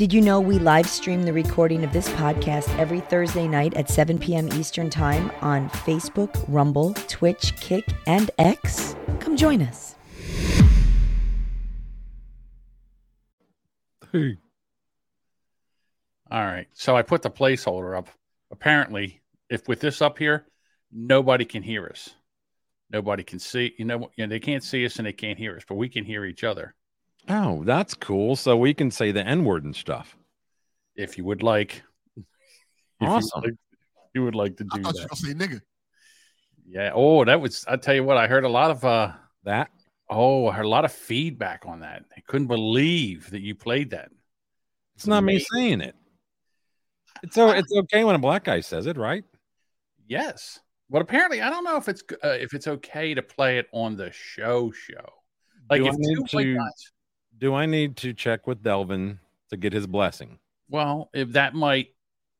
[0.00, 3.90] Did you know we live stream the recording of this podcast every Thursday night at
[3.90, 4.48] 7 p.m.
[4.54, 8.96] Eastern Time on Facebook, Rumble, Twitch, Kick, and X?
[9.18, 9.96] Come join us.
[14.10, 14.38] Hey.
[16.30, 16.66] All right.
[16.72, 18.08] So I put the placeholder up.
[18.50, 19.20] Apparently,
[19.50, 20.46] if with this up here,
[20.90, 22.08] nobody can hear us.
[22.88, 23.74] Nobody can see.
[23.76, 25.90] You know, you know, they can't see us and they can't hear us, but we
[25.90, 26.74] can hear each other.
[27.28, 28.34] Oh, that's cool.
[28.36, 30.16] So we can say the N word and stuff.
[30.96, 31.82] If you would like.
[33.02, 33.42] Awesome.
[33.44, 33.58] You would like,
[34.14, 35.10] you would like to I do thought you that.
[35.10, 35.60] were gonna say nigga.
[36.68, 36.90] Yeah.
[36.94, 37.64] Oh, that was.
[37.66, 38.18] I tell you what.
[38.18, 38.84] I heard a lot of.
[38.84, 39.12] uh
[39.44, 39.70] That
[40.10, 42.04] Oh, I heard a lot of feedback on that.
[42.16, 44.10] I couldn't believe that you played that.
[44.96, 45.94] it's not me saying it.
[47.22, 49.24] It's so it's okay when a black guy says it, right?
[50.06, 50.58] Yes.
[50.90, 53.96] But apparently, I don't know if it's uh, if it's okay to play it on
[53.96, 55.08] the show show.
[55.70, 56.90] Like Do if need two white to- guys,
[57.40, 59.18] Do I need to check with Delvin
[59.48, 60.38] to get his blessing?
[60.68, 61.88] well, if that might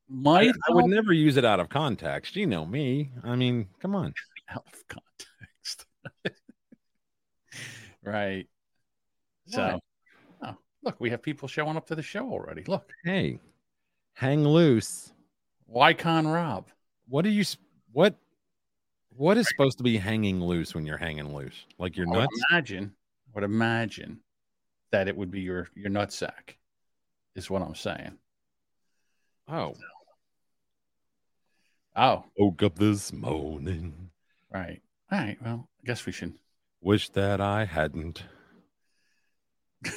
[0.09, 2.37] might I would never use it out of context.
[2.37, 3.11] You know me.
[3.25, 4.13] I mean, come on.
[4.51, 5.87] out of context,
[8.05, 8.47] right?
[9.47, 9.81] So,
[10.43, 12.63] oh, look, we have people showing up to the show already.
[12.67, 13.41] Look, Hey,
[14.15, 15.13] hang loose.
[15.73, 16.69] Wycon Rob.
[17.09, 17.45] What do you
[17.93, 18.15] what
[19.17, 21.65] what is supposed to be hanging loose when you're hanging loose?
[21.79, 22.43] Like your I would nuts?
[22.51, 22.93] imagine,
[23.29, 24.21] I would imagine
[24.93, 26.57] that it would be your your nutsack,
[27.35, 28.19] is what I'm saying.
[29.49, 29.75] Oh,
[31.97, 34.11] Oh, woke up this morning.
[34.53, 34.81] right.
[35.11, 35.37] All right.
[35.43, 36.35] Well, I guess we should.
[36.81, 38.23] Wish that I hadn't.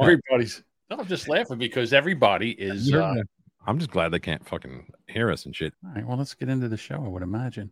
[0.00, 0.62] Everybody's.
[0.90, 2.92] I'm just laughing because everybody is.
[2.92, 3.14] Uh,
[3.66, 5.72] I'm just glad they can't fucking hear us and shit.
[5.84, 6.06] all right.
[6.06, 6.96] Well, let's get into the show.
[6.96, 7.70] I would imagine.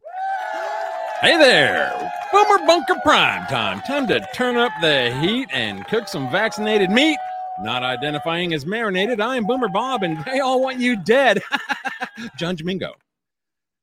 [1.22, 3.80] Hey there, Boomer Bunker Prime Time.
[3.80, 7.16] Time to turn up the heat and cook some vaccinated meat.
[7.60, 11.42] Not identifying as marinated, I am Boomer Bob, and they all want you dead.
[12.38, 12.96] John Domingo.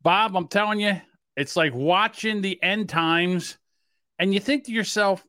[0.04, 1.02] Bob, I'm telling you,
[1.36, 3.58] it's like watching the end times,
[4.20, 5.26] and you think to yourself,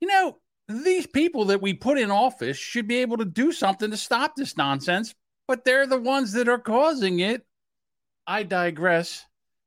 [0.00, 3.90] you know, these people that we put in office should be able to do something
[3.90, 5.14] to stop this nonsense,
[5.46, 7.44] but they're the ones that are causing it.
[8.26, 9.26] I digress.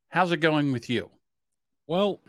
[0.09, 1.11] How's it going with you?
[1.87, 2.19] Well,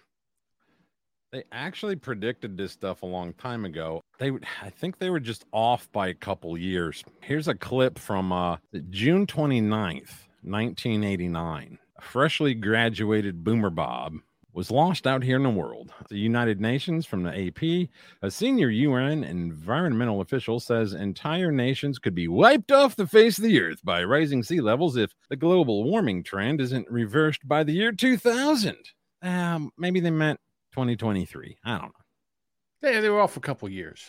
[1.33, 4.01] they actually predicted this stuff a long time ago.
[4.19, 4.31] They,
[4.63, 7.05] I think they were just off by a couple years.
[7.21, 8.59] Here's a clip from uh,
[8.91, 11.79] June 29th, 1989.
[11.99, 14.15] A freshly graduated Boomer Bob
[14.53, 15.93] was lost out here in the world.
[16.09, 17.91] The United Nations from the AP,
[18.23, 23.45] a senior UN environmental official says entire nations could be wiped off the face of
[23.45, 27.75] the earth by rising sea levels if the global warming trend isn't reversed by the
[27.75, 28.77] year 2000.
[29.27, 30.39] Um, maybe they meant
[30.73, 31.59] 2023.
[31.65, 31.91] I don't know.
[32.81, 34.05] They, they were off a couple years.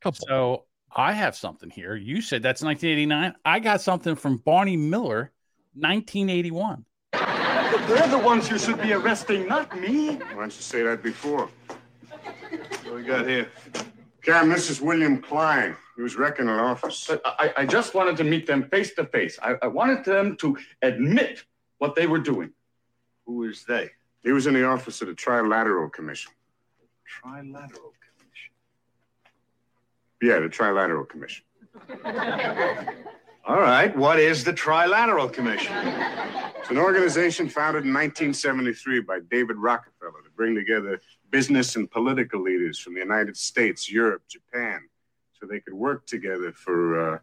[0.00, 0.26] Couple.
[0.26, 0.64] So
[0.96, 1.94] I have something here.
[1.94, 3.34] You said that's 1989.
[3.44, 5.30] I got something from Barney Miller,
[5.74, 6.86] 1981.
[7.12, 10.14] They're the ones you should be arresting, not me.
[10.16, 11.48] Why don't you say that before?
[12.84, 13.48] What we got here?
[14.22, 15.74] Cam, this is William Klein.
[15.96, 17.06] He was wrecking an office.
[17.08, 19.38] But I, I just wanted to meet them face to face.
[19.42, 21.44] I I wanted them to admit
[21.78, 22.52] what they were doing.
[23.24, 23.90] Who is they?
[24.22, 26.32] He was in the office of the Trilateral Commission.
[27.22, 28.52] Trilateral Commission.
[30.22, 31.44] Yeah, the Trilateral Commission.
[33.44, 35.74] All right, what is the Trilateral Commission?
[36.58, 41.00] It's an organization founded in 1973 by David Rockefeller to bring together
[41.30, 44.80] business and political leaders from the United States, Europe, Japan,
[45.32, 47.18] so they could work together for uh,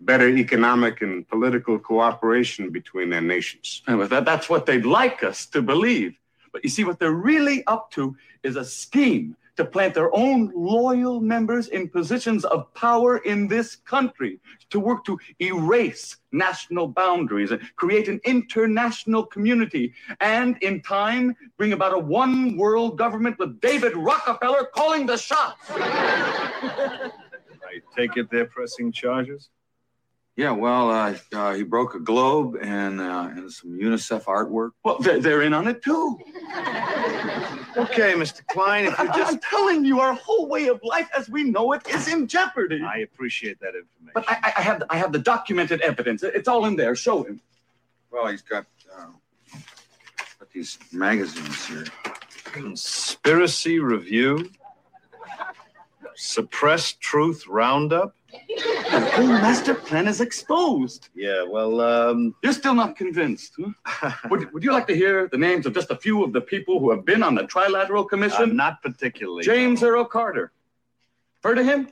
[0.00, 3.82] better economic and political cooperation between their nations.
[3.88, 6.16] And with that, that's what they'd like us to believe.
[6.56, 10.50] But you see, what they're really up to is a scheme to plant their own
[10.56, 14.40] loyal members in positions of power in this country,
[14.70, 21.74] to work to erase national boundaries and create an international community, and in time, bring
[21.74, 25.60] about a one world government with David Rockefeller calling the shots.
[25.70, 27.10] I
[27.94, 29.50] take it they're pressing charges?
[30.36, 34.72] Yeah, well, uh, uh, he broke a globe and uh, and some UNICEF artwork.
[34.84, 36.18] Well, they're, they're in on it too.
[37.78, 38.40] Okay, Mr.
[38.46, 39.32] Klein, if I, you just.
[39.34, 42.82] am telling you, our whole way of life as we know it is in jeopardy.
[42.82, 44.12] I appreciate that information.
[44.14, 46.22] But I, I- I have, I have the documented evidence.
[46.22, 46.96] It's all in there.
[46.96, 47.38] Show him.
[48.10, 48.64] Well, he's got,
[48.98, 49.08] uh,
[50.38, 51.84] got these magazines here.
[52.44, 54.48] Conspiracy Review,
[56.14, 58.15] Suppressed Truth Roundup.
[58.30, 61.08] The whole master plan is exposed.
[61.14, 64.12] Yeah, well, um, You're still not convinced, huh?
[64.30, 66.80] would, would you like to hear the names of just a few of the people
[66.80, 68.56] who have been on the Trilateral uh, Commission?
[68.56, 69.44] not particularly.
[69.44, 70.52] James Earl Carter.
[71.42, 71.88] Heard of him?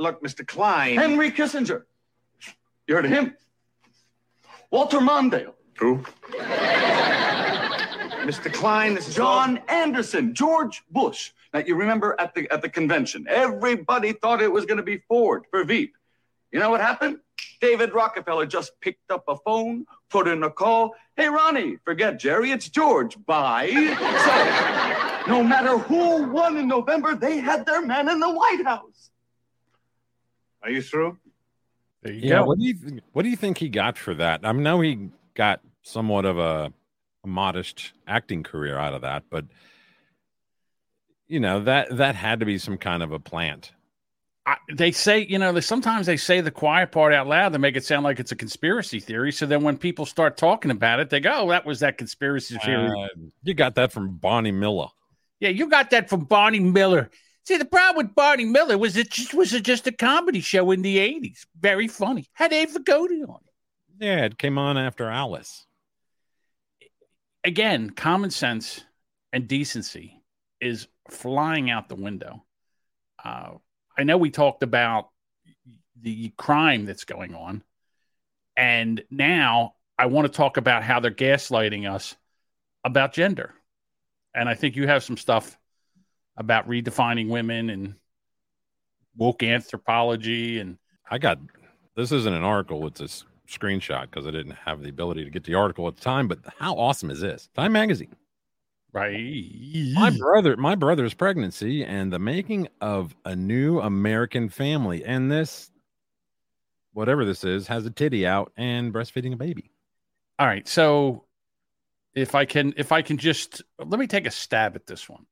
[0.00, 0.46] look, Mr.
[0.46, 0.96] Klein.
[0.96, 1.84] Henry Kissinger.
[2.86, 3.36] You heard of him?
[4.70, 5.52] Walter Mondale.
[5.78, 5.98] Who?
[8.26, 8.52] Mr.
[8.52, 11.32] Klein, this is John Anderson, George Bush.
[11.52, 14.98] Now you remember at the at the convention, everybody thought it was going to be
[15.08, 15.94] Ford for Veep.
[16.52, 17.18] You know what happened?
[17.60, 20.94] David Rockefeller just picked up a phone, put in a call.
[21.16, 23.16] Hey Ronnie, forget Jerry, it's George.
[23.26, 23.70] Bye.
[25.26, 29.10] So no matter who won in November, they had their man in the White House.
[30.62, 31.18] Are you through?
[32.02, 32.36] There you Yeah.
[32.40, 32.44] go.
[32.46, 34.40] What do you th- What do you think he got for that?
[34.44, 36.72] I know he got somewhat of a,
[37.24, 39.44] a modest acting career out of that, but
[41.30, 43.72] you know that that had to be some kind of a plant.
[44.46, 47.58] I, they say, you know, they, sometimes they say the quiet part out loud to
[47.58, 49.32] make it sound like it's a conspiracy theory.
[49.32, 52.56] So then when people start talking about it, they go, oh, that was that conspiracy
[52.56, 52.88] theory.
[52.88, 54.88] Uh, you got that from Barney Miller.
[55.38, 57.10] yeah, you got that from Barney Miller.
[57.44, 60.70] See, the problem with Barney Miller was it just was it just a comedy show
[60.72, 61.46] in the 80s.
[61.60, 62.28] Very funny.
[62.32, 64.04] Had Abe Vigoda on it.
[64.04, 65.66] Yeah, it came on after Alice.
[67.44, 68.84] Again, common sense
[69.32, 70.20] and decency
[70.60, 72.44] is flying out the window.
[73.22, 73.52] Uh,
[73.96, 75.08] I know we talked about
[76.00, 77.62] the crime that's going on,
[78.56, 82.16] and now I want to talk about how they're gaslighting us
[82.84, 83.54] about gender.
[84.34, 85.58] And I think you have some stuff
[86.36, 87.94] about redefining women and
[89.16, 90.78] woke anthropology and
[91.10, 91.38] I got
[91.96, 93.08] this isn't an article; it's a
[93.50, 96.28] screenshot because I didn't have the ability to get the article at the time.
[96.28, 97.48] But how awesome is this?
[97.56, 98.14] Time Magazine.
[98.92, 99.92] Right.
[99.94, 105.70] My brother, my brother's pregnancy and the making of a new American family, and this,
[106.92, 109.70] whatever this is, has a titty out and breastfeeding a baby.
[110.38, 110.66] All right.
[110.66, 111.24] So
[112.14, 115.26] if I can if I can just let me take a stab at this one.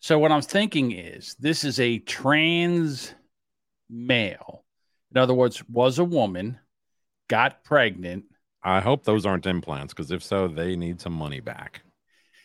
[0.00, 3.14] So what I'm thinking is this is a trans
[3.88, 4.64] male.
[5.12, 6.58] In other words, was a woman,
[7.28, 8.24] got pregnant,
[8.62, 11.82] I hope those aren't implants because if so, they need some money back.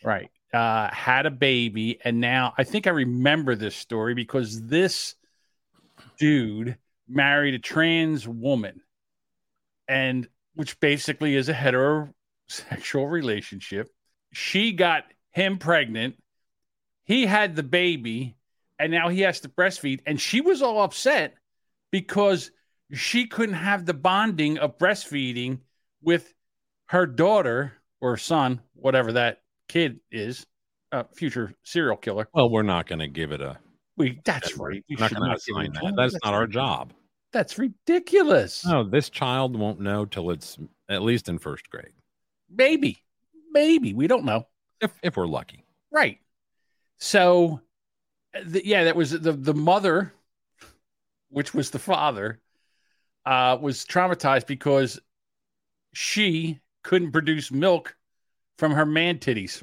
[0.02, 0.30] right?
[0.52, 5.16] Uh, had a baby, and now I think I remember this story because this
[6.18, 6.78] dude
[7.08, 8.80] married a trans woman,
[9.88, 13.90] and which basically is a heterosexual relationship.
[14.32, 16.16] She got him pregnant.
[17.04, 18.36] He had the baby,
[18.78, 20.00] and now he has to breastfeed.
[20.06, 21.34] And she was all upset
[21.90, 22.50] because
[22.92, 25.60] she couldn't have the bonding of breastfeeding
[26.02, 26.32] with
[26.86, 30.46] her daughter or son, whatever that kid is,
[30.92, 32.28] a future serial killer.
[32.32, 33.58] Well, we're not going to give it a.
[33.96, 34.84] We that's right.
[34.88, 35.94] We not going to assign that.
[35.96, 36.92] That's that's not our job.
[37.32, 38.64] That's ridiculous.
[38.64, 40.58] No, this child won't know till it's
[40.88, 41.92] at least in first grade,
[42.50, 42.98] Maybe,
[43.52, 44.46] maybe we don't know.
[44.80, 45.64] if if we're lucky.
[45.90, 46.18] Right.
[46.98, 47.60] So,
[48.34, 50.12] th- yeah, that was the the mother,
[51.30, 52.40] which was the father,
[53.24, 55.00] uh, was traumatized because
[55.92, 57.96] she couldn't produce milk
[58.58, 59.62] from her man titties.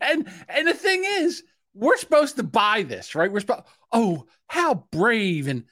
[0.00, 1.42] and and the thing is,
[1.74, 3.30] we're supposed to buy this, right?
[3.30, 3.64] We're supposed.
[3.92, 5.48] Oh, how brave!
[5.48, 5.64] And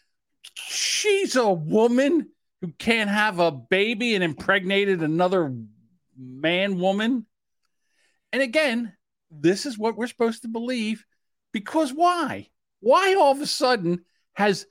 [0.54, 2.28] she's a woman
[2.60, 5.54] who can't have a baby and impregnated another
[6.16, 7.26] man woman.
[8.32, 8.92] And again,
[9.30, 11.04] this is what we're supposed to believe
[11.52, 12.48] because why?
[12.80, 14.66] Why all of a sudden has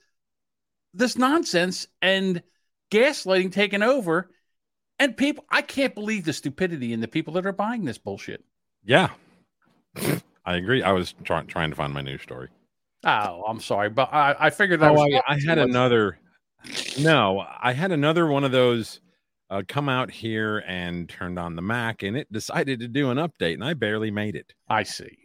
[0.94, 2.42] this nonsense and
[2.90, 4.30] gaslighting taken over?
[4.98, 8.44] And people, I can't believe the stupidity in the people that are buying this bullshit.
[8.84, 9.10] Yeah,
[10.44, 10.82] I agree.
[10.82, 12.48] I was trying trying to find my news story.
[13.04, 16.18] Oh, I'm sorry, but I, I figured that Oh, was I, I had another.
[16.98, 19.00] No, I had another one of those
[19.50, 23.18] uh, come out here and turned on the Mac, and it decided to do an
[23.18, 24.52] update, and I barely made it.
[24.68, 25.16] I see.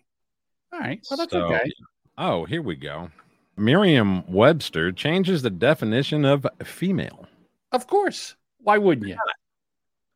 [0.72, 1.72] All right, well that's So- okay.
[2.18, 3.10] Oh, here we go.
[3.58, 7.27] Merriam Webster changes the definition of female,
[7.72, 9.18] Of course, why wouldn't you?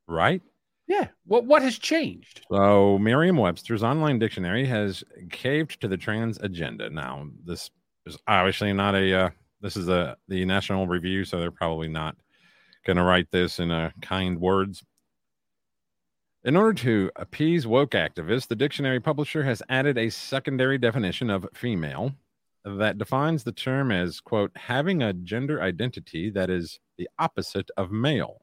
[0.08, 0.42] Right?
[0.88, 1.08] Yeah.
[1.26, 2.46] What what has changed?
[2.50, 6.90] So, Merriam Webster's online dictionary has caved to the trans agenda.
[6.90, 7.70] Now, this
[8.06, 9.30] is obviously not a, uh,
[9.62, 12.16] this is a, the National Review, so they're probably not
[12.86, 14.84] going to write this in uh, kind words.
[16.46, 21.46] In order to appease woke activists, the dictionary publisher has added a secondary definition of
[21.54, 22.14] female
[22.64, 27.92] that defines the term as, quote, having a gender identity that is the opposite of
[27.92, 28.42] male.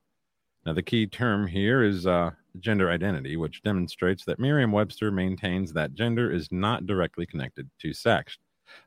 [0.67, 2.31] Now, the key term here is uh,
[2.61, 7.93] gender identity, which demonstrates that Merriam Webster maintains that gender is not directly connected to
[7.93, 8.39] sex.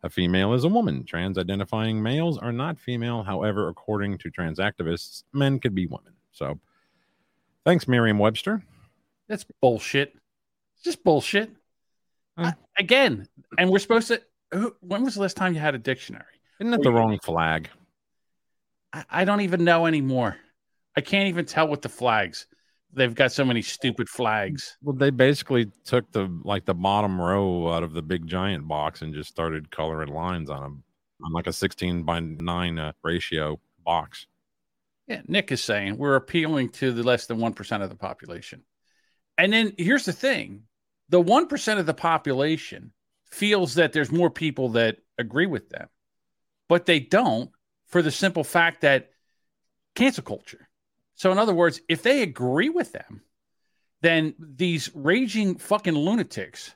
[0.03, 1.05] A female is a woman.
[1.05, 3.22] Trans identifying males are not female.
[3.24, 6.13] However, according to trans activists, men could be women.
[6.31, 6.60] So,
[7.63, 8.63] thanks, Merriam Webster.
[9.27, 10.15] That's bullshit.
[10.75, 11.51] It's just bullshit.
[12.38, 12.53] Huh.
[12.53, 15.79] I- again, and we're supposed to who, when was the last time you had a
[15.79, 16.24] dictionary?
[16.60, 17.69] Isn't that the wrong flag?
[18.93, 20.38] I, I don't even know anymore.
[20.98, 22.48] I can't even tell what the flags.
[22.92, 24.77] They've got so many stupid flags.
[24.82, 29.04] Well, they basically took the like the bottom row out of the big giant box
[29.04, 30.84] and just started coloring lines on them
[31.24, 34.25] on like a 16 by 9 uh, ratio box.
[35.08, 38.63] Yeah, Nick is saying we're appealing to the less than 1% of the population.
[39.38, 40.63] And then here's the thing
[41.10, 42.92] the 1% of the population
[43.30, 45.89] feels that there's more people that agree with them,
[46.68, 47.51] but they don't
[47.86, 49.12] for the simple fact that
[49.94, 50.66] cancel culture.
[51.17, 53.21] So, in other words, if they agree with them,
[54.01, 56.74] then these raging fucking lunatics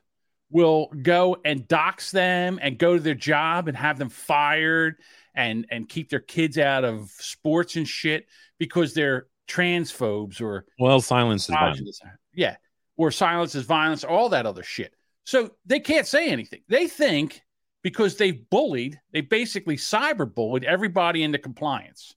[0.49, 4.97] will go and dox them and go to their job and have them fired
[5.33, 11.01] and and keep their kids out of sports and shit because they're transphobes or well
[11.01, 12.01] silence is violence.
[12.33, 12.55] yeah.
[12.97, 14.93] Or silence is violence all that other shit.
[15.23, 16.61] So they can't say anything.
[16.67, 17.41] They think
[17.83, 22.15] because they've bullied they basically cyber bullied everybody into compliance.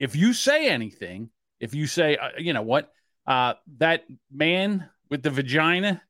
[0.00, 1.30] If you say anything
[1.64, 2.92] if you say uh, you know what
[3.26, 6.02] uh, that man with the vagina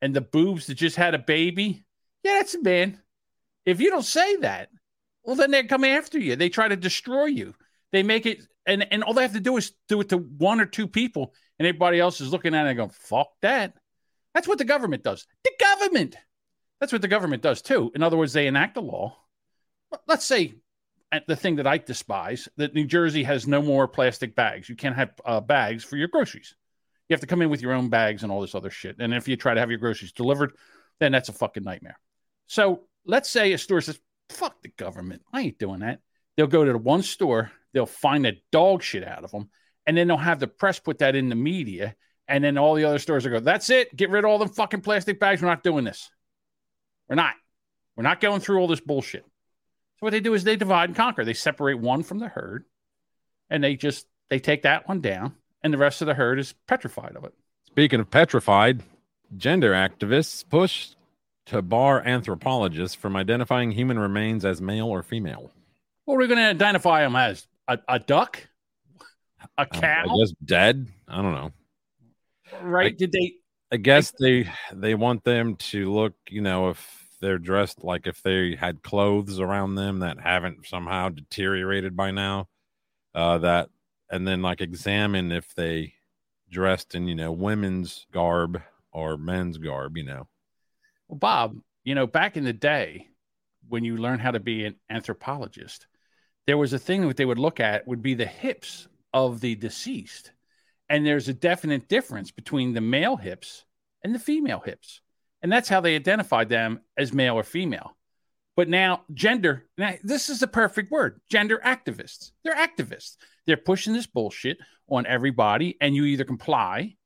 [0.00, 1.84] and the boobs that just had a baby
[2.22, 3.00] yeah that's a man
[3.66, 4.68] if you don't say that
[5.28, 6.36] well, then they come after you.
[6.36, 7.54] They try to destroy you.
[7.92, 10.58] They make it, and, and all they have to do is do it to one
[10.58, 13.74] or two people, and everybody else is looking at it and going, fuck that.
[14.32, 15.26] That's what the government does.
[15.44, 16.16] The government.
[16.80, 17.92] That's what the government does too.
[17.94, 19.18] In other words, they enact a law.
[20.06, 20.54] Let's say
[21.26, 24.68] the thing that I despise that New Jersey has no more plastic bags.
[24.68, 26.54] You can't have uh, bags for your groceries.
[27.08, 28.96] You have to come in with your own bags and all this other shit.
[28.98, 30.52] And if you try to have your groceries delivered,
[31.00, 31.98] then that's a fucking nightmare.
[32.46, 33.98] So let's say a store says,
[34.28, 35.22] fuck the government.
[35.32, 36.00] I ain't doing that.
[36.36, 39.48] They'll go to the one store, they'll find the dog shit out of them,
[39.86, 41.96] and then they'll have the press put that in the media.
[42.28, 43.96] And then all the other stores will go, that's it.
[43.96, 45.40] Get rid of all them fucking plastic bags.
[45.40, 46.10] We're not doing this.
[47.08, 47.34] We're not.
[47.96, 49.24] We're not going through all this bullshit.
[49.98, 51.24] So what they do is they divide and conquer.
[51.24, 52.64] They separate one from the herd
[53.50, 56.54] and they just they take that one down and the rest of the herd is
[56.66, 57.34] petrified of it.
[57.66, 58.82] Speaking of petrified,
[59.36, 60.90] gender activists push
[61.46, 65.50] to bar anthropologists from identifying human remains as male or female.
[66.04, 67.46] What are we going to identify them as?
[67.66, 68.46] A, a duck?
[69.56, 70.04] A cow?
[70.06, 70.88] Uh, I guess dead.
[71.06, 71.52] I don't know.
[72.62, 72.92] Right?
[72.92, 73.34] I, Did they?
[73.70, 76.14] I guess they they want them to look.
[76.28, 81.08] You know, if they're dressed like if they had clothes around them that haven't somehow
[81.08, 82.48] deteriorated by now.
[83.14, 83.68] Uh, that
[84.10, 85.94] and then like examine if they
[86.50, 89.96] dressed in you know women's garb or men's garb.
[89.96, 90.28] You know
[91.08, 93.08] well, Bob, you know, back in the day
[93.68, 95.86] when you learn how to be an anthropologist,
[96.46, 99.54] there was a thing that they would look at would be the hips of the
[99.54, 100.32] deceased.
[100.88, 103.64] And there's a definite difference between the male hips
[104.02, 105.00] and the female hips.
[105.42, 107.96] And that's how they identified them as male or female.
[108.56, 112.32] But now, gender, now, this is the perfect word gender activists.
[112.42, 113.16] They're activists.
[113.46, 116.96] They're pushing this bullshit on everybody, and you either comply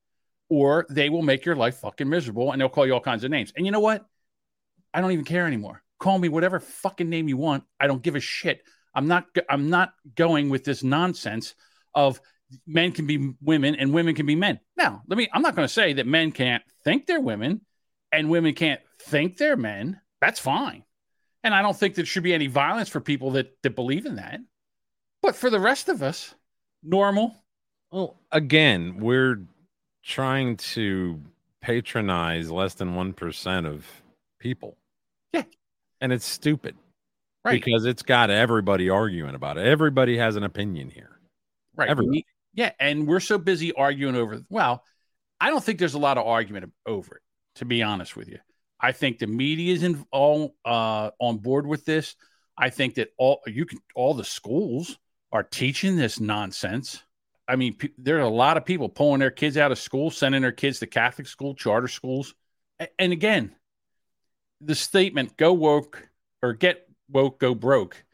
[0.48, 3.30] or they will make your life fucking miserable and they'll call you all kinds of
[3.30, 3.54] names.
[3.56, 4.04] And you know what?
[4.92, 5.82] I don't even care anymore.
[5.98, 7.64] Call me whatever fucking name you want.
[7.80, 8.62] I don't give a shit.
[8.94, 11.54] I'm not I'm not going with this nonsense
[11.94, 12.20] of
[12.66, 14.60] men can be women and women can be men.
[14.76, 17.62] Now, let me I'm not going to say that men can't think they're women
[18.12, 20.00] and women can't think they're men.
[20.20, 20.84] That's fine.
[21.42, 24.16] And I don't think there should be any violence for people that that believe in
[24.16, 24.40] that.
[25.22, 26.34] But for the rest of us,
[26.82, 27.34] normal.
[27.90, 29.42] Well, again, we're
[30.04, 31.20] trying to
[31.60, 33.86] patronize less than 1% of
[34.40, 34.76] people.
[35.32, 35.44] Yeah.
[36.00, 36.76] And it's stupid.
[37.44, 37.52] Right.
[37.52, 39.66] Because it's got everybody arguing about it.
[39.66, 41.18] Everybody has an opinion here.
[41.74, 41.88] Right.
[41.88, 42.24] Everybody.
[42.54, 42.70] Yeah.
[42.78, 44.84] And we're so busy arguing over, well,
[45.40, 47.21] I don't think there's a lot of argument over it,
[47.56, 48.38] to be honest with you.
[48.80, 52.16] I think the media is in, all uh, on board with this.
[52.58, 54.98] I think that all you can, all the schools
[55.30, 57.02] are teaching this nonsense.
[57.48, 60.10] I mean, p- there are a lot of people pulling their kids out of school,
[60.10, 62.34] sending their kids to Catholic school, charter schools.
[62.80, 63.54] A- and again,
[64.60, 66.08] the statement "go woke"
[66.42, 68.04] or "get woke, go broke."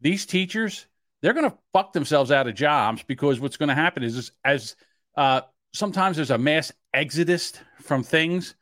[0.00, 0.86] These teachers,
[1.22, 4.32] they're going to fuck themselves out of jobs because what's going to happen is, is
[4.44, 4.76] as
[5.16, 5.40] uh,
[5.72, 8.54] sometimes there's a mass exodus from things.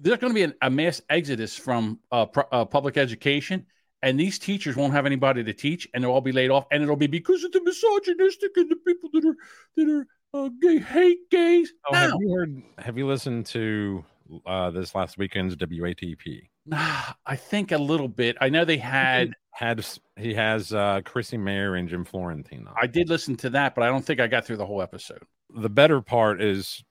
[0.00, 3.66] There's going to be an, a mass exodus from uh, pr- uh, public education
[4.02, 6.82] and these teachers won't have anybody to teach, and they'll all be laid off, and
[6.82, 9.36] it'll be because of the misogynistic and the people that are
[9.76, 11.72] that are uh, gay hate gays.
[11.90, 12.62] Oh, have you heard?
[12.78, 14.04] Have you listened to
[14.46, 16.48] uh, this last weekend's WATP?
[16.66, 18.36] Nah, I think a little bit.
[18.40, 19.84] I know they had had
[20.16, 22.66] he has uh, Chrissie Mayr and Jim Florentine.
[22.68, 22.74] On.
[22.80, 25.22] I did listen to that, but I don't think I got through the whole episode.
[25.54, 26.82] The better part is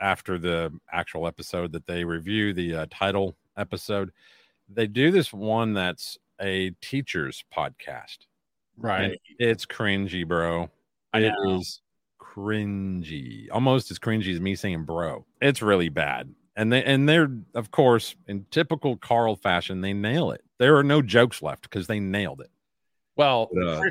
[0.00, 4.10] after the actual episode that they review the uh, title episode
[4.72, 8.18] they do this one that's a teacher's podcast.
[8.76, 9.02] Right.
[9.02, 10.70] And it's cringy, bro.
[11.12, 11.56] I It know.
[11.56, 11.82] is
[12.20, 15.26] cringy, almost as cringy as me saying bro.
[15.40, 16.34] It's really bad.
[16.56, 20.42] And they and they're of course in typical Carl fashion, they nail it.
[20.58, 22.50] There are no jokes left because they nailed it.
[23.16, 23.82] Well, Uh,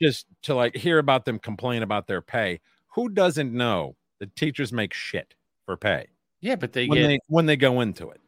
[0.00, 2.60] just to like hear about them complain about their pay.
[2.94, 5.34] Who doesn't know that teachers make shit
[5.70, 6.06] for pay
[6.40, 8.20] yeah, but they when get they when they go into it?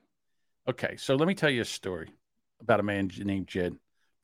[0.68, 0.96] okay.
[0.96, 2.10] So let me tell you a story
[2.60, 3.74] about a man named Jed,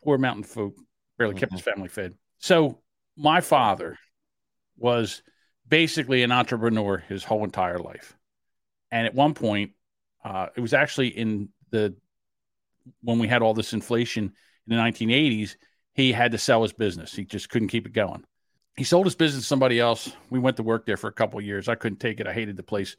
[0.04, 0.74] poor mountain folk,
[1.16, 2.14] barely kept his family fed.
[2.38, 2.78] So
[3.16, 3.98] my father
[4.76, 5.22] was
[5.66, 8.16] basically an entrepreneur his whole entire life,
[8.90, 9.72] and at one point,
[10.22, 11.94] uh, it was actually in the
[13.02, 14.32] when we had all this inflation
[14.66, 15.56] in the 1980s.
[15.94, 17.12] He had to sell his business.
[17.12, 18.24] He just couldn't keep it going.
[18.78, 20.12] He sold his business to somebody else.
[20.30, 21.68] We went to work there for a couple years.
[21.68, 22.28] I couldn't take it.
[22.28, 22.94] I hated the place,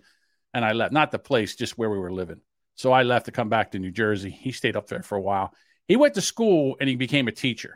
[0.54, 0.92] and I left.
[0.92, 2.42] Not the place, just where we were living.
[2.76, 4.30] So I left to come back to New Jersey.
[4.30, 5.54] He stayed up there for a while.
[5.88, 7.76] He went to school and he became a teacher.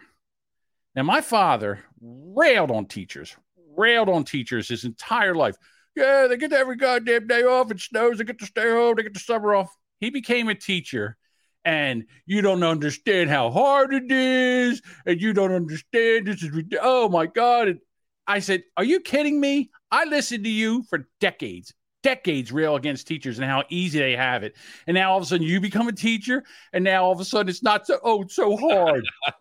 [0.96, 3.36] Now, my father railed on teachers,
[3.78, 5.56] railed on teachers his entire life.
[5.96, 7.72] Yeah, they get every goddamn day off.
[7.72, 8.18] It snows.
[8.18, 8.96] They get to stay home.
[8.98, 9.74] They get the summer off.
[10.02, 11.16] He became a teacher,
[11.64, 17.08] and you don't understand how hard it is, and you don't understand this is oh
[17.10, 17.68] my god.
[17.70, 17.80] And
[18.28, 19.70] I said, "Are you kidding me?
[19.92, 24.44] I listened to you for decades." Decades rail against teachers and how easy they have
[24.44, 24.58] it.
[24.88, 27.26] And now all of a sudden you become a teacher, and now all of a
[27.26, 29.06] sudden it's not so oh, it's so hard.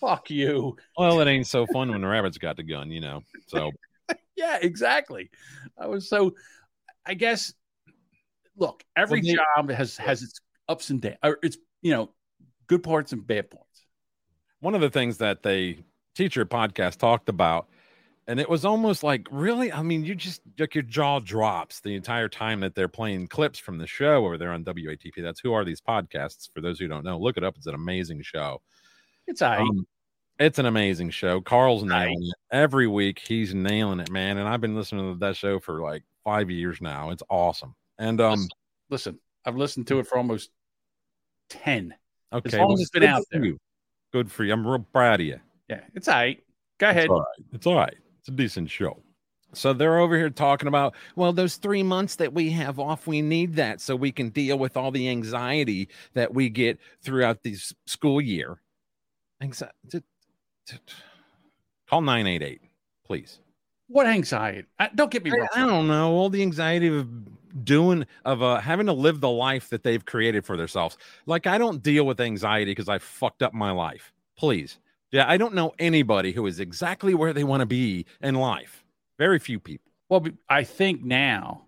[0.00, 0.76] Fuck you.
[0.96, 3.22] Well, it ain't so fun when the rabbits got the gun, you know.
[3.48, 3.70] So
[4.36, 5.30] Yeah, exactly.
[5.78, 6.34] I was so
[7.06, 7.52] I guess
[8.56, 12.10] look, every Well, they- job has has its ups and downs it's you know,
[12.66, 13.84] good parts and bad parts.
[14.60, 17.68] one of the things that they teacher podcast talked about
[18.26, 19.72] and it was almost like really?
[19.72, 23.58] I mean you just like your jaw drops the entire time that they're playing clips
[23.58, 26.88] from the show over there on watp that's who are these podcasts for those who
[26.88, 27.18] don't know.
[27.18, 27.56] Look it up.
[27.56, 28.62] It's an amazing show.
[29.26, 29.60] It's right.
[29.60, 29.86] Um,
[30.38, 31.40] it's an amazing show.
[31.40, 32.34] Carl's nailing it.
[32.50, 36.04] Every week he's nailing it man and i've been listening to that show for like
[36.22, 37.10] five years now.
[37.10, 37.74] It's awesome.
[37.98, 38.46] And um
[38.88, 40.50] Listen, I've listened to it for almost
[41.48, 41.94] 10.
[42.32, 43.44] okay long well, as it's been out there.
[43.44, 43.58] you.
[44.12, 44.52] good for you.
[44.52, 45.40] I'm real proud of you
[45.72, 46.42] Yeah, it's all right.
[46.78, 47.04] Go ahead.
[47.04, 47.46] It's all right.
[47.52, 47.96] It's all right.
[48.20, 48.98] It's a decent show.
[49.54, 53.20] So they're over here talking about, well, those three months that we have off, we
[53.20, 57.56] need that so we can deal with all the anxiety that we get throughout the
[57.86, 58.60] school year.
[59.42, 60.02] Anxiety.
[61.88, 62.60] Call 988,
[63.04, 63.40] please.
[63.88, 64.64] What anxiety?
[64.78, 65.48] Uh, don't get me I, wrong.
[65.54, 66.12] I don't know.
[66.12, 67.06] All the anxiety of
[67.64, 70.96] doing, of uh, having to live the life that they've created for themselves.
[71.26, 74.12] Like, I don't deal with anxiety because I fucked up my life.
[74.38, 74.78] Please.
[75.12, 78.82] Yeah, I don't know anybody who is exactly where they want to be in life.
[79.18, 79.92] Very few people.
[80.08, 81.66] Well, I think now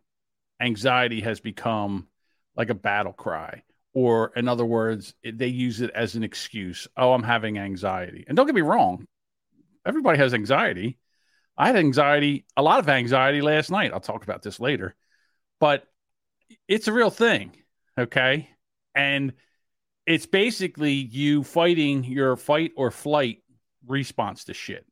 [0.61, 2.09] anxiety has become
[2.57, 6.89] like a battle cry, or in other words, they use it as an excuse.
[6.97, 8.25] Oh, I'm having anxiety.
[8.27, 9.07] And don't get me wrong,
[9.87, 10.99] everybody has anxiety.
[11.57, 13.93] I had anxiety, a lot of anxiety last night.
[13.93, 14.95] I'll talk about this later,
[15.61, 15.85] but
[16.67, 17.53] it's a real thing.
[17.99, 18.49] Okay.
[18.95, 19.35] And
[20.07, 23.39] it's basically you fighting your fight or flight
[23.87, 24.87] response to shit.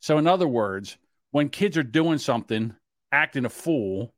[0.00, 0.96] So, in other words,
[1.30, 2.74] when kids are doing something,
[3.12, 4.14] acting a fool,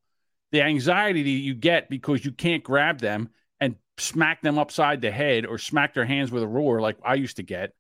[0.53, 3.29] the anxiety that you get because you can't grab them
[3.61, 7.15] and smack them upside the head or smack their hands with a ruler like I
[7.15, 7.73] used to get,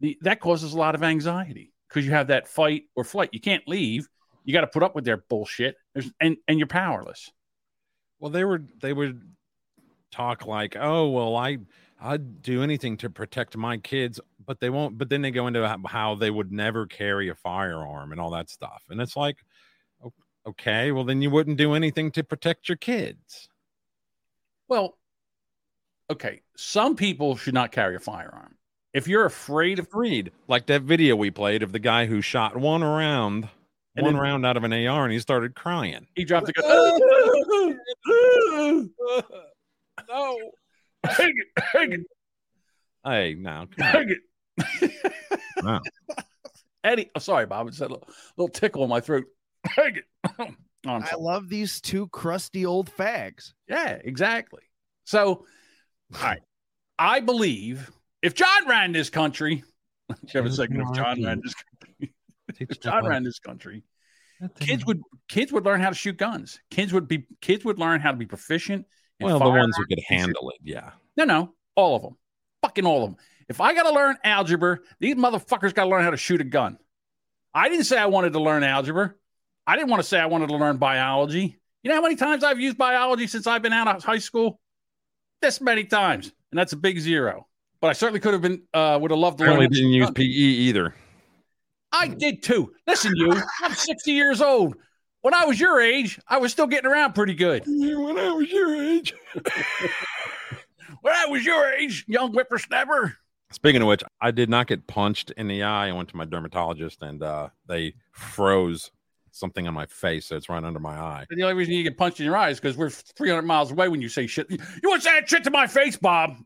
[0.00, 3.30] the, that causes a lot of anxiety because you have that fight or flight.
[3.32, 4.08] You can't leave.
[4.44, 5.76] You got to put up with their bullshit,
[6.20, 7.30] and and you're powerless.
[8.18, 9.20] Well, they were they would
[10.10, 11.58] talk like, "Oh, well, I
[12.00, 14.98] I'd do anything to protect my kids," but they won't.
[14.98, 18.48] But then they go into how- they would never carry a firearm and all that
[18.50, 19.36] stuff, and it's like,
[20.46, 23.48] okay, well, then you wouldn't do anything to protect your kids.
[24.68, 24.96] Well,
[26.10, 28.56] okay, some people should not carry a firearm.
[28.94, 30.32] If you're afraid of, Agreed.
[30.46, 33.48] Like that video we played of the guy who shot one round,
[33.96, 36.06] And one then- round out of an AR, and he started crying.
[36.14, 37.80] he dropped the gun.
[40.08, 40.50] no.
[41.04, 42.00] Hang it, hang it,
[43.04, 43.92] Hey, now, come on.
[43.92, 44.92] hang it.
[45.62, 45.80] Wow.
[46.84, 47.68] Eddie, I'm oh, sorry, Bob.
[47.68, 49.24] It's that little, little tickle in my throat.
[49.64, 50.04] Hang it.
[50.86, 51.22] Oh, I'm I sorry.
[51.22, 53.52] love these two crusty old fags.
[53.68, 54.62] Yeah, exactly.
[55.06, 55.44] So,
[56.14, 56.40] all right.
[57.00, 57.90] I believe
[58.22, 59.64] if John ran this country,
[60.08, 62.14] did you ever second if John ran this country?
[62.60, 63.82] If John ran this country,
[64.60, 66.60] kids would kids would learn how to shoot guns.
[66.70, 68.86] Kids would be kids would learn how to be proficient.
[69.20, 70.90] Well, the ones who could handle it, yeah.
[71.16, 72.16] No, no, all of them,
[72.62, 73.18] fucking all of them.
[73.48, 76.44] If I got to learn algebra, these motherfuckers got to learn how to shoot a
[76.44, 76.78] gun.
[77.54, 79.14] I didn't say I wanted to learn algebra.
[79.66, 81.58] I didn't want to say I wanted to learn biology.
[81.82, 84.60] You know how many times I've used biology since I've been out of high school?
[85.40, 86.32] This many times.
[86.50, 87.46] and that's a big zero.
[87.80, 89.52] But I certainly could have been uh, would have loved to learn.
[89.54, 90.10] Apparently what didn't use.
[90.10, 90.94] PE either.
[91.92, 92.72] I did too.
[92.86, 94.76] Listen, you, I'm 60 years old.
[95.28, 97.62] When I was your age, I was still getting around pretty good.
[97.66, 99.12] When I was your age.
[101.02, 103.14] When I was your age, young whippersnapper.
[103.50, 105.88] Speaking of which, I did not get punched in the eye.
[105.88, 108.90] I went to my dermatologist and uh, they froze
[109.30, 110.24] something on my face.
[110.24, 111.26] So it's right under my eye.
[111.28, 113.88] And the only reason you get punched in your eyes because we're 300 miles away
[113.88, 114.50] when you say shit.
[114.50, 116.36] You want to say that shit to my face, Bob?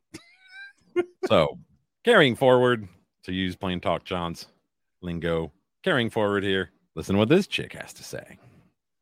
[1.27, 1.57] So
[2.05, 2.89] carrying forward,
[3.23, 4.47] to use plain talk John's
[5.03, 5.53] lingo,
[5.85, 8.39] carrying forward here, listen to what this chick has to say.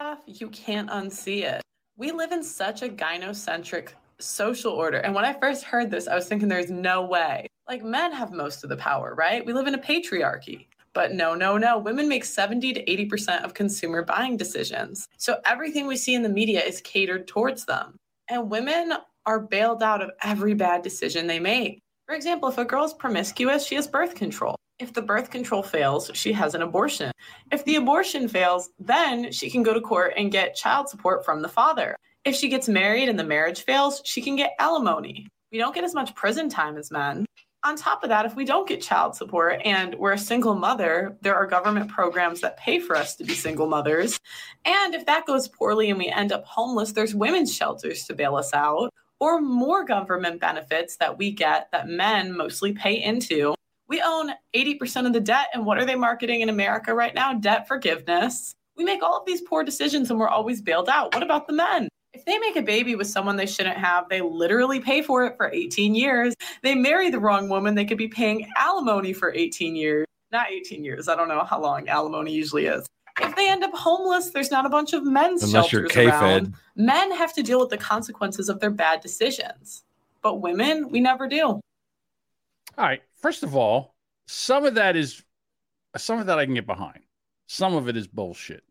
[0.00, 1.62] Off, you can't unsee it.
[1.96, 4.98] We live in such a gynocentric social order.
[4.98, 7.46] And when I first heard this, I was thinking there's no way.
[7.68, 9.44] Like men have most of the power, right?
[9.44, 10.66] We live in a patriarchy.
[10.92, 11.78] But no, no, no.
[11.78, 15.06] Women make 70 to 80% of consumer buying decisions.
[15.18, 17.96] So everything we see in the media is catered towards them.
[18.28, 18.94] And women
[19.26, 21.78] are bailed out of every bad decision they make.
[22.06, 24.56] For example, if a girl's promiscuous, she has birth control.
[24.80, 27.12] If the birth control fails, she has an abortion.
[27.52, 31.42] If the abortion fails, then she can go to court and get child support from
[31.42, 31.94] the father.
[32.24, 35.28] If she gets married and the marriage fails, she can get alimony.
[35.52, 37.26] We don't get as much prison time as men.
[37.62, 41.14] On top of that, if we don't get child support and we're a single mother,
[41.20, 44.18] there are government programs that pay for us to be single mothers.
[44.64, 48.34] And if that goes poorly and we end up homeless, there's women's shelters to bail
[48.34, 48.88] us out
[49.18, 53.54] or more government benefits that we get that men mostly pay into.
[53.90, 55.48] We own 80% of the debt.
[55.52, 57.34] And what are they marketing in America right now?
[57.34, 58.54] Debt forgiveness.
[58.76, 61.12] We make all of these poor decisions and we're always bailed out.
[61.12, 61.88] What about the men?
[62.12, 65.36] If they make a baby with someone they shouldn't have, they literally pay for it
[65.36, 66.34] for 18 years.
[66.62, 70.06] They marry the wrong woman, they could be paying alimony for 18 years.
[70.30, 71.08] Not 18 years.
[71.08, 72.86] I don't know how long alimony usually is.
[73.20, 76.54] If they end up homeless, there's not a bunch of men's Unless you're shelters around.
[76.76, 79.82] Men have to deal with the consequences of their bad decisions.
[80.22, 81.42] But women, we never do.
[81.46, 81.62] All
[82.78, 83.02] right.
[83.22, 83.94] First of all,
[84.26, 85.22] some of that is
[85.96, 87.00] some of that I can get behind.
[87.46, 88.62] Some of it is bullshit.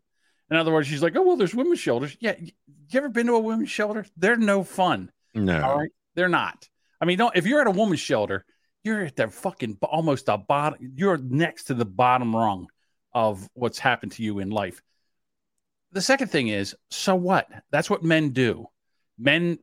[0.50, 2.50] In other words, she's like, "Oh well, there's women's shelters." Yeah, you
[2.94, 4.06] ever been to a women's shelter?
[4.16, 5.10] They're no fun.
[5.34, 5.62] No.
[5.62, 6.68] All right, they're not.
[7.00, 8.44] I mean, don't if you're at a woman's shelter,
[8.82, 10.92] you're at the fucking almost the bottom.
[10.94, 12.68] You're next to the bottom rung
[13.12, 14.82] of what's happened to you in life.
[15.92, 17.48] The second thing is, so what?
[17.70, 18.66] That's what men do.
[19.18, 19.58] Men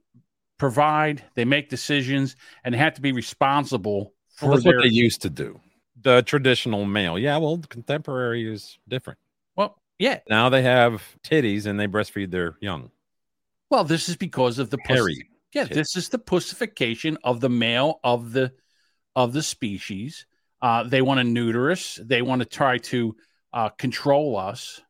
[0.57, 4.89] provide, they make decisions, and they have to be responsible Well, that's their what they
[4.89, 5.59] used to do.
[6.01, 7.17] The traditional male.
[7.17, 9.19] Yeah, well, contemporary is different.
[9.55, 10.19] Well, yeah.
[10.29, 12.91] Now they have titties and they breastfeed their young.
[13.69, 15.73] Well, this is because of the puss- Hairy Yeah, tit.
[15.73, 18.53] this is the pussification of the male of the
[19.15, 20.25] of the species.
[20.61, 21.99] Uh, they want to neuter us.
[22.03, 23.15] They want to try to
[23.53, 24.81] uh, control us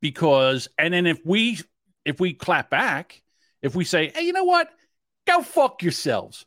[0.00, 1.58] because, and then if we
[2.04, 3.20] if we clap back,
[3.62, 4.68] if we say, "Hey, you know what?
[5.26, 6.46] Go fuck yourselves,"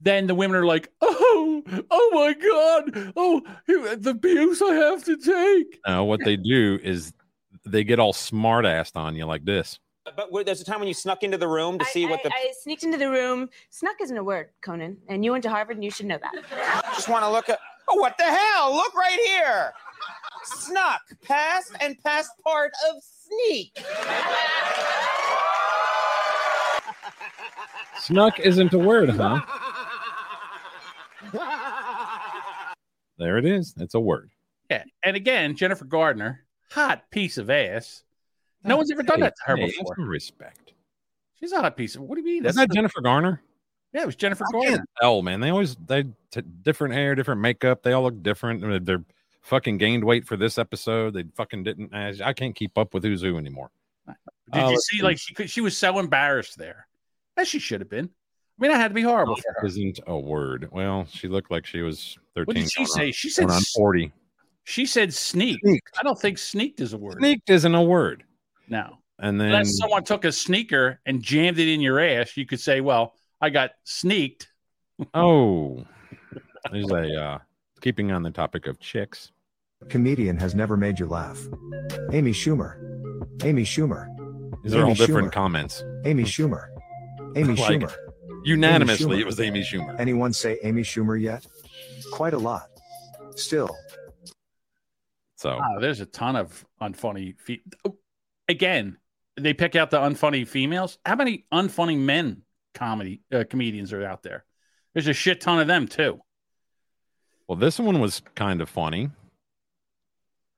[0.00, 5.16] then the women are like, "Oh, oh my god, oh, the abuse I have to
[5.16, 7.12] take." Now, what they do is
[7.64, 9.78] they get all smart assed on you like this.
[10.14, 12.30] But there's a time when you snuck into the room to see what the.
[12.32, 13.48] I sneaked into the room.
[13.70, 16.84] Snuck isn't a word, Conan, and you went to Harvard and you should know that.
[16.94, 17.58] just want to look at.
[17.88, 18.74] Oh, what the hell?
[18.74, 19.72] Look right here.
[20.44, 23.76] Snuck, past and past part of sneak.
[28.00, 29.40] Snuck isn't a word, huh?
[33.18, 33.72] There it is.
[33.78, 34.30] It's a word.
[34.70, 38.02] Yeah, and again, Jennifer Gardner, hot piece of ass.
[38.62, 39.94] No one's ever done that to her Hey, have before.
[39.96, 40.72] some respect.
[41.40, 42.02] She's a hot piece of.
[42.02, 42.44] What do you mean?
[42.44, 43.40] Is That's that Jennifer Garner?
[43.94, 44.76] Yeah, it was Jennifer I Gardner.
[44.78, 45.40] can't tell, man.
[45.40, 47.82] They always they t- different hair, different makeup.
[47.82, 48.62] They all look different.
[48.62, 49.04] I mean, They're
[49.40, 51.14] fucking gained weight for this episode.
[51.14, 51.94] They fucking didn't.
[51.94, 53.70] I I can't keep up with who's who anymore.
[54.52, 55.02] Did Uh, you see?
[55.02, 56.86] Like she could, she was so embarrassed there,
[57.38, 58.10] as she should have been.
[58.58, 59.66] I mean, that had to be horrible for her.
[59.66, 60.68] Isn't a word.
[60.72, 62.46] Well, she looked like she was thirteen.
[62.46, 63.06] What did she going say?
[63.08, 64.12] on- She said on forty.
[64.64, 65.60] She said sneak.
[65.62, 65.90] Sneaked.
[65.98, 67.18] I don't think sneaked is a word.
[67.18, 68.24] Sneaked isn't a word.
[68.68, 68.98] No.
[69.18, 72.60] And then Unless someone took a sneaker and jammed it in your ass, you could
[72.60, 74.48] say, "Well, I got sneaked."
[75.14, 75.84] oh,
[76.72, 77.38] there's a uh,
[77.82, 79.32] keeping on the topic of chicks.
[79.90, 81.38] Comedian has never made you laugh.
[82.12, 82.76] Amy Schumer.
[83.44, 84.06] Amy Schumer.
[84.64, 85.32] These are all Amy different Schumer.
[85.32, 85.84] comments.
[86.06, 86.68] Amy Schumer.
[87.36, 87.94] Amy Like, Schumer.
[88.46, 89.98] Unanimously, it was Amy Schumer.
[89.98, 91.44] Anyone say Amy Schumer yet?
[92.12, 92.68] Quite a lot.
[93.34, 93.68] Still.
[95.36, 97.38] So Ah, there's a ton of unfunny.
[97.40, 97.96] Fe- oh,
[98.48, 98.98] Again,
[99.36, 100.98] they pick out the unfunny females.
[101.04, 102.42] How many unfunny men
[102.74, 104.44] comedy uh, comedians are out there?
[104.94, 106.20] There's a shit ton of them too.
[107.48, 109.10] Well, this one was kind of funny.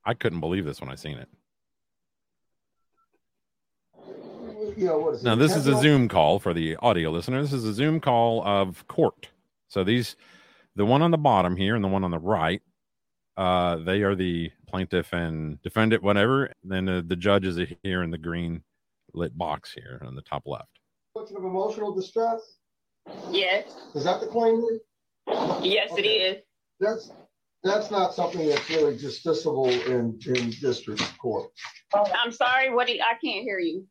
[0.05, 1.29] I couldn't believe this when I seen it.
[4.81, 7.43] Now, this is a Zoom call for the audio listener.
[7.43, 9.29] This is a Zoom call of court.
[9.69, 10.15] So these,
[10.77, 12.63] the one on the bottom here and the one on the right,
[13.37, 16.53] uh, they are the plaintiff and defendant, whatever.
[16.63, 18.63] Then uh, the judge is here in the green
[19.15, 20.79] lit box here on the top left.
[21.15, 22.41] Question of emotional distress?
[23.31, 23.65] Yes,
[23.95, 24.63] Is that the claim?
[25.63, 26.43] yes, it is.
[26.79, 27.11] That's,
[27.65, 31.51] that's not something that's really justiciable in, in district court.
[31.95, 33.85] I'm sorry, what, do you- I can't hear you.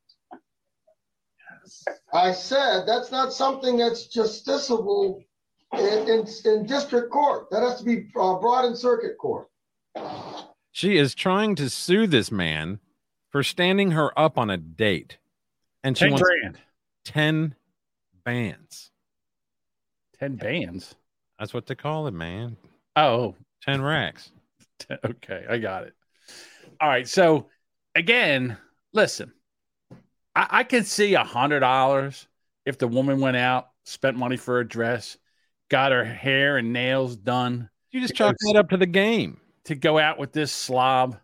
[2.14, 5.24] I said, that's not something that's justiciable
[5.74, 7.50] in, in, in district court.
[7.52, 9.48] That has to be uh, brought in circuit court.
[10.72, 12.80] She is trying to sue this man
[13.30, 15.18] for standing her up on a date,
[15.84, 16.58] and she 10 wants grand.
[17.04, 17.56] ten
[18.24, 18.92] bands.
[20.20, 20.96] 10 bands.
[21.40, 22.58] That's what they call it, man.
[22.96, 24.32] Oh, ten racks.
[25.04, 25.94] Okay, I got it.
[26.80, 27.08] All right.
[27.08, 27.48] So
[27.96, 28.58] again,
[28.94, 29.34] listen,
[30.38, 32.28] I, I can see a hundred dollars
[32.66, 35.18] if the woman went out, spent money for a dress,
[35.70, 37.70] got her hair and nails done.
[37.92, 39.40] You just chalk that up to the game.
[39.66, 41.18] To go out with this slob.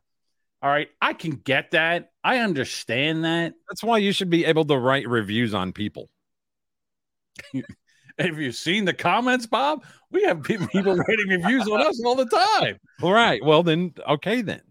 [0.61, 0.89] All right.
[1.01, 2.11] I can get that.
[2.23, 3.53] I understand that.
[3.69, 6.09] That's why you should be able to write reviews on people.
[8.19, 9.83] Have you seen the comments, Bob?
[10.11, 12.77] We have people writing reviews on us all the time.
[13.01, 13.43] All right.
[13.43, 14.61] Well, then, okay, then.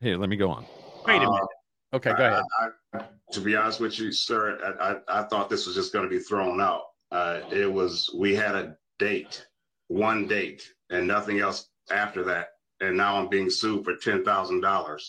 [0.00, 0.64] Here, let me go on.
[1.06, 1.61] Wait a minute.
[1.94, 2.42] Okay, go ahead.
[2.60, 5.92] I, I, to be honest with you, sir, I, I, I thought this was just
[5.92, 6.84] going to be thrown out.
[7.10, 9.46] Uh, it was, we had a date,
[9.88, 12.48] one date, and nothing else after that.
[12.80, 15.02] And now I'm being sued for $10,000.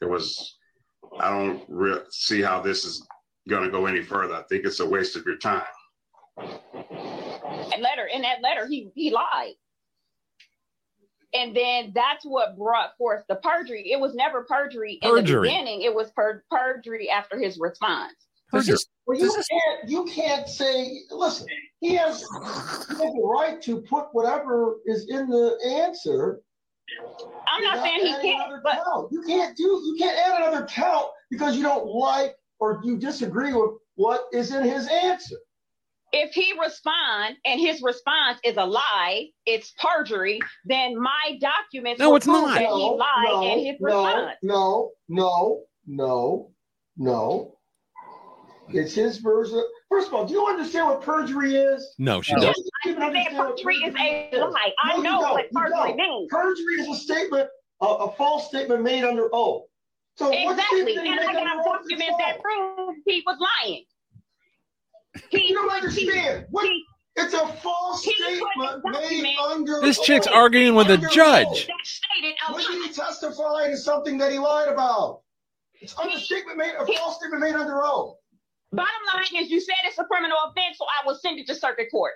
[0.00, 0.56] There was,
[1.18, 3.06] I don't re- see how this is
[3.48, 4.34] going to go any further.
[4.34, 5.62] I think it's a waste of your time.
[6.38, 9.54] That letter, in that letter, he, he lied.
[11.32, 13.90] And then that's what brought forth the perjury.
[13.92, 15.48] It was never perjury in Perjury.
[15.48, 15.82] the beginning.
[15.82, 18.14] It was per- perjury after his response.
[18.52, 21.46] Well, you can't, you can't say, listen,
[21.80, 26.40] he has, he has the right to put whatever is in the answer.
[27.48, 29.12] I'm not saying he can't, another but count.
[29.12, 33.52] You can't do, you can't add another count because you don't like or you disagree
[33.52, 35.36] with what is in his answer.
[36.12, 42.10] If he respond and his response is a lie, it's perjury, then my documents No,
[42.10, 42.54] will it's prove not.
[42.54, 44.36] that he No, lied no, in his no, response.
[44.42, 46.50] no, no, no,
[46.96, 47.56] no.
[48.72, 49.62] It's his version.
[49.88, 51.94] First of all, do you understand what perjury is?
[51.98, 52.66] No, she You doesn't.
[52.84, 53.94] don't even I said understand what perjury is
[54.40, 54.72] a lie.
[54.84, 56.28] I No, you know what perjury means.
[56.30, 57.48] Perjury is a statement,
[57.82, 59.64] a, a false statement made under oath.
[60.16, 60.96] So Exactly.
[60.96, 62.42] And I made under got oath is documents that false?
[62.42, 63.84] prove he was lying.
[65.30, 66.46] He, You don't understand.
[66.50, 66.66] What?
[66.66, 66.84] he-
[67.16, 70.34] It's a false statement made under This chick's oath.
[70.34, 71.46] arguing with a judge.
[71.48, 71.66] oath.
[71.66, 75.22] that stated a When did he testify to something that he lied about?
[75.80, 78.16] It's under statement made, a false statement made under oath.
[78.72, 81.54] Bottom line is you said it's a criminal offense, so I will send it to
[81.54, 82.12] circuit court.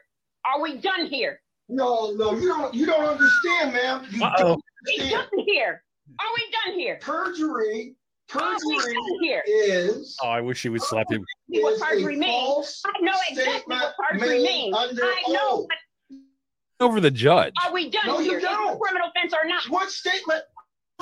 [0.47, 1.41] Are we done here?
[1.69, 4.07] No, no, you don't, you don't understand, ma'am.
[4.11, 4.37] You Uh-oh.
[4.43, 5.29] don't We understand.
[5.33, 5.83] done here.
[6.21, 6.99] Are we done here?
[7.01, 7.95] Perjury, Are we
[8.29, 9.43] perjury done here?
[9.47, 11.25] is, Oh, I wish she would slap him.
[11.53, 12.83] See what is a perjury means.
[12.87, 14.77] I know exactly what statement perjury means.
[14.77, 15.67] under I know.
[15.69, 17.53] But Over the judge.
[17.65, 18.39] are we done No, you here?
[18.39, 18.79] Is don't.
[18.81, 19.65] criminal offense or not?
[19.69, 20.43] What statement?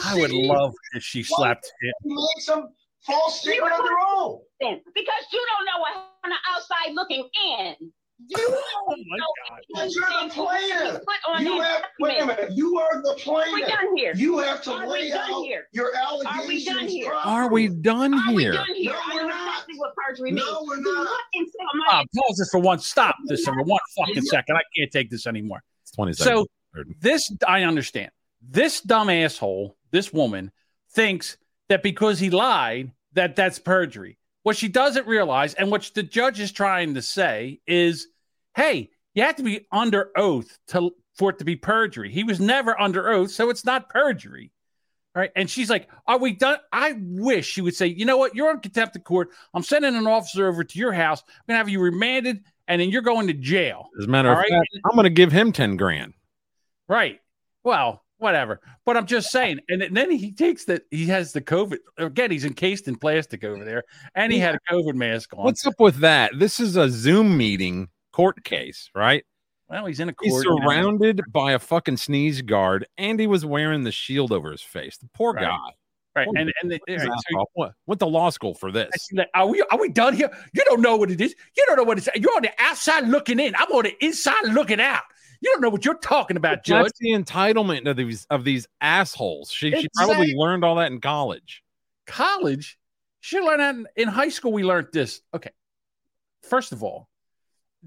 [0.05, 1.93] I would love if she slapped him.
[2.05, 2.69] He made some
[3.07, 4.41] false statement under oath.
[4.61, 5.93] Then, Because you don't know what
[6.25, 7.93] on the outside looking in.
[8.29, 8.55] You don't
[8.89, 9.89] Oh my God.
[9.91, 11.03] You're the plaintiff.
[11.41, 13.69] You have, wait a minute, you are the Are we plaintiff.
[13.69, 14.13] done here?
[14.17, 15.67] You have to Are lay out here?
[15.73, 17.13] your Are we done allegations here?
[17.13, 17.83] Are we properly.
[17.83, 18.53] done Are we here?
[18.53, 18.93] done here?
[18.93, 19.49] No, I we're not.
[19.49, 20.69] exactly what perjury No, means.
[20.69, 21.05] we're not.
[21.05, 22.79] not oh, insult my Bob, pause this for one.
[22.81, 24.57] Stop this for one fucking second.
[24.57, 25.63] I can't take this anymore.
[25.83, 26.47] It's 20 So
[27.01, 28.11] this I understand.
[28.41, 30.51] This dumb asshole, this woman,
[30.95, 31.37] thinks
[31.69, 34.19] that because he lied, that that's perjury.
[34.43, 38.09] What she doesn't realize, and what the judge is trying to say, is,
[38.55, 42.11] hey, you have to be under oath to for it to be perjury.
[42.11, 44.51] He was never under oath, so it's not perjury.
[45.15, 45.31] All right.
[45.37, 46.59] And she's like, Are we done?
[46.73, 48.35] I wish she would say, You know what?
[48.35, 49.29] You're on contempt of court.
[49.53, 51.23] I'm sending an officer over to your house.
[51.27, 53.89] I'm going to have you remanded, and then you're going to jail.
[53.99, 54.51] As a matter of All right.
[54.51, 56.15] fact, I'm going to give him 10 grand.
[56.89, 57.21] Right.
[57.63, 58.61] Well, whatever.
[58.87, 59.61] But I'm just saying.
[59.69, 62.31] And then he takes that he has the COVID again.
[62.31, 63.85] He's encased in plastic over there,
[64.15, 65.45] and he had a COVID mask on.
[65.45, 66.33] What's up with that?
[66.39, 69.25] This is a Zoom meeting court case, right?
[69.69, 70.31] Well, he's in a court.
[70.31, 74.61] He's surrounded by a fucking sneeze guard, and he was wearing the shield over his
[74.61, 74.99] face.
[74.99, 75.45] The poor Right.
[75.45, 75.59] guy.
[76.15, 76.27] right?
[76.29, 77.01] What And and the, right,
[77.33, 77.47] so.
[77.55, 78.91] What- went to law school for this.
[79.33, 80.31] are we are we done here?
[80.53, 81.35] You don't know what it is.
[81.57, 82.09] You don't know what it's.
[82.15, 83.55] You're on the outside looking in.
[83.57, 85.05] I'm on the inside looking out.
[85.41, 86.85] You don't know what you're talking about, Judge.
[86.85, 89.51] That's the entitlement of these of these assholes.
[89.51, 91.63] She she probably learned all that in college.
[92.07, 92.79] college,
[93.21, 94.53] she learned that in, in high school.
[94.53, 95.23] We learned this.
[95.35, 95.51] Okay,
[96.43, 97.09] first of all,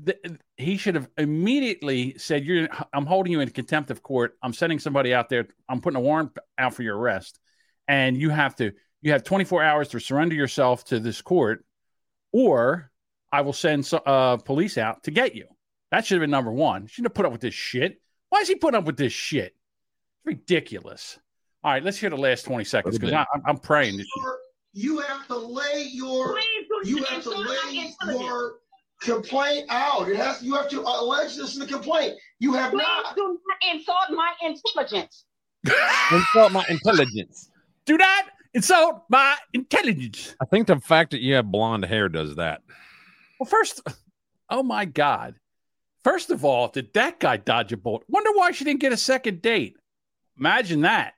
[0.04, 0.20] th-
[0.58, 4.38] he should have immediately said, "You're, I'm holding you in contempt of court.
[4.42, 5.48] I'm sending somebody out there.
[5.70, 7.40] I'm putting a warrant out for your arrest,
[7.88, 11.66] and you have to, you have 24 hours to surrender yourself to this court,
[12.32, 12.92] or
[13.32, 15.48] I will send so- uh, police out to get you."
[15.92, 16.88] That should have been number one.
[16.88, 18.02] Shouldn't have put up with this shit.
[18.30, 19.54] Why is he putting up with this shit?
[19.54, 21.18] It's ridiculous.
[21.64, 23.98] All right, let's hear the last 20 seconds because I'm, I'm praying.
[23.98, 24.08] This.
[24.74, 27.96] You have to lay your Please you have to lay intelligence.
[28.22, 28.56] your
[29.02, 30.10] complaint out.
[30.10, 32.16] It has you have to uh, allege this in the complaint.
[32.40, 33.16] You have Please not.
[33.16, 35.26] do not insult my intelligence.
[36.12, 37.50] Insult my intelligence.
[37.86, 40.36] Do not insult my intelligence.
[40.40, 42.62] I think the fact that you have blonde hair does that.
[43.40, 43.82] Well, first,
[44.50, 45.40] oh my God.
[46.04, 48.04] First of all, did that guy dodge a bullet?
[48.08, 49.76] Wonder why she didn't get a second date.
[50.38, 51.14] Imagine that.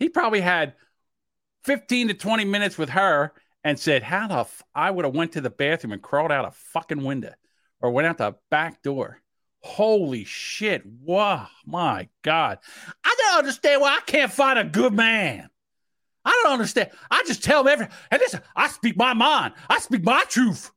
[0.00, 0.74] He probably had
[1.62, 3.32] 15 to 20 minutes with her
[3.64, 6.46] and said, How the f- I would have went to the bathroom and crawled out
[6.46, 7.32] a fucking window
[7.80, 9.20] or went out the back door.
[9.60, 10.84] Holy shit.
[10.86, 11.48] Wow.
[11.66, 12.58] My God.
[13.04, 15.48] I don't understand why I can't find a good man.
[16.24, 16.90] I don't understand.
[17.10, 19.54] I just tell him every and listen, I speak my mind.
[19.68, 20.70] I speak my truth.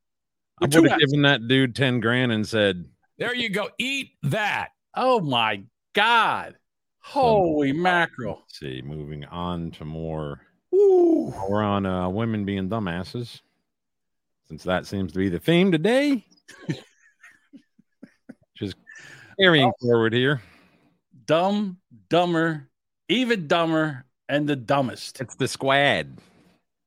[0.60, 2.86] I With would have given that dude 10 grand and said,
[3.17, 3.70] There you go.
[3.78, 4.70] Eat that.
[4.96, 5.63] Oh my
[5.94, 6.56] God.
[7.00, 8.41] Holy mackerel.
[8.41, 10.41] Let's see, moving on to more.
[10.74, 11.34] Ooh.
[11.50, 13.42] We're on uh, women being dumbasses.
[14.48, 16.26] Since that seems to be the theme today.
[18.58, 18.76] Just
[19.40, 20.42] carrying forward here.
[21.26, 21.78] Dumb,
[22.10, 22.70] dumber,
[23.08, 25.22] even dumber, and the dumbest.
[25.22, 26.18] It's the squad.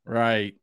[0.05, 0.55] Right.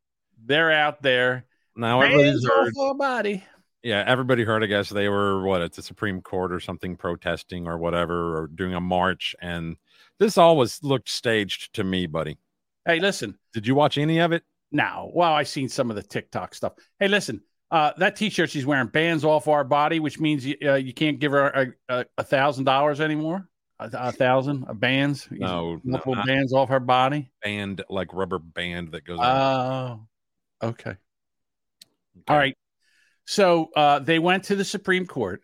[0.46, 1.46] They're out there.
[1.76, 2.74] Now everybody's heard.
[2.78, 3.44] off body.
[3.84, 4.64] Yeah, everybody heard.
[4.64, 8.48] I guess they were what at the Supreme Court or something protesting or whatever, or
[8.48, 9.78] doing a march, and
[10.20, 12.38] this always looked staged to me, buddy.
[12.86, 13.38] Hey, listen.
[13.54, 14.44] Did you watch any of it?
[14.72, 15.12] No.
[15.14, 16.74] Well, I seen some of the TikTok stuff.
[17.00, 17.42] Hey, listen.
[17.70, 21.20] Uh, that T-shirt she's wearing bands off our body, which means you, uh, you can't
[21.20, 23.48] give her a, thousand dollars anymore.
[23.80, 25.28] A, a thousand a bands.
[25.32, 27.32] No, no, multiple not- bands off her body.
[27.42, 29.20] Band like rubber band that goes.
[29.22, 30.02] Oh,
[30.62, 30.96] okay.
[32.28, 32.58] All right.
[33.26, 35.42] So uh, they went to the Supreme Court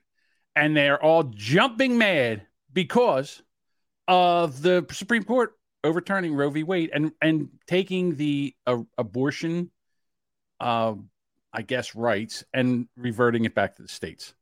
[0.55, 3.41] and they're all jumping mad because
[4.07, 5.56] of the Supreme Court
[5.87, 6.63] overturning Roe v.
[6.63, 9.71] Wade and, and taking the uh, abortion,
[10.59, 10.93] uh,
[11.51, 14.33] I guess, rights and reverting it back to the states.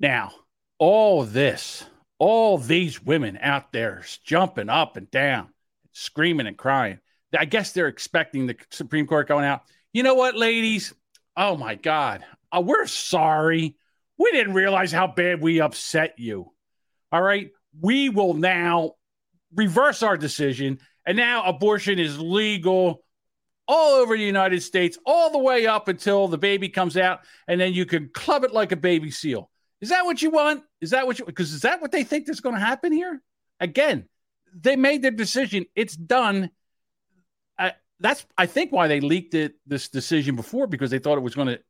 [0.00, 0.32] Now,
[0.78, 1.84] all this,
[2.18, 5.48] all these women out there jumping up and down,
[5.92, 7.00] screaming and crying.
[7.36, 9.62] I guess they're expecting the Supreme Court going out.
[9.92, 10.92] You know what, ladies?
[11.36, 12.24] Oh my God.
[12.52, 13.76] Uh, we're sorry.
[14.18, 16.52] We didn't realize how bad we upset you.
[17.10, 17.50] All right.
[17.80, 18.92] We will now
[19.54, 20.78] reverse our decision.
[21.06, 23.02] And now abortion is legal
[23.66, 27.20] all over the United States, all the way up until the baby comes out.
[27.48, 29.50] And then you can club it like a baby seal.
[29.80, 30.62] Is that what you want?
[30.80, 33.22] Is that what you, because is that what they think is going to happen here?
[33.60, 34.08] Again,
[34.54, 35.66] they made their decision.
[35.74, 36.50] It's done.
[37.58, 41.22] I, that's, I think, why they leaked it, this decision before, because they thought it
[41.22, 41.60] was going to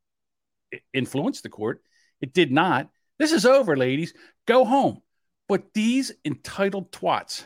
[0.92, 1.82] influence the court.
[2.20, 2.88] It did not.
[3.18, 4.14] This is over, ladies.
[4.46, 5.00] Go home.
[5.48, 7.44] But these entitled twats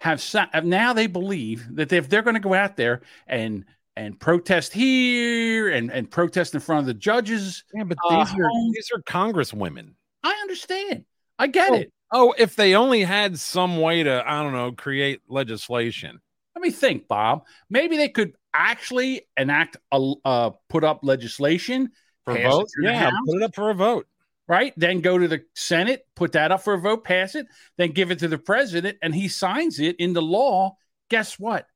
[0.00, 0.22] have,
[0.64, 3.64] now they believe that if they're going to go out there and
[3.96, 8.34] and protest here and and protest in front of the judges, yeah, but uh, these
[8.34, 9.94] are home- these are congresswomen.
[10.22, 11.04] I understand.
[11.38, 11.92] I get Oh, it.
[12.12, 16.20] Oh, if they only had some way to, I don't know, create legislation.
[16.54, 17.44] Let me think, Bob.
[17.68, 21.90] Maybe they could actually enact a uh, put up legislation
[22.24, 22.68] For vote?
[22.80, 24.06] Yeah, put it up for a vote.
[24.48, 24.72] Right?
[24.76, 28.10] Then go to the Senate, put that up for a vote, pass it, then give
[28.10, 30.76] it to the president, and he signs it into law.
[31.10, 31.66] Guess what?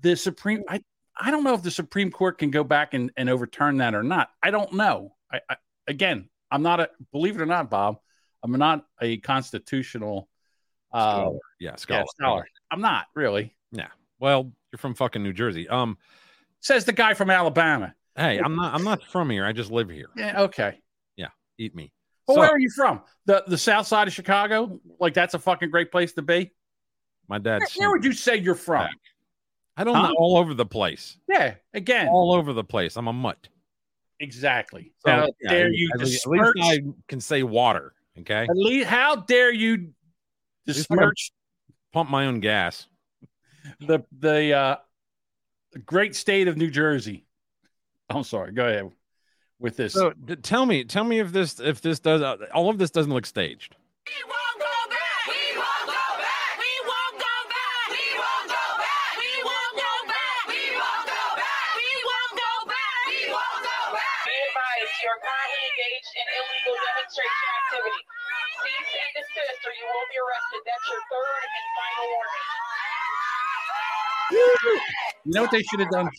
[0.00, 0.82] The Supreme I
[1.18, 4.02] I don't know if the Supreme Court can go back and, and overturn that or
[4.02, 4.30] not.
[4.42, 5.14] I don't know.
[5.30, 7.98] I, I again, I'm not a believe it or not, Bob.
[8.42, 10.28] I'm not a constitutional
[10.92, 11.38] uh, Scholar.
[11.60, 12.00] Yeah, scholar.
[12.00, 12.46] yeah, scholar.
[12.70, 13.54] I'm not really.
[13.72, 13.88] Yeah.
[14.18, 15.68] Well, you're from fucking New Jersey.
[15.68, 15.98] Um,
[16.60, 17.94] says the guy from Alabama.
[18.16, 18.74] Hey, I'm not.
[18.74, 19.44] I'm not from here.
[19.44, 20.08] I just live here.
[20.16, 20.42] Yeah.
[20.42, 20.80] Okay.
[21.16, 21.28] Yeah.
[21.58, 21.92] Eat me.
[22.30, 23.02] Well, So- where are you from?
[23.26, 24.80] The the South Side of Chicago?
[24.98, 26.50] Like that's a fucking great place to be.
[27.28, 28.88] My Where, where would you say you're from?
[29.76, 30.08] I don't Huh?
[30.08, 30.14] know.
[30.18, 31.16] All over the place.
[31.28, 31.54] Yeah.
[31.74, 32.08] Again.
[32.08, 32.96] All over the place.
[32.96, 33.48] I'm a mutt.
[34.18, 34.92] Exactly.
[34.98, 36.54] So, how yeah, dare at you least- at least?
[36.62, 37.94] I can say water.
[38.18, 38.42] Okay.
[38.42, 39.92] At least, how dare you
[40.68, 40.72] I
[41.92, 42.86] Pump my own gas.
[43.80, 44.76] the the uh,
[45.86, 47.24] great state of New Jersey?
[48.08, 48.52] I'm sorry.
[48.52, 48.90] Go ahead
[49.60, 49.92] with this.
[49.92, 52.90] So d- tell me, tell me if this if this does uh, all of this
[52.90, 53.76] doesn't look staged.
[65.00, 68.04] Your party engaged in illegal demonstration activity.
[68.60, 70.60] Cease and desist or you will be arrested.
[70.68, 72.50] That's your third and final warning.
[75.24, 76.10] You know what they should have done?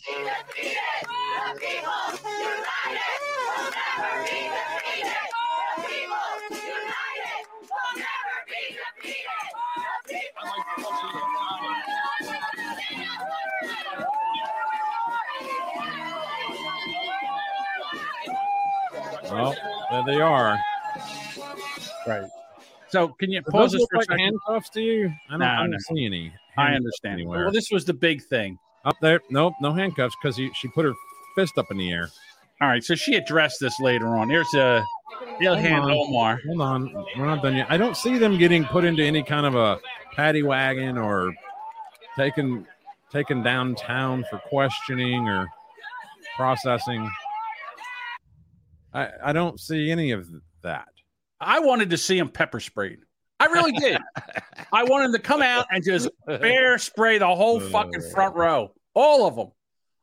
[19.32, 19.54] Well,
[19.90, 20.58] there they are.
[22.06, 22.28] Right.
[22.88, 24.18] So can you Does pause this for a like second?
[24.20, 25.12] handcuffs to you?
[25.28, 25.78] I don't, No, I don't no.
[25.78, 26.32] see any.
[26.56, 27.14] I handcuffs understand.
[27.14, 27.44] Anywhere.
[27.44, 28.58] Well, this was the big thing.
[28.84, 30.92] Up there, nope, no handcuffs because she put her
[31.36, 32.08] fist up in the air.
[32.60, 34.28] All right, so she addressed this later on.
[34.28, 34.82] Here's uh,
[35.40, 35.90] a Ilhan Hold on.
[36.08, 36.40] Omar.
[36.46, 37.66] Hold on, we're not done yet.
[37.70, 39.78] I don't see them getting put into any kind of a
[40.14, 41.32] paddy wagon or
[42.16, 42.66] taken
[43.10, 45.46] taken downtown for questioning or
[46.36, 47.08] processing.
[48.92, 50.28] I I don't see any of
[50.62, 50.88] that.
[51.40, 53.00] I wanted to see him pepper sprayed.
[53.40, 54.00] I really did.
[54.72, 58.72] I wanted him to come out and just bear spray the whole fucking front row,
[58.94, 59.48] all of them.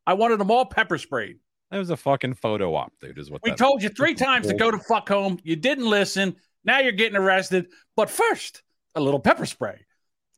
[0.05, 1.37] I wanted them all pepper sprayed.
[1.71, 3.17] That was a fucking photo op, dude.
[3.17, 5.39] Is what We told you three times to go to fuck home.
[5.43, 6.35] You didn't listen.
[6.65, 7.67] Now you're getting arrested.
[7.95, 8.63] But first,
[8.95, 9.85] a little pepper spray,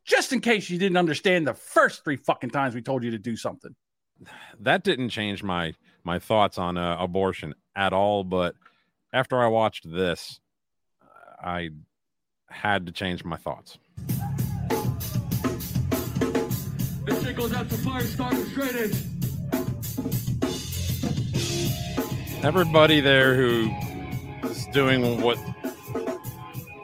[0.05, 3.17] just in case you didn't understand the first three fucking times we told you to
[3.17, 3.73] do something.
[4.59, 5.73] that didn't change my
[6.03, 8.55] my thoughts on uh, abortion at all but
[9.13, 10.39] after i watched this
[11.43, 11.69] i
[12.49, 13.77] had to change my thoughts
[17.05, 18.95] This shit goes out to fire starter straight edge.
[22.43, 23.71] everybody there who
[24.43, 25.37] is doing what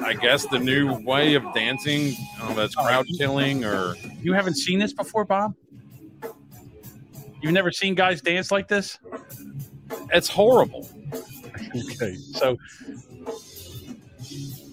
[0.05, 4.33] i guess the new way of dancing I don't know, that's crowd killing or You
[4.33, 5.53] haven't seen this before, Bob?
[7.41, 8.97] You've never seen guys dance like this?
[10.17, 10.89] It's horrible.
[11.75, 12.57] Okay, so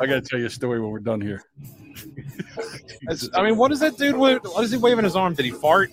[0.00, 1.42] I got to tell you a story when we're done here.
[3.34, 5.34] I mean what is that dude what is he waving his arm?
[5.34, 5.90] Did he fart?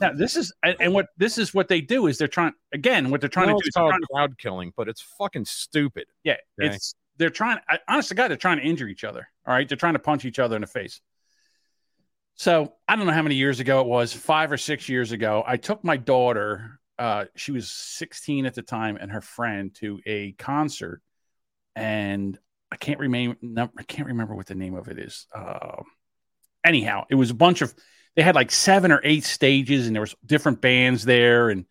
[0.00, 3.10] Now this is and, and what this is what they do is they're trying again
[3.10, 5.44] what they're trying I know to do is called to, crowd killing but it's fucking
[5.44, 6.06] stupid.
[6.24, 6.74] Yeah Okay.
[6.74, 9.68] it's they're trying I, honest to God they're trying to injure each other all right?
[9.68, 11.00] They're trying to punch each other in the face.
[12.34, 15.44] So I don't know how many years ago it was five or six years ago
[15.46, 20.00] I took my daughter uh, she was 16 at the time and her friend to
[20.06, 21.02] a concert
[21.74, 22.38] and
[22.70, 23.36] I can't remember
[23.78, 25.82] I can't remember what the name of it is uh,
[26.64, 27.74] anyhow it was a bunch of
[28.14, 31.64] they had like seven or eight stages and there was different bands there and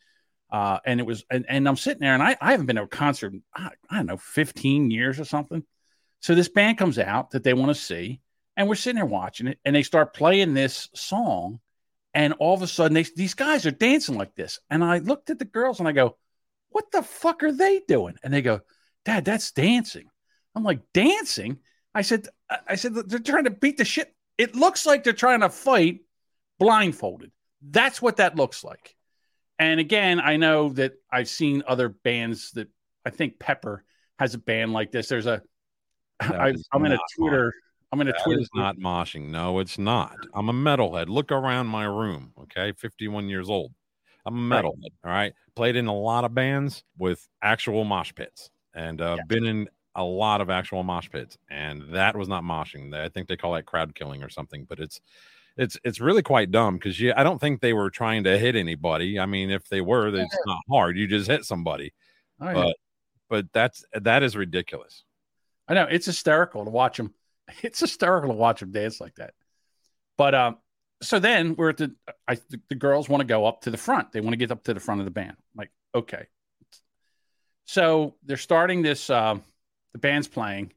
[0.52, 2.84] uh and it was and, and i'm sitting there and I, I haven't been to
[2.84, 5.64] a concert in, I, I don't know 15 years or something.
[6.20, 8.22] So this band comes out that they want to see
[8.58, 11.60] and we're sitting there watching it and they start playing this song
[12.14, 14.60] and all of a sudden they, these guys are dancing like this.
[14.70, 16.18] And i looked at the girls and i go
[16.70, 18.16] what the fuck are they doing?
[18.24, 18.62] And they go
[19.04, 20.10] dad that's dancing.
[20.56, 21.58] I'm like dancing?
[21.94, 22.28] I said
[22.68, 24.14] I- said they're trying to beat the shit.
[24.38, 26.02] It looks like they're trying to fight
[26.60, 27.32] blindfolded.
[27.62, 28.96] That's what that looks like.
[29.60, 32.68] And again i know that i've seen other bands that
[33.06, 33.84] i think pepper
[34.20, 35.08] has a band like this.
[35.08, 35.42] There's a
[36.20, 37.54] That I, is i'm in a twitter
[37.92, 39.30] i'm in a That twitter is not moshing.
[39.30, 40.16] No, it's not.
[40.34, 41.08] I'm a metalhead.
[41.10, 42.34] Look around my room.
[42.44, 43.74] Okay, 51 years old.
[44.26, 44.64] I'm a Right.
[44.66, 44.92] metalhead.
[45.04, 49.46] All right, played in a lot of bands with actual mosh pits, and uh, been
[49.46, 52.94] in a lot of actual mosh pits, and that was not moshing.
[52.96, 54.66] I think they call that crowd killing or something.
[54.66, 55.02] But it's
[55.58, 57.14] it's it's really quite dumb because you.
[57.18, 59.20] I don't think they were trying to hit anybody.
[59.20, 60.98] I mean, if they were, it's not hard.
[60.98, 61.94] You just hit somebody.
[62.40, 62.54] Oh, yeah.
[62.54, 62.76] But
[63.28, 65.04] but that's that is ridiculous.
[65.68, 67.14] I know it's hysterical to watch them.
[67.64, 69.34] It's hysterical to watch them dance like that.
[70.18, 70.58] But um,
[71.02, 71.96] so then we're at the
[72.28, 74.12] I the, the girls want to go up to the front.
[74.12, 75.32] They want to get up to the front of the band.
[75.32, 76.28] I'm like, okay.
[77.66, 79.10] So they're starting this.
[79.10, 79.44] Um,
[79.94, 80.72] the band's playing,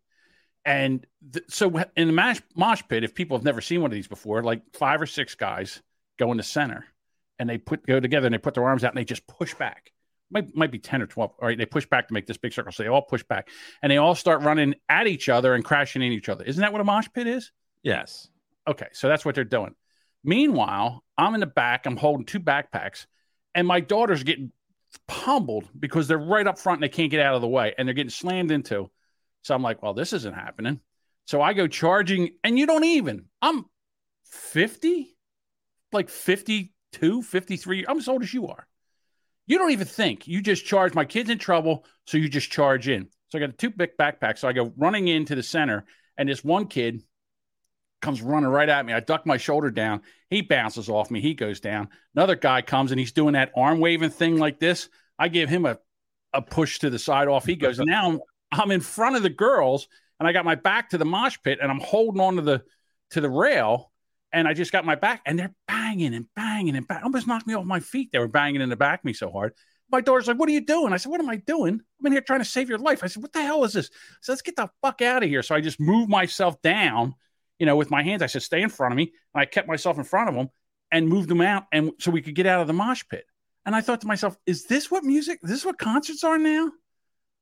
[0.64, 3.94] and th- so in the mash, mosh pit, if people have never seen one of
[3.94, 5.82] these before, like five or six guys
[6.18, 6.84] go in the center,
[7.38, 9.54] and they put go together and they put their arms out and they just push
[9.54, 9.92] back.
[10.34, 11.30] Might, might be 10 or 12.
[11.40, 11.56] All right.
[11.56, 12.72] They push back to make this big circle.
[12.72, 13.48] So they all push back
[13.82, 16.44] and they all start running at each other and crashing in each other.
[16.44, 17.52] Isn't that what a mosh pit is?
[17.82, 18.28] Yes.
[18.68, 18.88] Okay.
[18.92, 19.74] So that's what they're doing.
[20.24, 21.86] Meanwhile, I'm in the back.
[21.86, 23.06] I'm holding two backpacks
[23.54, 24.50] and my daughter's getting
[25.06, 27.86] pummeled because they're right up front and they can't get out of the way and
[27.86, 28.90] they're getting slammed into.
[29.42, 30.80] So I'm like, well, this isn't happening.
[31.26, 33.26] So I go charging and you don't even.
[33.40, 33.66] I'm
[34.24, 35.16] 50,
[35.92, 37.84] like 52, 53.
[37.86, 38.66] I'm as old as you are.
[39.46, 40.26] You don't even think.
[40.26, 40.94] You just charge.
[40.94, 43.08] My kid's in trouble, so you just charge in.
[43.28, 44.38] So I got a two big backpacks.
[44.38, 45.84] So I go running into the center,
[46.16, 47.02] and this one kid
[48.00, 48.92] comes running right at me.
[48.92, 50.02] I duck my shoulder down.
[50.30, 51.20] He bounces off me.
[51.20, 51.88] He goes down.
[52.14, 54.88] Another guy comes and he's doing that arm waving thing like this.
[55.18, 55.78] I give him a,
[56.32, 57.46] a push to the side off.
[57.46, 57.78] He goes.
[57.78, 58.20] Now
[58.52, 59.88] I'm in front of the girls,
[60.20, 62.62] and I got my back to the mosh pit, and I'm holding on to the
[63.10, 63.90] to the rail,
[64.34, 67.46] and I just got my back, and they're banging and banging and bang, almost knocked
[67.46, 68.10] me off my feet.
[68.12, 69.54] They were banging in the back of me so hard.
[69.90, 71.80] My daughter's like, "What are you doing?" I said, "What am I doing?
[72.00, 73.90] I'm in here trying to save your life." I said, "What the hell is this?"
[74.20, 77.14] Said, "Let's get the fuck out of here." So I just moved myself down,
[77.58, 78.22] you know, with my hands.
[78.22, 80.48] I said, "Stay in front of me," and I kept myself in front of them
[80.90, 83.24] and moved them out, and so we could get out of the mosh pit.
[83.64, 85.38] And I thought to myself, "Is this what music?
[85.42, 86.72] This is what concerts are now?"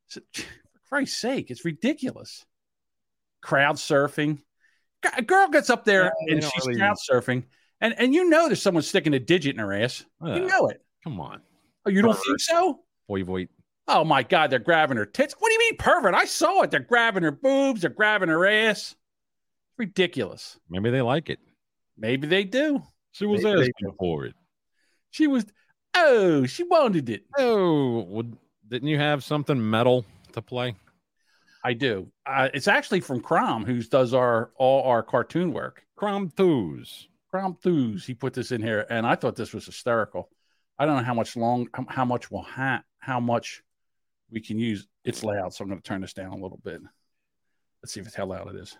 [0.08, 2.44] So, for Christ's sake, it's ridiculous.
[3.40, 4.42] Crowd surfing.
[5.16, 7.44] A girl gets up there Yeah, and she's really- crowd surfing,
[7.80, 10.04] and and you know there's someone sticking a digit in her ass.
[10.24, 10.82] You know it.
[11.04, 11.42] Come on.
[11.84, 12.80] Oh, you don't think so?
[13.08, 13.48] Boy, boy.
[13.88, 15.34] Oh my God, they're grabbing her tits.
[15.38, 16.14] What do you mean pervert?
[16.14, 16.70] I saw it.
[16.70, 17.80] They're grabbing her boobs.
[17.80, 18.94] They're grabbing her ass.
[19.76, 20.58] Ridiculous.
[20.70, 21.40] Maybe they like it.
[21.98, 22.82] Maybe they do.
[23.10, 24.34] She was Maybe asking for it.
[25.10, 25.44] She was.
[25.94, 27.24] Oh, she wanted it.
[27.36, 28.36] Oh, would,
[28.68, 30.74] didn't you have something metal to play?
[31.64, 32.08] I do.
[32.26, 35.84] Uh, it's actually from Crom, who does our all our cartoon work.
[35.96, 37.08] Crom Thews.
[37.30, 38.04] Crom Thews.
[38.04, 40.28] He put this in here, and I thought this was hysterical.
[40.78, 43.62] I don't know how much long, how, how much will ha- how much
[44.30, 44.88] we can use.
[45.04, 46.80] It's loud, so I'm going to turn this down a little bit.
[47.82, 48.76] Let's see if it's how loud it is.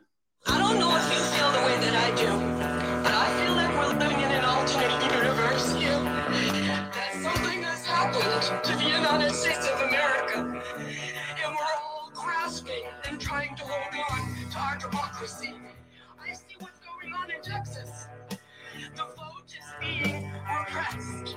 [0.47, 2.30] I don't know if you feel the way that I do,
[3.03, 6.03] but I feel like we're living in an alternate universe here.
[6.91, 9.62] That something has happened to the United States
[19.83, 21.37] being repressed.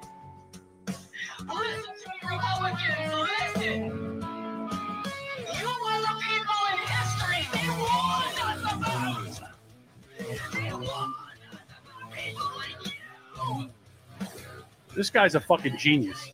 [1.53, 3.13] Listen to me, Republicans.
[3.55, 4.21] Listen.
[5.59, 9.29] You are the people in history they warned us about.
[10.53, 12.79] They warned us about people like
[13.59, 13.69] you.
[14.95, 16.31] This guy's a fucking genius.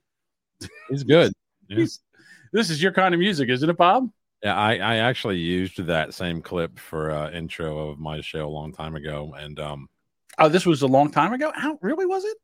[0.89, 1.33] He's good.
[1.69, 1.79] Yeah.
[1.79, 1.99] He's,
[2.53, 4.09] this is your kind of music, isn't it, Bob?
[4.41, 8.49] Yeah, I, I actually used that same clip for uh, intro of my show a
[8.49, 9.89] long time ago, and um,
[10.39, 11.51] Oh, this was a long time ago.
[11.55, 12.37] How really was it?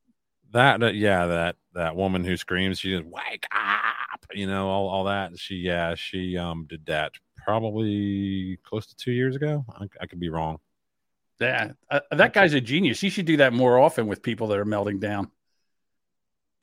[0.53, 4.89] That uh, yeah, that that woman who screams, she just wake up, you know, all,
[4.89, 5.37] all that.
[5.37, 7.11] She yeah, she um did that
[7.43, 9.65] probably close to two years ago.
[9.69, 10.59] I, I could be wrong.
[11.39, 13.01] Yeah, uh, that guy's a genius.
[13.01, 15.29] He should do that more often with people that are melting down.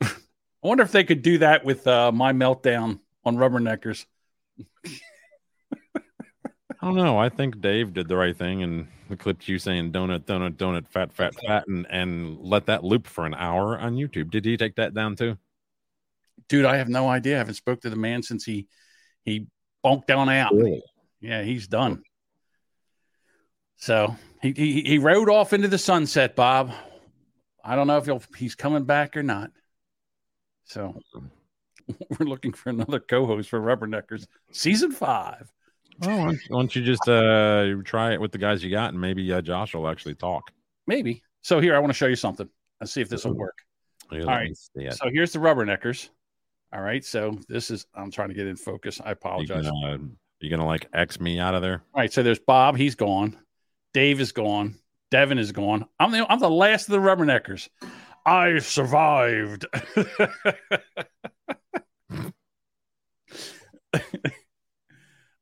[0.03, 4.05] I wonder if they could do that with uh, my meltdown on Rubberneckers.
[5.95, 7.19] I don't know.
[7.19, 11.13] I think Dave did the right thing and clipped you saying donut, donut, donut, fat,
[11.13, 14.31] fat, fat, and and let that loop for an hour on YouTube.
[14.31, 15.37] Did he take that down too?
[16.49, 17.37] Dude, I have no idea.
[17.37, 18.67] I haven't spoke to the man since he
[19.25, 19.47] he
[19.85, 20.55] bonked down out.
[20.55, 20.83] Really?
[21.21, 22.03] Yeah, he's done.
[23.77, 26.73] So he, he he rode off into the sunset, Bob.
[27.65, 29.51] I don't know if he'll, he's coming back or not.
[30.65, 31.01] So
[32.19, 35.51] we're looking for another co-host for Rubberneckers season five.
[36.03, 38.93] Oh, why don't- why don't you just uh try it with the guys you got,
[38.93, 40.51] and maybe uh, Josh will actually talk.
[40.87, 41.23] Maybe.
[41.43, 42.49] So here, I want to show you something.
[42.81, 43.59] Let's see if this will work.
[44.11, 44.49] Here, All right.
[44.49, 44.95] me see it.
[44.95, 46.09] So here's the Rubberneckers.
[46.73, 47.05] All right.
[47.05, 47.87] So this is.
[47.95, 49.01] I'm trying to get in focus.
[49.01, 49.65] I You apologize.
[49.69, 49.99] gonna,
[50.41, 51.83] you gonna like X me out of there?
[51.95, 52.13] All right.
[52.13, 52.77] So there's Bob.
[52.77, 53.37] He's gone.
[53.95, 54.77] Dave is gone.
[55.11, 55.87] Devin is gone.
[55.99, 57.69] I'm the I'm the last of the Rubberneckers.
[58.25, 59.67] I survived.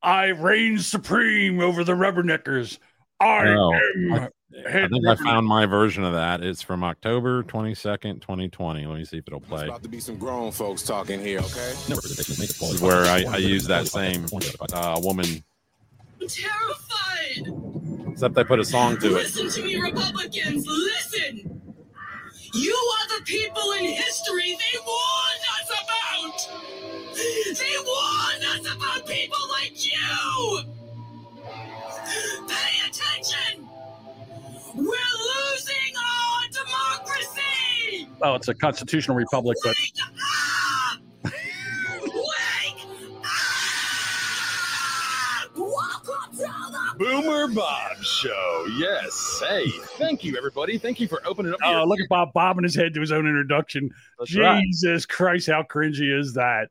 [0.02, 2.78] I reign supreme over the Rubberneckers.
[3.20, 4.12] I Oh, am.
[4.12, 4.28] I,
[4.66, 6.40] I think I found my version of that.
[6.42, 8.86] It's from October twenty second, twenty twenty.
[8.86, 9.66] Let me see if it'll play.
[9.66, 11.74] About to be some grown folks talking here, okay?
[11.88, 14.26] This is where I, I use that same
[14.72, 15.26] uh, woman,
[16.20, 17.52] I'm terrified.
[18.12, 19.12] except I put a song to it.
[19.34, 20.66] Listen to me, Republicans.
[20.66, 21.54] Listen.
[22.54, 26.36] You are the people in history they warned us about.
[27.14, 28.37] They warned
[38.22, 39.76] Oh, it's a constitutional republic, but
[46.98, 48.66] Boomer Bob Show.
[48.76, 49.42] Yes.
[49.46, 49.64] Hey,
[49.98, 50.78] thank you, everybody.
[50.78, 51.60] Thank you for opening up.
[51.64, 53.90] oh, your- look at Bob bobbing his head to his own introduction.
[54.18, 54.60] That's right.
[54.62, 56.68] Jesus Christ, how cringy is that?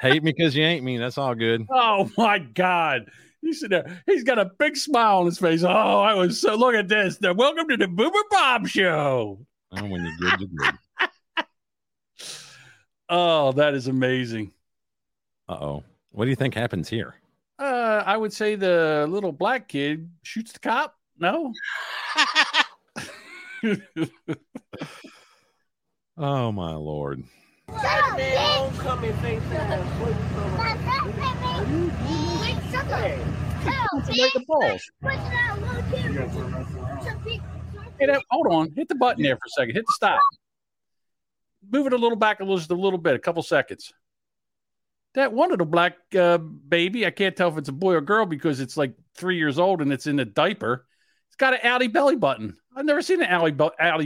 [0.00, 0.98] Hate me because you ain't me.
[0.98, 1.62] That's all good.
[1.70, 3.10] Oh my God.
[3.46, 4.02] He's sitting there.
[4.06, 5.62] He's got a big smile on his face.
[5.62, 7.20] Oh, I was so look at this.
[7.20, 9.38] Now, welcome to the Boomer Bob Show.
[9.70, 10.74] Oh, when you're good, you're good.
[13.08, 14.52] Oh, that is amazing.
[15.48, 15.84] Uh oh.
[16.10, 17.14] What do you think happens here?
[17.58, 20.96] Uh, I would say the little black kid shoots the cop.
[21.18, 21.52] No.
[26.18, 27.22] Oh my lord.
[32.72, 34.90] Right the balls.
[37.98, 38.72] Hey, that, hold on.
[38.76, 39.74] Hit the button there for a second.
[39.74, 40.20] Hit the stop.
[41.70, 43.92] Move it a little back a little, just a little bit, a couple seconds.
[45.14, 48.26] That one little black uh, baby, I can't tell if it's a boy or girl
[48.26, 50.86] because it's like three years old and it's in a diaper.
[51.28, 52.56] It's got an alley belly button.
[52.76, 53.50] I've never seen an alley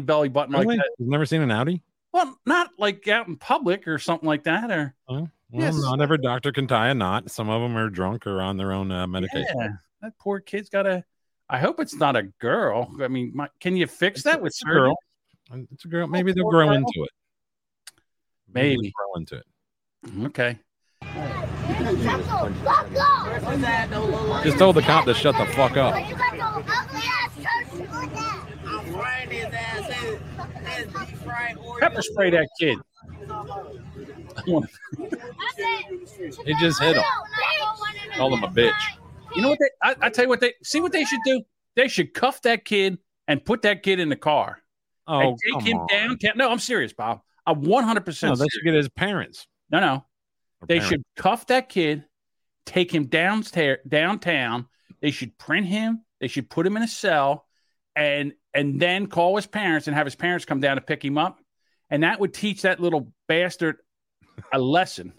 [0.00, 0.66] belly button Really?
[0.66, 0.90] like that.
[0.98, 1.82] You've never seen an Audi?
[2.12, 4.70] Well, not like out in public or something like that.
[4.70, 4.94] Or
[5.52, 5.76] Well, Yes.
[5.82, 7.30] not every doctor can tie a knot.
[7.30, 9.46] Some of them are drunk or on their own uh, medication.
[9.58, 9.68] yeah,
[10.02, 11.04] that poor kid's got a.
[11.48, 12.88] I hope it's not a girl.
[13.02, 14.94] I mean, my, can you fix that with It's a girl.
[15.50, 15.66] surgery?
[15.72, 16.06] It's a girl.
[16.06, 16.76] Maybe they'll grow girl.
[16.76, 17.10] into it.
[18.52, 18.76] Maybe.
[18.82, 20.26] they'll grow into it.
[20.26, 20.58] Okay.
[24.44, 25.94] Just told the cop to shut the fuck up.
[31.80, 32.78] Pepper spray that kid.
[36.44, 37.04] He just hit him.
[38.16, 38.72] Called him a bitch.
[39.34, 39.58] You know what?
[39.58, 40.80] They, I, I tell you what they see.
[40.80, 41.42] What they should do?
[41.76, 44.58] They should cuff that kid and put that kid in the car.
[45.06, 45.86] Oh, and take him on.
[45.88, 46.32] downtown.
[46.36, 47.20] No, I'm serious, Bob.
[47.46, 48.00] I'm 100.
[48.00, 49.46] No, percent they should get his parents.
[49.70, 50.04] No, no.
[50.66, 50.88] They parents.
[50.88, 52.04] should cuff that kid,
[52.66, 54.66] take him downstairs downtown.
[55.00, 56.04] They should print him.
[56.20, 57.46] They should put him in a cell,
[57.96, 61.16] and and then call his parents and have his parents come down to pick him
[61.16, 61.40] up,
[61.88, 63.78] and that would teach that little bastard
[64.52, 65.12] a lesson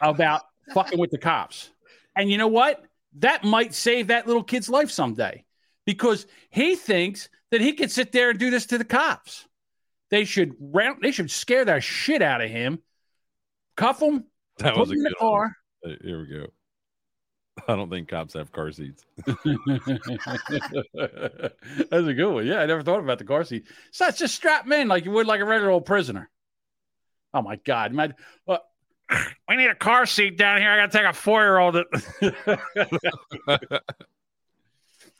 [0.00, 0.42] about
[0.74, 1.70] fucking with the cops.
[2.16, 2.84] And you know what?
[3.18, 5.44] That might save that little kid's life someday
[5.86, 9.46] because he thinks that he can sit there and do this to the cops.
[10.10, 10.98] They should round.
[11.02, 12.80] They should scare the shit out of him,
[13.76, 14.24] cuff him,
[14.58, 15.56] That put was a him in the good car.
[15.80, 15.96] one.
[16.02, 16.46] Here we go.
[17.68, 19.04] I don't think cops have car seats.
[19.26, 19.42] That's
[20.94, 22.46] a good one.
[22.46, 23.66] Yeah, I never thought about the car seat.
[23.90, 26.30] So it's just strap him in like you would like a regular old prisoner.
[27.34, 27.92] Oh my God!
[27.92, 28.12] My,
[28.46, 28.62] well,
[29.48, 30.70] we need a car seat down here.
[30.70, 31.76] I got to take a four year old.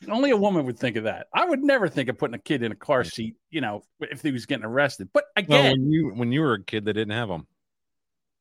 [0.09, 1.27] Only a woman would think of that.
[1.33, 3.35] I would never think of putting a kid in a car seat.
[3.51, 5.09] You know, if he was getting arrested.
[5.13, 7.47] But Well, again, when you when you were a kid, they didn't have them.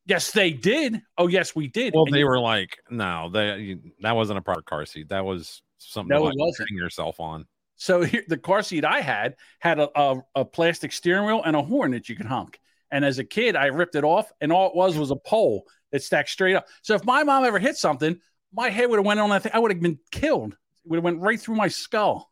[0.07, 1.01] yes, they did.
[1.16, 1.95] Oh, yes, we did.
[1.95, 5.09] Well, And they you- were like, no, they that wasn't a proper car seat.
[5.11, 6.68] That was something No, to it like wasn't.
[6.70, 7.47] hang yourself on.
[7.77, 11.55] So here, the car seat I had had a, a, a plastic steering wheel and
[11.57, 12.59] a horn that you could honk.
[12.93, 15.66] And as a kid, I ripped it off, and all it was was a pole
[15.90, 16.66] that stacked straight up.
[16.82, 18.20] So if my mom ever hit something,
[18.53, 19.53] my head would have went on that thing.
[19.55, 20.53] I would have been killed.
[20.53, 22.30] It would have went right through my skull.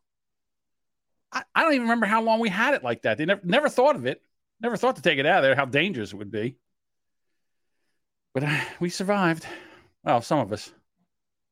[1.31, 3.17] I, I don't even remember how long we had it like that.
[3.17, 4.21] They never never thought of it.
[4.61, 5.55] Never thought to take it out of there.
[5.55, 6.55] How dangerous it would be.
[8.33, 9.45] But uh, we survived.
[10.03, 10.71] Well, some of us.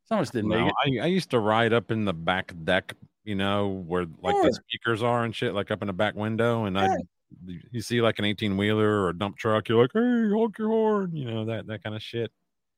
[0.06, 1.02] Some of us didn't No, make it.
[1.02, 2.94] I, I used to ride up in the back deck,
[3.24, 4.46] you know, where like Sure.
[4.46, 6.66] the speakers are and shit, like up in the back window.
[6.66, 6.88] And I,
[7.72, 10.70] you see like an 18 wheeler or a dump truck, you're like, hey, honk your
[10.70, 12.32] horn, you know, that, that kind of shit.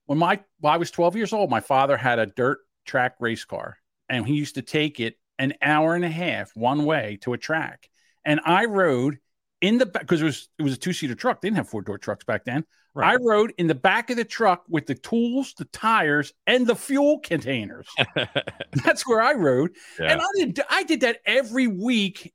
[0.06, 3.46] when my when I was 12 years old, my father had a dirt track race
[3.46, 3.78] car,
[4.10, 7.38] and he used to take it an hour and a half one way to a
[7.38, 7.90] track.
[8.26, 9.18] And I rode
[9.62, 11.42] in the back because it was it was a two seater truck.
[11.42, 12.66] They didn't have four door trucks back then.
[12.94, 16.76] I rode in the back of the truck with the tools, the tires, and the
[16.76, 17.88] fuel containers.
[18.84, 20.12] That's where I rode, Yeah.
[20.12, 22.34] and I did I did that every week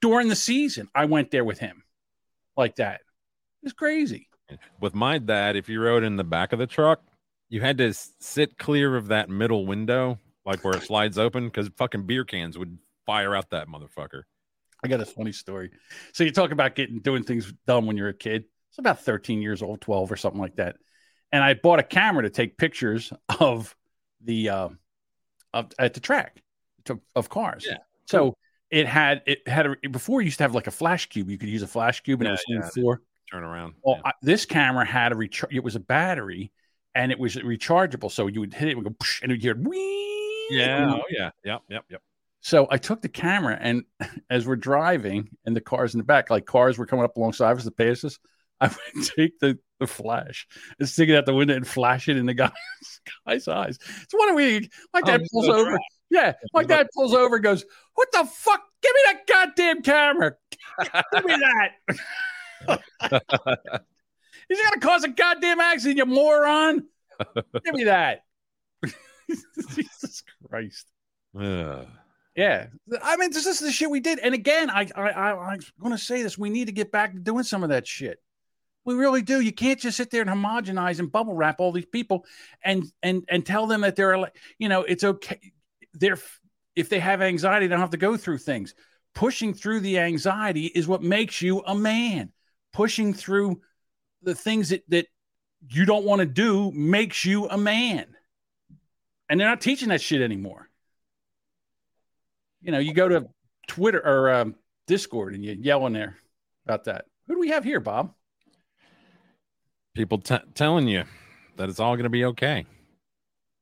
[0.00, 0.88] during the season.
[0.94, 1.82] I went there with him,
[2.56, 3.00] like that.
[3.62, 4.28] It's crazy.
[4.80, 7.02] With my dad, if you rode in the back of the truck,
[7.48, 11.68] you had to sit clear of that middle window, like where it slides open, because
[11.76, 14.22] fucking beer cans would fire out that motherfucker.
[14.82, 15.70] I got a funny story.
[16.12, 18.44] So you talk about getting doing things dumb when you're a kid.
[18.70, 20.76] It's about 13 years old, 12 or something like that.
[21.32, 23.74] And I bought a camera to take pictures of
[24.22, 24.68] the uh,
[25.52, 26.42] of at the track
[26.84, 27.66] to, of cars.
[27.68, 28.36] Yeah, So
[28.70, 31.30] it had it had a before you used to have like a flash cube.
[31.30, 32.60] You could use a flash cube and Yeah, it was yeah.
[32.60, 33.02] the floor.
[33.30, 33.74] Turn around.
[33.82, 35.54] Well, I, this camera had a recharge.
[35.54, 36.50] It was a battery,
[36.94, 38.10] and it was rechargeable.
[38.10, 40.48] So you would hit it, it would go, and it would hear wee.
[40.50, 40.94] Yeah.
[40.94, 41.30] Oh, yeah.
[41.44, 41.60] Yep.
[41.68, 41.84] Yep.
[41.90, 42.02] Yep.
[42.40, 43.84] So I took the camera, and
[44.30, 47.56] as we're driving, and the cars in the back, like cars were coming up alongside
[47.56, 48.18] us to pass us,
[48.60, 50.46] I would take the, the flash
[50.78, 52.50] and stick it out the window and flash it in the guy's,
[53.26, 53.78] guy's eyes.
[54.02, 54.70] It's one of we.
[54.94, 55.70] My dad Oh, pulls so over.
[55.70, 55.80] trash.
[56.10, 58.62] Yeah, my dad pulls over and goes, "What the fuck?
[58.82, 60.36] Give me that goddamn camera!
[61.12, 62.80] Give me that!"
[64.48, 66.86] He's gonna cause a goddamn accident, you moron!
[67.64, 68.24] Give me that!
[69.74, 70.86] Jesus Christ!
[71.38, 71.86] Ugh.
[72.38, 72.68] Yeah,
[73.02, 74.20] I mean, this is the shit we did.
[74.20, 77.12] And again, I, I, I I'm going to say this: we need to get back
[77.12, 78.22] to doing some of that shit.
[78.84, 79.40] We really do.
[79.40, 82.24] You can't just sit there and homogenize and bubble wrap all these people
[82.62, 85.52] and and and tell them that they're like, you know, it's okay.
[85.94, 86.18] They're
[86.76, 88.74] if they have anxiety, they don't have to go through things.
[89.14, 92.32] Pushing through the anxiety is what makes you a man.
[92.72, 93.60] Pushing through
[94.22, 95.06] the things that that
[95.68, 98.06] you don't want to do makes you a man.
[99.28, 100.68] And they're not teaching that shit anymore
[102.60, 103.28] you know, you go to
[103.66, 104.54] Twitter or um,
[104.86, 106.16] Discord and you yell in there
[106.66, 107.04] about that.
[107.26, 108.14] Who do we have here, Bob?
[109.94, 111.04] People t- telling you
[111.56, 112.66] that it's all going to be okay.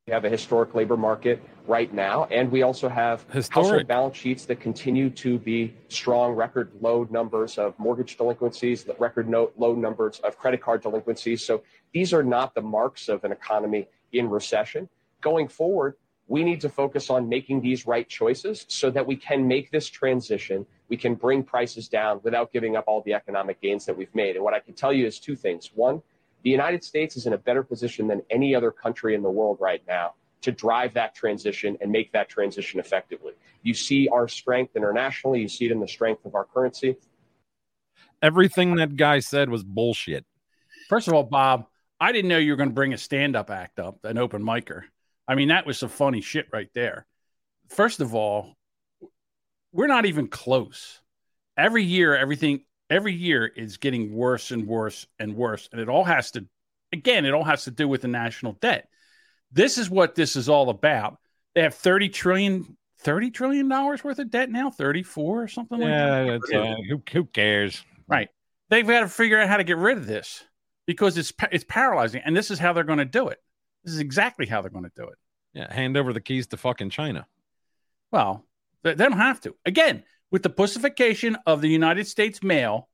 [0.09, 3.53] We have a historic labor market right now, and we also have Historic.
[3.53, 9.29] household balance sheets that continue to be strong, record low numbers of mortgage delinquencies, record
[9.29, 11.45] no, low numbers of credit card delinquencies.
[11.45, 14.89] So these are not the marks of an economy in recession.
[15.23, 15.97] Going forward,
[16.29, 19.89] we need to focus on making these right choices so that we can make this
[19.89, 20.67] transition.
[20.89, 24.37] We can bring prices down without giving up all the economic gains that we've made.
[24.37, 25.73] And what I can tell you is two things.
[25.75, 26.01] One,
[26.47, 29.59] the United States is in a better position than any other country in the world
[29.59, 33.33] right now to drive that transition and make that transition effectively.
[33.65, 36.99] You see our strength internationally, you see it in the strength of our currency.
[38.23, 40.25] Everything that guy said was bullshit.
[40.89, 41.67] First of all, Bob,
[41.99, 44.83] I didn't know you were going to bring a stand-up act up, an open micer.
[45.27, 47.09] I mean, that was some funny shit right there.
[47.71, 48.55] First of all,
[49.73, 51.01] we're not even close.
[51.57, 52.61] Every year, everything
[52.91, 55.69] every year is getting worse and worse and worse.
[55.73, 56.47] And it all has to,
[56.93, 58.89] again, it all has to do with the national debt.
[59.53, 61.19] This is what this is all about.
[61.55, 66.23] They have 30 trillion, 30 trillion dollars worth of debt now, 34 or something Yeah,
[66.23, 66.61] like that.
[66.61, 67.83] uh, who, who cares?
[68.09, 68.29] Right.
[68.69, 70.45] They've got to figure out how to get rid of this
[70.87, 73.39] because it's it's paralyzing, and this is how they're going to do it.
[73.85, 75.19] This is exactly how they're going to do it.
[75.55, 77.27] Yeah, hand over the keys to fucking China.
[78.11, 78.45] Well,
[78.83, 79.55] they, they don't have to.
[79.65, 82.89] Again, with the pussification of the United States mail,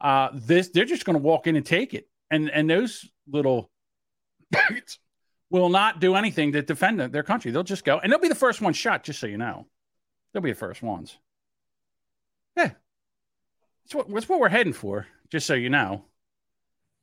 [0.00, 3.70] uh, this they're just going to walk in and take it, and and those little
[5.50, 7.50] will not do anything to defend their country.
[7.50, 9.04] They'll just go, and they'll be the first one shot.
[9.04, 9.66] Just so you know,
[10.32, 11.16] they'll be the first ones.
[12.56, 12.70] Yeah,
[13.84, 15.06] that's what that's what we're heading for.
[15.30, 16.04] Just so you know,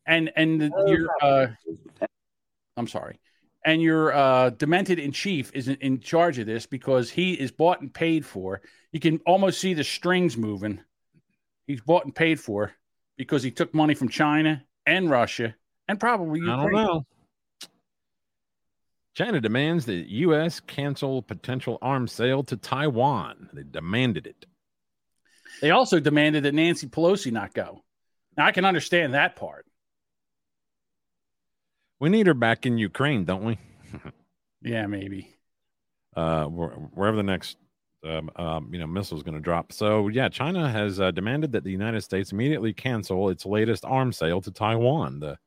[0.05, 1.47] and and your uh,
[2.77, 3.19] I'm sorry,
[3.65, 7.51] and your uh, demented in chief is in, in charge of this because he is
[7.51, 8.61] bought and paid for.
[8.91, 10.79] You can almost see the strings moving.
[11.67, 12.71] He's bought and paid for
[13.17, 15.55] because he took money from China and Russia
[15.87, 17.05] and probably I don't know.
[19.13, 20.59] China demands the U.S.
[20.59, 23.49] cancel potential arms sale to Taiwan.
[23.53, 24.45] They demanded it.
[25.61, 27.83] They also demanded that Nancy Pelosi not go.
[28.35, 29.65] Now I can understand that part.
[31.99, 33.57] We need her back in Ukraine, don't we?
[34.61, 35.29] Yeah, maybe.
[36.15, 37.57] uh, wherever the next
[38.03, 39.71] um, um, you know missile is going to drop.
[39.71, 44.17] So yeah, China has uh, demanded that the United States immediately cancel its latest arms
[44.17, 45.19] sale to Taiwan.
[45.19, 45.37] The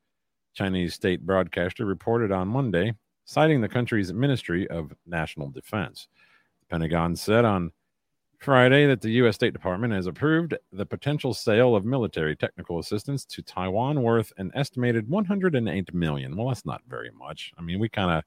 [0.54, 2.94] Chinese state broadcaster reported on Monday,
[3.24, 6.08] citing the country's Ministry of National Defense.
[6.60, 7.72] The Pentagon said on
[8.38, 9.34] Friday that the U.S.
[9.34, 14.52] State Department has approved the potential sale of military technical assistance to Taiwan worth an
[14.54, 16.36] estimated 108 million.
[16.36, 17.52] Well, that's not very much.
[17.58, 18.24] I mean, we kind of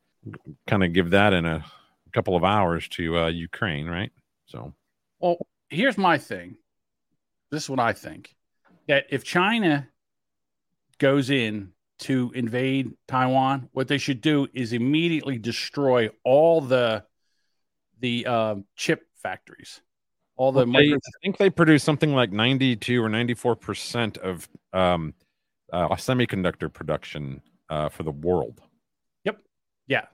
[0.68, 1.64] kind of give that in a
[2.14, 4.12] couple of hours to uh, Ukraine, right?
[4.48, 4.74] So,
[5.20, 5.38] Well,
[5.70, 6.58] here's my thing.
[7.50, 8.36] This is what I think
[8.88, 9.88] that if China
[10.98, 17.06] goes in to invade Taiwan, what they should do is immediately destroy all the
[18.00, 19.82] the uh, chip factories,
[20.42, 24.50] all the they, micro- I think they produce something like 92 or 94 percent of
[24.74, 25.14] um,
[25.72, 28.60] uh, semiconductor production uh, for the world.
[29.24, 29.38] Yep.
[29.88, 30.06] Yeah.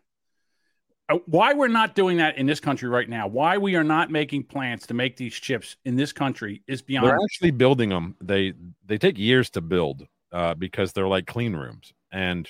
[1.08, 3.28] Uh, Why we're not doing that in this country right now?
[3.28, 7.08] Why we are not making plants to make these chips in this country is beyond.
[7.08, 8.18] They're actually building them.
[8.22, 8.52] They
[8.86, 12.50] they take years to build uh, because they're like clean rooms, and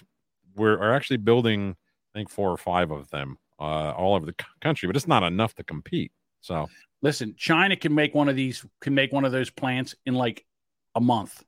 [0.55, 1.75] we're are actually building.
[2.15, 5.07] I think four or five of them uh, all over the c- country, but it's
[5.07, 6.11] not enough to compete.
[6.41, 6.67] So
[7.01, 10.45] Listen, China can make one of these, can make one of those plants in like
[10.95, 11.43] a month.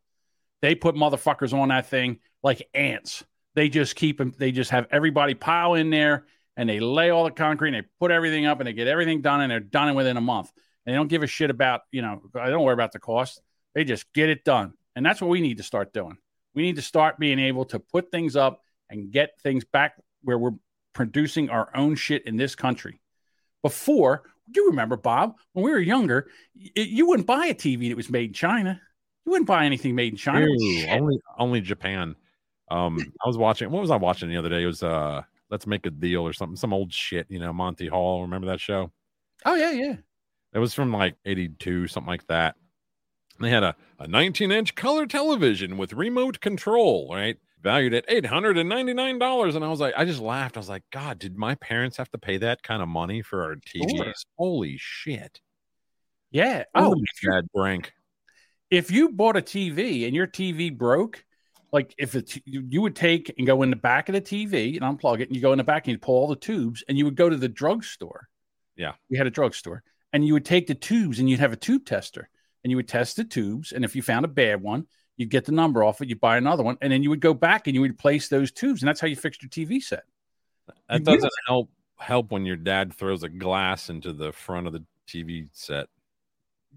[0.61, 3.23] They put motherfuckers on that thing like ants.
[3.55, 6.25] They just keep them, they just have everybody pile in there
[6.55, 9.21] and they lay all the concrete and they put everything up and they get everything
[9.21, 10.51] done and they're done within a month.
[10.85, 13.41] And they don't give a shit about, you know, I don't worry about the cost.
[13.73, 14.73] They just get it done.
[14.95, 16.17] And that's what we need to start doing.
[16.53, 20.37] We need to start being able to put things up and get things back where
[20.37, 20.55] we're
[20.93, 23.01] producing our own shit in this country.
[23.61, 24.23] Before,
[24.53, 28.09] you remember, Bob, when we were younger, y- you wouldn't buy a TV that was
[28.09, 28.81] made in China.
[29.25, 30.47] You wouldn't buy anything made in China.
[30.49, 32.15] Ew, only only Japan.
[32.71, 33.69] Um, I was watching.
[33.71, 34.63] What was I watching the other day?
[34.63, 36.55] It was uh, Let's Make a Deal or something.
[36.55, 37.27] Some old shit.
[37.29, 38.21] You know, Monty Hall.
[38.21, 38.91] Remember that show?
[39.45, 39.95] Oh yeah, yeah.
[40.53, 42.55] It was from like '82, something like that.
[43.37, 47.37] And they had a, a 19 inch color television with remote control, right?
[47.61, 49.55] Valued at $899.
[49.55, 50.55] And I was like, I just laughed.
[50.55, 53.43] I was like, God, did my parents have to pay that kind of money for
[53.43, 53.97] our TVs?
[53.97, 54.13] Sure.
[54.37, 55.41] Holy shit.
[56.31, 56.63] Yeah.
[56.73, 57.91] Oh, if you, bad Brank.
[58.69, 61.25] if you bought a TV and your TV broke,
[61.71, 64.77] like if it's you you would take and go in the back of the TV
[64.77, 66.83] and unplug it, and you go in the back and you pull all the tubes,
[66.87, 68.27] and you would go to the drugstore.
[68.75, 68.93] Yeah.
[69.09, 69.83] We had a drugstore,
[70.13, 72.29] and you would take the tubes and you'd have a tube tester,
[72.63, 74.87] and you would test the tubes, and if you found a bad one,
[75.19, 77.33] you'd get the number off it, you'd buy another one, and then you would go
[77.35, 80.03] back and you would replace those tubes, and that's how you fixed your TV set.
[80.87, 84.65] That You doesn't really- help help when your dad throws a glass into the front
[84.65, 85.87] of the TV set.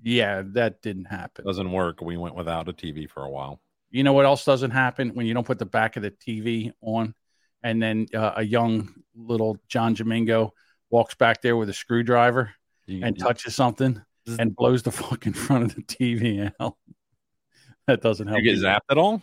[0.03, 1.45] Yeah, that didn't happen.
[1.45, 2.01] Doesn't work.
[2.01, 3.61] We went without a TV for a while.
[3.93, 6.73] You know what else doesn't happen when you don't put the back of the TV
[6.81, 7.15] on,
[7.63, 10.55] and then uh, a young little John Domingo
[10.91, 12.53] walks back there with a screwdriver
[12.87, 14.03] You- and you- touches something
[14.39, 16.77] and blows the fucking front of the TV out.
[17.87, 18.41] that doesn't help.
[18.43, 19.23] You get zapped at all?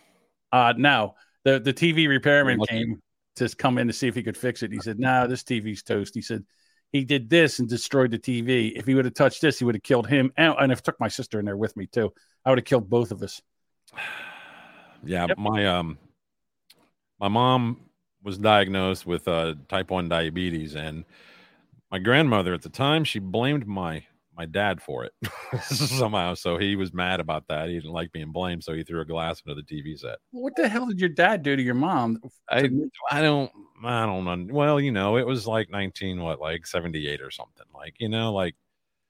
[0.51, 3.01] Uh, no, the the TV repairman came
[3.36, 4.72] to come in to see if he could fix it.
[4.72, 6.43] He said, "No, this TV's toast." He said.
[6.91, 8.72] He did this and destroyed the TV.
[8.76, 10.34] If he would have touched this, he would have killed him.
[10.36, 12.12] And, and if took my sister in there with me too,
[12.43, 13.41] I would have killed both of us.
[15.05, 15.97] Yeah, my um
[17.20, 17.80] my mom
[18.22, 21.05] was diagnosed with uh type 1 diabetes and
[21.91, 24.03] my grandmother at the time she blamed my
[24.40, 25.12] my dad for it
[25.64, 29.02] somehow so he was mad about that he didn't like being blamed so he threw
[29.02, 31.74] a glass into the tv set What the hell did your dad do to your
[31.76, 32.22] mom?
[32.50, 32.70] i
[33.12, 33.52] i don't
[33.84, 37.66] i don't know well you know it was like 19 what like 78 or something
[37.76, 38.56] like you know like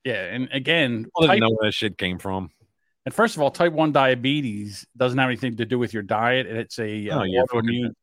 [0.03, 2.49] Yeah, and again, i didn't type- know where that shit came from
[3.05, 6.45] and first of all, type one diabetes doesn't have anything to do with your diet.
[6.47, 7.93] And it's a No, uh, you're autoimmune.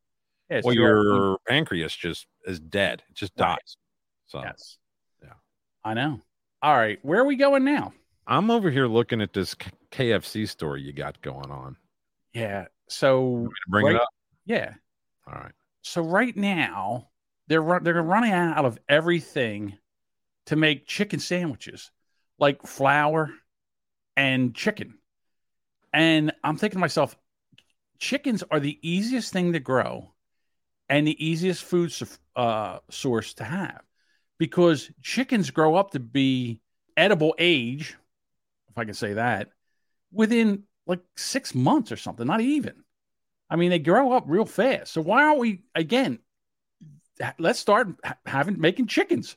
[0.50, 3.50] Yeah, well your your pancreas just is dead it just Right.
[3.58, 3.76] dies
[4.26, 4.78] so yes,
[5.22, 5.34] yeah,
[5.84, 6.20] I know.
[6.62, 7.92] All right, where are we going now?
[8.26, 9.54] I'm over here looking at this
[9.90, 11.76] KFC story you got going on.
[12.32, 14.08] Yeah, so Bring it up.
[14.44, 14.74] Yeah,
[15.26, 15.52] All right.
[15.82, 17.08] so right now
[17.48, 19.78] they're run, they're running out of everything
[20.46, 21.90] to make chicken sandwiches,
[22.38, 23.30] like flour
[24.16, 24.98] and chicken.
[25.92, 27.16] And I'm thinking to myself,
[27.98, 30.12] chickens are the easiest thing to grow
[30.88, 31.92] and the easiest food
[32.36, 33.82] uh, source to have
[34.38, 36.60] because chickens grow up to be
[36.96, 37.96] edible age,
[38.68, 39.48] if I can say that,
[40.12, 42.74] within like six months or something, not even.
[43.48, 44.92] I mean, they grow up real fast.
[44.92, 46.18] So why aren't we again?
[47.38, 47.88] Let's start
[48.26, 49.36] having making chickens.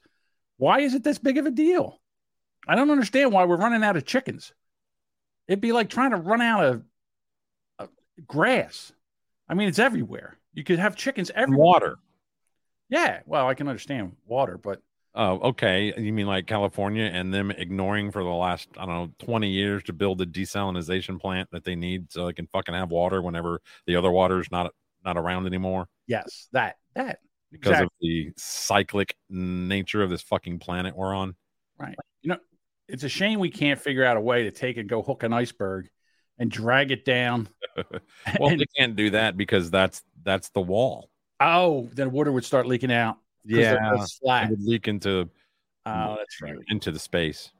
[0.58, 2.00] Why is it this big of a deal?
[2.68, 4.54] I don't understand why we're running out of chickens.
[5.47, 6.84] It'd be like trying to run out of
[7.80, 7.88] uh,
[8.28, 8.91] grass.
[9.47, 10.38] I mean, it's everywhere.
[10.54, 11.66] You could have chickens everywhere.
[11.66, 12.00] Water.
[12.89, 13.22] Yeah.
[13.26, 14.82] Well, I can understand water, but
[15.22, 15.93] Oh, okay.
[15.97, 19.84] You mean like California and them ignoring for the last, I don't know, 20 years
[19.84, 23.59] to build a desalination plant that they need so they can fucking have water whenever
[23.86, 24.72] the other water's not
[25.03, 27.20] not around anymore yes, that that
[27.51, 31.36] because of the cyclic nature of this fucking planet we're on.
[31.78, 31.95] Right.
[32.22, 32.38] You know,
[32.88, 35.34] it's a shame we can't figure out a way to take and go hook an
[35.34, 35.89] iceberg
[36.38, 37.49] and drag it down.
[38.39, 41.09] Well, And- they can't do that because that's that's the wall.
[41.41, 43.17] Oh, then water would start leaking out.
[43.46, 45.30] Yeah, it would leak into
[45.86, 46.56] Oh, that's right.
[46.68, 47.52] into the space.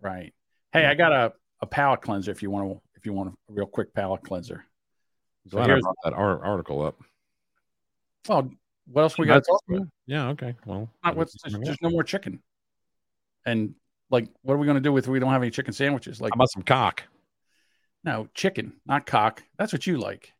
[0.00, 0.32] Right.
[0.72, 3.52] Hey, I got a, a palate cleanser if you want to if you want a
[3.52, 4.64] real quick palate cleanser.
[5.48, 6.96] So Glad I brought that ar- article up.
[8.28, 8.50] well,
[8.86, 9.88] what else we got to talk about?
[10.06, 10.54] Yeah, okay.
[10.64, 12.42] Well, Not what's, there's, there's no more chicken.
[13.44, 13.74] And
[14.10, 16.20] like, what are we going to do with we don't have any chicken sandwiches?
[16.20, 17.04] Like, How about some cock?
[18.04, 19.42] no chicken, not cock.
[19.58, 20.32] That's what you like.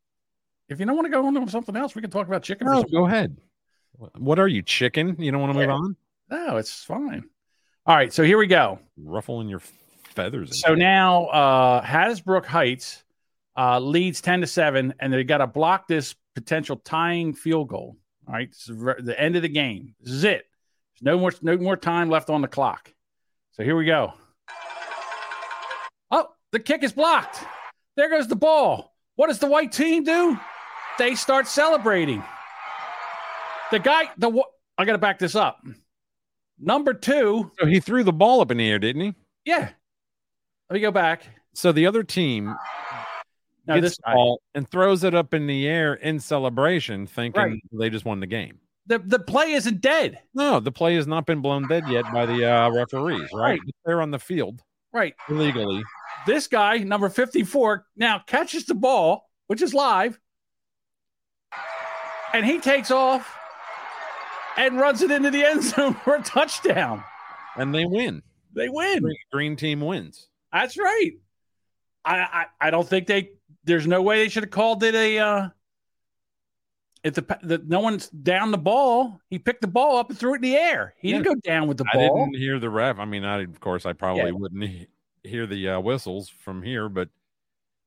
[0.68, 2.66] If you don't want to go on to something else, we can talk about chicken.
[2.66, 3.36] No, go ahead.
[4.18, 5.16] What are you, chicken?
[5.18, 5.74] You don't want to move Yeah.
[5.74, 5.96] on?
[6.30, 7.24] No, it's fine.
[7.86, 8.78] All right, so here we go.
[8.96, 9.60] Ruffling your
[10.10, 10.60] feathers.
[10.60, 13.04] So now uh Hasbrouck Heights
[13.56, 17.96] uh leads 10 to 7, and they got to block this potential tying field goal.
[18.28, 18.50] All right.
[18.50, 19.94] This is re- the end of the game.
[20.00, 20.46] This is it.
[20.94, 22.92] There's no more no more time left on the clock.
[23.52, 24.12] So here we go.
[26.10, 27.38] Oh, the kick is blocked.
[27.96, 28.94] There goes the ball.
[29.14, 30.38] What does the white team do?
[30.98, 32.22] They start celebrating.
[33.70, 34.42] The guy, the
[34.78, 35.64] I got to back this up.
[36.58, 37.50] Number two.
[37.58, 39.14] So he threw the ball up in the air, didn't he?
[39.44, 39.70] Yeah.
[40.70, 41.24] Let me go back.
[41.54, 42.54] So the other team
[43.66, 47.42] Now gets this the ball and throws it up in the air in celebration, thinking
[47.42, 47.60] Right.
[47.72, 48.58] they just won the game.
[48.86, 50.20] the the play isn't dead.
[50.34, 53.58] No, the play has not been blown dead yet by the uh, referees, right?
[53.58, 53.60] Right.
[53.84, 54.62] They're on the field
[54.92, 55.14] Right.
[55.28, 55.82] illegally.
[56.26, 60.18] This guy, number 54, now catches the ball, which is live,
[62.32, 63.36] and he takes off
[64.56, 67.02] and runs it into the end zone for a touchdown.
[67.56, 68.22] And they win.
[68.54, 69.02] They win.
[69.02, 70.28] Green, green team wins.
[70.52, 71.12] That's right.
[72.04, 73.30] I, I I don't think they.
[73.64, 75.18] There's no way they should have called it a.
[75.18, 75.48] Uh,
[77.02, 80.32] if the, the no one's down the ball, he picked the ball up and threw
[80.32, 80.94] it in the air.
[80.98, 82.26] He didn't go down with the I ball.
[82.26, 82.98] didn't hear the ref.
[82.98, 84.30] I mean, I of course I probably Yeah.
[84.32, 84.88] wouldn't he-
[85.22, 87.08] hear the uh, whistles from here, but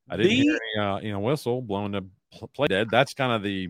[0.09, 2.89] I didn't The- hear any uh, you know whistle blowing to pl- play dead.
[2.91, 3.70] That's kind of the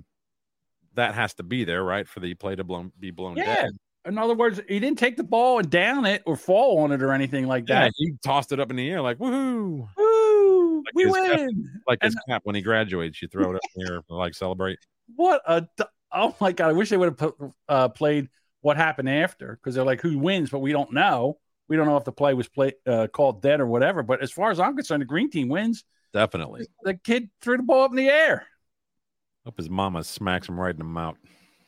[0.96, 3.56] that has to be there, right, for the play to blown, be blown Yeah.
[3.56, 3.72] dead.
[4.06, 7.02] In other words, he didn't take the ball and down it or fall on it
[7.04, 7.94] or anything like Yeah, that.
[7.98, 10.84] he tossed it up in the air like woohoo, Woo!
[10.94, 11.82] we his cap- win.
[11.88, 13.22] like his cap when he graduates.
[13.22, 14.80] You throw it up in the air like celebrate.
[15.16, 15.68] What a
[16.12, 16.70] oh my god!
[16.70, 17.36] I wish they would have put,
[17.68, 18.30] uh, played
[18.62, 21.38] what happened after because they're like who wins, but we don't know.
[21.68, 24.02] We don't know if the play was play uh, called dead or whatever.
[24.02, 25.84] But as far as I'm concerned, the green team wins.
[26.14, 26.66] Definitely.
[26.84, 28.48] The kid threw the ball up in the air.
[29.50, 31.18] Hope his mama smacks him right in the mouth.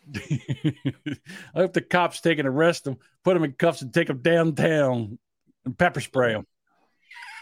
[0.15, 1.15] I
[1.55, 5.17] hope the cops take and arrest him, put him in cuffs, and take him downtown
[5.65, 6.45] and pepper spray him.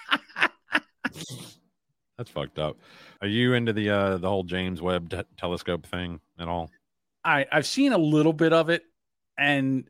[2.17, 2.77] That's fucked up.
[3.19, 6.71] Are you into the uh the whole James Webb te- telescope thing at all?
[7.25, 8.83] I I've seen a little bit of it,
[9.37, 9.89] and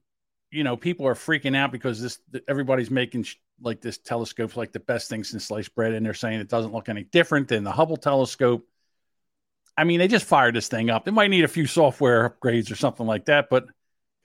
[0.50, 4.72] you know people are freaking out because this everybody's making sh- like this telescope's like
[4.72, 7.64] the best thing since sliced bread, and they're saying it doesn't look any different than
[7.64, 8.66] the Hubble telescope.
[9.80, 11.08] I mean, they just fired this thing up.
[11.08, 13.66] It might need a few software upgrades or something like that, but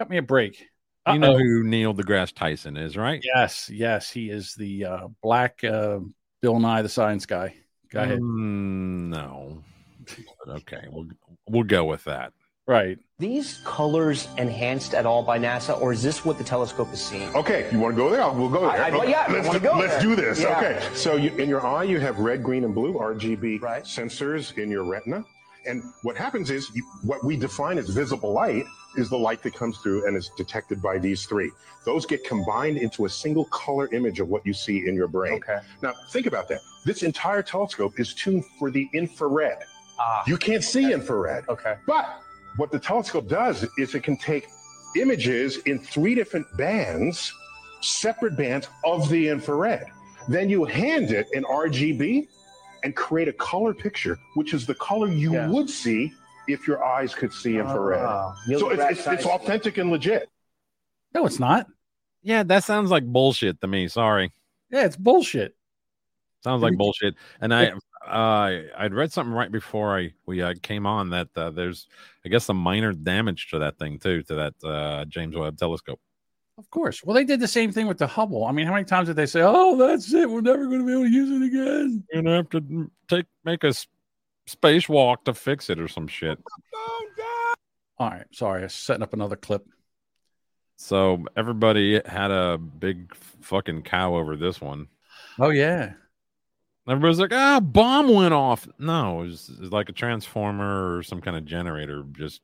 [0.00, 0.66] cut me a break.
[1.07, 3.22] You know who Neil deGrasse Tyson is, right?
[3.36, 6.00] Yes, yes, he is the uh, black uh,
[6.42, 7.55] Bill Nye the Science Guy.
[7.92, 8.18] Go ahead.
[8.18, 9.62] Mm, no.
[10.48, 11.07] Okay, we'll
[11.48, 12.32] we'll go with that.
[12.66, 12.98] Right.
[13.20, 17.32] These colors enhanced at all by NASA, or is this what the telescope is seeing?
[17.36, 18.28] Okay, you want to go there?
[18.32, 18.70] We'll go there.
[18.70, 20.02] I- I- yeah, let's do, go let's there.
[20.02, 20.40] do this.
[20.40, 20.59] Yeah.
[20.59, 24.68] Okay, so you, in your eye, you have red, green, and blue RGB sensors in
[24.68, 25.24] your retina.
[25.66, 28.64] And what happens is you, what we define as visible light
[28.96, 31.50] is the light that comes through and is detected by these three.
[31.84, 35.34] Those get combined into a single color image of what you see in your brain.
[35.34, 35.58] Okay.
[35.82, 36.60] Now, think about that.
[36.84, 39.58] This entire telescope is tuned for the infrared.
[39.98, 40.22] Ah.
[40.26, 41.48] You can't see infrared.
[41.48, 41.76] Okay.
[41.86, 42.20] But
[42.56, 44.46] what the telescope does is it can take
[44.96, 47.32] images in three different bands,
[47.80, 49.86] separate bands of the infrared.
[50.28, 52.28] Then you hand it an RGB
[52.85, 56.12] and create a color picture, which is the color you would see
[56.47, 58.35] if your eyes could see infrared.
[58.47, 60.28] Neil so it's, it's, it's authentic and legit.
[61.14, 61.66] No, it's not.
[62.22, 63.89] Yeah, that sounds like bullshit to me.
[63.89, 64.32] Sorry.
[64.70, 65.57] Yeah, it's bullshit.
[66.43, 67.14] Sounds like bullshit.
[67.41, 67.72] And I
[68.07, 71.87] uh I'd read something right before I we uh, came on that uh, there's
[72.24, 76.01] I guess some minor damage to that thing too to that uh James Webb telescope.
[76.57, 77.02] Of course.
[77.02, 78.44] Well, they did the same thing with the Hubble.
[78.46, 80.30] I mean, how many times did they say, "Oh, that's it.
[80.30, 82.05] We're never going to be able to use it again"?
[82.12, 83.88] You're gonna have to take make a s-
[84.48, 86.38] spacewalk to fix it or some shit.
[87.98, 88.26] All right.
[88.32, 89.66] Sorry, I was setting up another clip.
[90.76, 94.88] So everybody had a big fucking cow over this one.
[95.38, 95.92] Oh yeah.
[96.88, 98.68] Everybody's like, ah, bomb went off.
[98.78, 102.05] No, it was, it was like a transformer or some kind of generator.
[102.12, 102.42] Just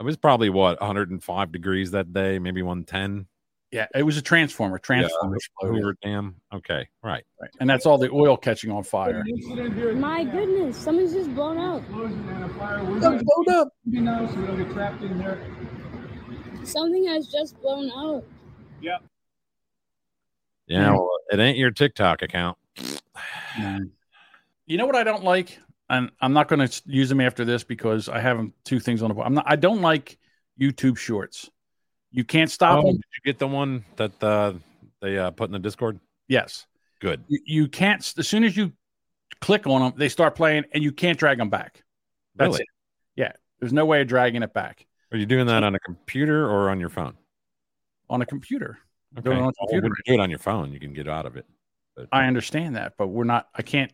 [0.00, 3.26] it was probably what 105 degrees that day, maybe 110.
[3.70, 4.78] Yeah, it was a transformer.
[4.78, 5.76] Transformer exploded.
[5.76, 6.34] Hoover Dam.
[6.52, 7.24] Okay, right.
[7.40, 7.50] Right.
[7.60, 9.22] And that's all the oil catching on fire.
[9.94, 11.86] My goodness, someone's just blown out.
[11.88, 13.68] blown up.
[13.84, 15.38] Now, so we don't get trapped in there.
[16.64, 18.24] Something has just blown out.
[18.80, 19.04] Yep.
[20.66, 22.56] Yeah, well, it ain't your TikTok account.
[24.66, 25.58] You know what I don't like,
[25.90, 29.08] and I'm not going to use them after this because I have two things on
[29.08, 29.14] the.
[29.14, 29.26] Board.
[29.26, 29.44] I'm not.
[29.46, 30.18] I don't like
[30.58, 31.50] YouTube Shorts.
[32.12, 32.96] You can't stop Oh, them.
[32.96, 34.54] did you get the one that uh,
[35.02, 36.00] they uh, put in the Discord?
[36.28, 36.66] Yes.
[37.00, 37.22] Good.
[37.28, 38.00] You, you can't.
[38.18, 38.72] As soon as you
[39.40, 41.82] click on them, they start playing, and you can't drag them back.
[42.36, 42.60] That's Really?
[42.62, 42.66] it.
[43.16, 43.32] Yeah.
[43.60, 46.70] There's no way of dragging it back Are you doing that on a computer or
[46.70, 47.14] on your phone?
[48.08, 48.78] on a computer.
[49.18, 49.24] Okay.
[49.24, 51.06] doing it on a Well, when you do it on your phone, you can get
[51.08, 51.46] out of it.
[52.10, 53.48] I understand that, but we're not.
[53.54, 53.92] I can't.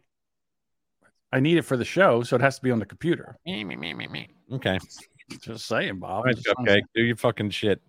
[1.33, 3.37] I need it for the show, so it has to be on the computer.
[3.45, 4.29] Me, me, me, me, me.
[4.53, 4.79] Okay.
[5.41, 6.11] Just saying, Bob.
[6.11, 6.83] All right, Just okay.
[6.95, 7.83] Do your fucking shit.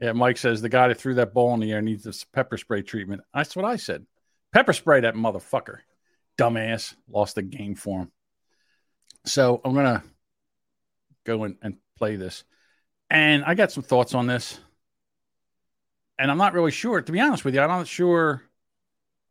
[0.00, 2.56] Yeah, Mike says the guy that threw that ball in the air needs this pepper
[2.56, 3.22] spray treatment.
[3.32, 4.04] That's what I said.
[4.52, 5.78] Pepper spray that motherfucker.
[6.36, 6.94] Dumbass.
[7.08, 8.12] Lost the game for him.
[9.24, 10.02] So I'm gonna
[11.24, 12.44] go in and play this.
[13.08, 14.58] And I got some thoughts on this.
[16.18, 18.42] And I'm not really sure, to be honest with you, I'm not sure.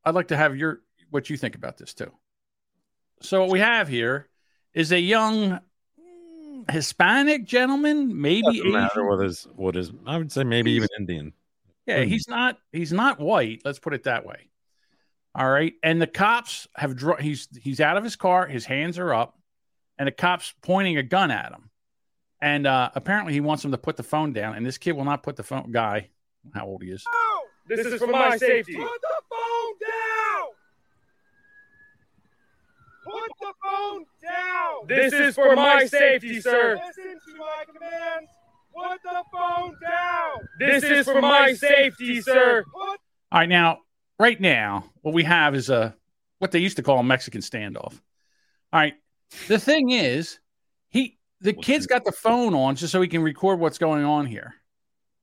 [0.04, 2.12] I'd like to have your what you think about this too.
[3.24, 4.28] So what we have here
[4.74, 5.60] is a young
[6.70, 9.92] Hispanic gentleman, maybe Doesn't matter what is what is.
[10.06, 11.34] I would say maybe even Indian.
[11.86, 12.10] Yeah, Hmm.
[12.10, 13.62] he's not he's not white.
[13.66, 14.50] Let's put it that way.
[15.36, 17.16] All right, and the cops have draw.
[17.18, 18.46] He's he's out of his car.
[18.46, 19.38] His hands are up,
[19.98, 21.70] and the cops pointing a gun at him.
[22.40, 24.56] And uh, apparently, he wants him to put the phone down.
[24.56, 25.72] And this kid will not put the phone.
[25.72, 26.10] Guy,
[26.54, 27.04] how old he is?
[27.68, 28.76] This, is for my safety.
[28.76, 30.48] Put the phone down!
[33.06, 33.32] Put
[33.90, 34.88] the down!
[34.88, 36.80] This is for my safety, sir.
[36.86, 38.30] Listen to my commands.
[38.76, 40.48] Put the phone down!
[40.60, 42.64] This is for my safety, sir.
[42.76, 43.80] All right, now,
[44.20, 45.96] right now, what we have is a
[46.40, 47.94] what they used to call a Mexican standoff.
[48.72, 48.96] All right,
[49.48, 50.40] the thing is,
[50.90, 54.26] he the kid's got the phone on just so he can record what's going on
[54.26, 54.54] here.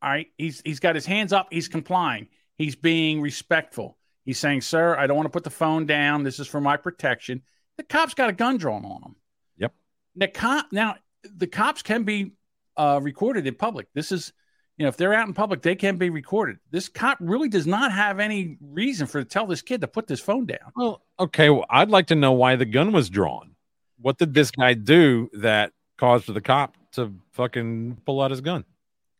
[0.02, 1.48] All right, he's he's got his hands up.
[1.50, 2.28] He's complying.
[2.56, 3.96] He's being respectful.
[4.24, 6.22] He's saying, "Sir, I don't want to put the phone down.
[6.22, 7.42] This is for my protection."
[7.80, 9.16] The cop's got a gun drawn on him.
[9.56, 9.72] Yep.
[10.14, 12.32] The cop now the cops can be
[12.76, 13.86] uh, recorded in public.
[13.94, 14.34] This is,
[14.76, 16.58] you know, if they're out in public, they can be recorded.
[16.70, 20.06] This cop really does not have any reason for to tell this kid to put
[20.06, 20.72] this phone down.
[20.76, 21.48] Well, okay.
[21.48, 23.54] Well, I'd like to know why the gun was drawn.
[23.98, 28.66] What did this guy do that caused the cop to fucking pull out his gun?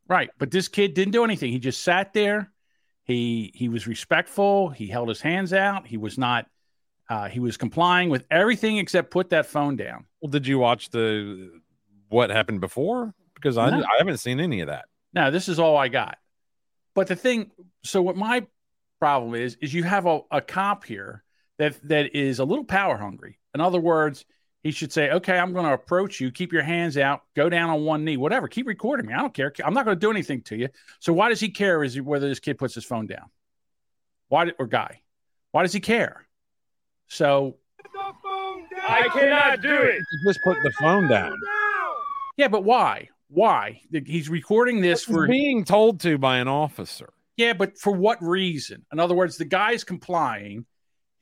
[0.07, 1.51] Right, but this kid didn't do anything.
[1.51, 2.53] He just sat there.
[3.05, 4.69] He he was respectful.
[4.69, 5.87] He held his hands out.
[5.87, 6.47] He was not.
[7.11, 10.07] Uh, he was complying with everything except put that phone down.
[10.21, 11.61] Well, did you watch the
[12.09, 13.13] what happened before?
[13.35, 13.79] Because I No.
[13.79, 14.85] I haven't seen any of that.
[15.13, 16.19] Now this is all I got.
[16.95, 17.51] But the thing,
[17.83, 18.47] so what my
[19.01, 21.25] problem is, is you have a, a cop here
[21.59, 23.41] that that is a little power hungry.
[23.55, 24.25] In other words,
[24.63, 26.31] he should say, "Okay, I'm going to approach you.
[26.31, 27.23] Keep your hands out.
[27.35, 28.19] Go down on one knee.
[28.19, 28.47] Whatever.
[28.47, 29.15] Keep recording me.
[29.15, 29.53] I don't care.
[29.65, 30.69] I'm not going to do anything to you.
[31.01, 31.83] So why does he care?
[31.83, 33.31] Is he, whether this kid puts his phone down?
[34.29, 35.01] Why or guy?
[35.51, 36.27] Why does he care?
[37.11, 37.57] So
[38.89, 40.01] I cannot do it.
[40.27, 41.37] Just put the phone down.
[42.37, 43.09] yeah, but why?
[43.29, 43.81] Why?
[44.07, 47.13] He's recording this He's for being told to by an officer.
[47.37, 48.85] Yeah, but for what reason?
[48.93, 50.67] In other words, the guy's complying.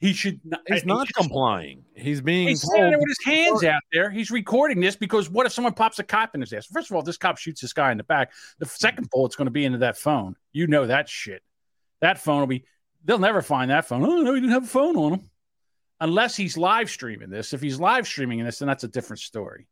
[0.01, 0.61] He should not.
[0.67, 1.85] He's not complying.
[1.97, 2.73] He's being He's told.
[2.73, 4.11] standing there with his hands out there.
[4.11, 6.67] He's recording this because what if someone pops a cop in his ass?
[6.67, 8.33] First of all, this cop shoots this guy in the back.
[8.59, 10.37] The second bullet's going to be into that phone.
[10.53, 11.43] You know that shit.
[12.01, 12.65] That phone will be.
[13.05, 14.05] They'll never find that phone.
[14.05, 15.31] Oh no, he didn't have a phone on him,
[16.01, 17.53] unless he's live streaming this.
[17.53, 19.67] If he's live streaming this, then that's a different story.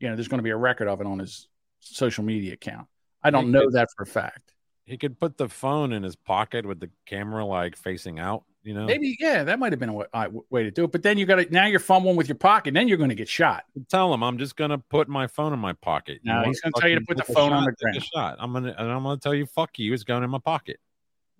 [0.00, 1.48] You know, there's going to be a record of it on his
[1.80, 2.86] social media account.
[3.22, 4.54] I don't He know could- that for a fact.
[4.84, 8.44] He could put the phone in his pocket with the camera like facing out.
[8.62, 10.92] You know, Maybe, yeah, that might have been a way, uh, way to do it.
[10.92, 12.72] But then you got to now you're fumbling with your pocket.
[12.72, 13.64] Then you're going to get shot.
[13.90, 16.20] tell him I'm just gonna put my phone in my pocket.
[16.24, 18.02] No, he's gonna tell you to put the phone on the ground.
[18.14, 18.36] shot.
[18.40, 19.92] I'm gonna and I'm gonna tell you, fuck you.
[19.94, 20.80] It's going in my pocket.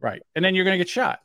[0.01, 0.23] Right.
[0.37, 1.21] And then you're going to get shot.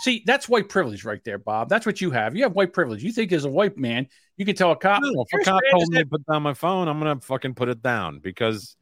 [0.00, 1.68] See, that's white privilege right there, Bob.
[1.68, 2.36] That's what you have.
[2.36, 3.02] You have white privilege.
[3.02, 5.60] You think as a white man, you can tell a cop, No, if a cop
[5.70, 8.76] told me to put down my phone, I'm gonna fucking put it down because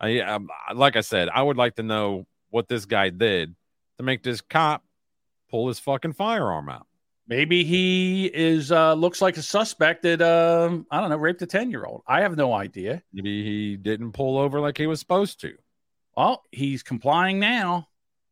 [0.00, 3.54] I, um, like I said, I would like to know what this guy did
[3.98, 4.82] to make this cop
[5.50, 6.86] pull his fucking firearm out.
[7.28, 11.46] Maybe he is uh looks like a suspect that um I don't know raped a
[11.46, 12.02] ten year old.
[12.06, 13.02] I have no idea.
[13.12, 15.54] Maybe he didn't pull over like he was supposed to.
[16.16, 17.86] Well, he's complying now.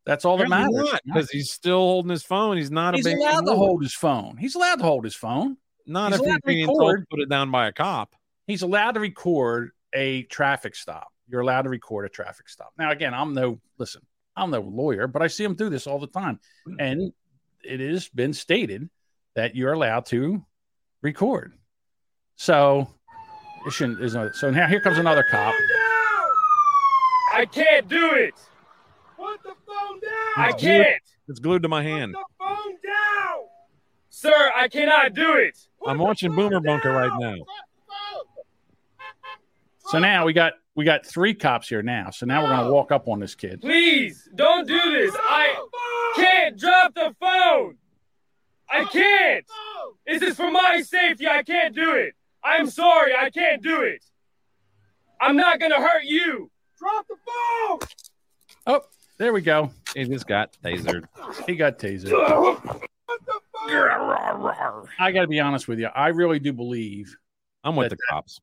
[0.09, 0.89] That's all that matters.
[1.05, 2.57] because he's still holding his phone.
[2.57, 4.39] He's not He's a big allowed to hold his phone.
[4.39, 5.59] He's allowed to hold his phone.
[5.87, 8.15] Not He's if he's being told to put it down by a cop.
[8.47, 11.09] He's allowed to record a traffic stop.
[11.29, 12.73] You're allowed to record a traffic stop.
[12.79, 14.01] Now, again, I'm no listen.
[14.35, 16.77] I'm no lawyer, but I see him do this all the time, mm.
[16.79, 17.13] and
[17.63, 18.89] it has been stated
[19.35, 20.43] that you're allowed to
[21.03, 21.53] record.
[22.37, 22.89] So
[23.67, 24.03] it shouldn't.
[24.03, 25.55] Is not, so now here comes another cop.
[27.35, 28.33] I can't do it.
[29.19, 30.11] Put the phone down!
[30.36, 31.03] I can't.
[31.28, 32.15] It's glued to my hand.
[32.39, 33.45] Phone down!
[34.09, 35.59] Sir, I cannot do it.
[35.86, 37.36] I'm watching Boomer Bunker right now.
[39.86, 42.11] So now we got we got three cops here now.
[42.11, 43.61] So now we're gonna walk up on this kid.
[43.61, 45.15] Please don't do this.
[45.19, 45.66] I
[46.16, 47.77] can't drop the phone.
[48.70, 49.45] I can't.
[50.07, 51.27] This is for my safety.
[51.27, 52.15] I can't do it.
[52.43, 53.15] I'm sorry.
[53.15, 54.05] I can't do it.
[55.20, 56.51] I'm not going to hurt you.
[56.78, 57.78] Drop the phone!
[58.66, 58.82] Oh,
[59.19, 59.70] there we go.
[59.95, 61.05] He just got tasered.
[61.47, 62.12] He got tasered.
[64.99, 65.86] I got to be honest with you.
[65.86, 67.16] I really do believe.
[67.65, 68.40] I'm with that the cops.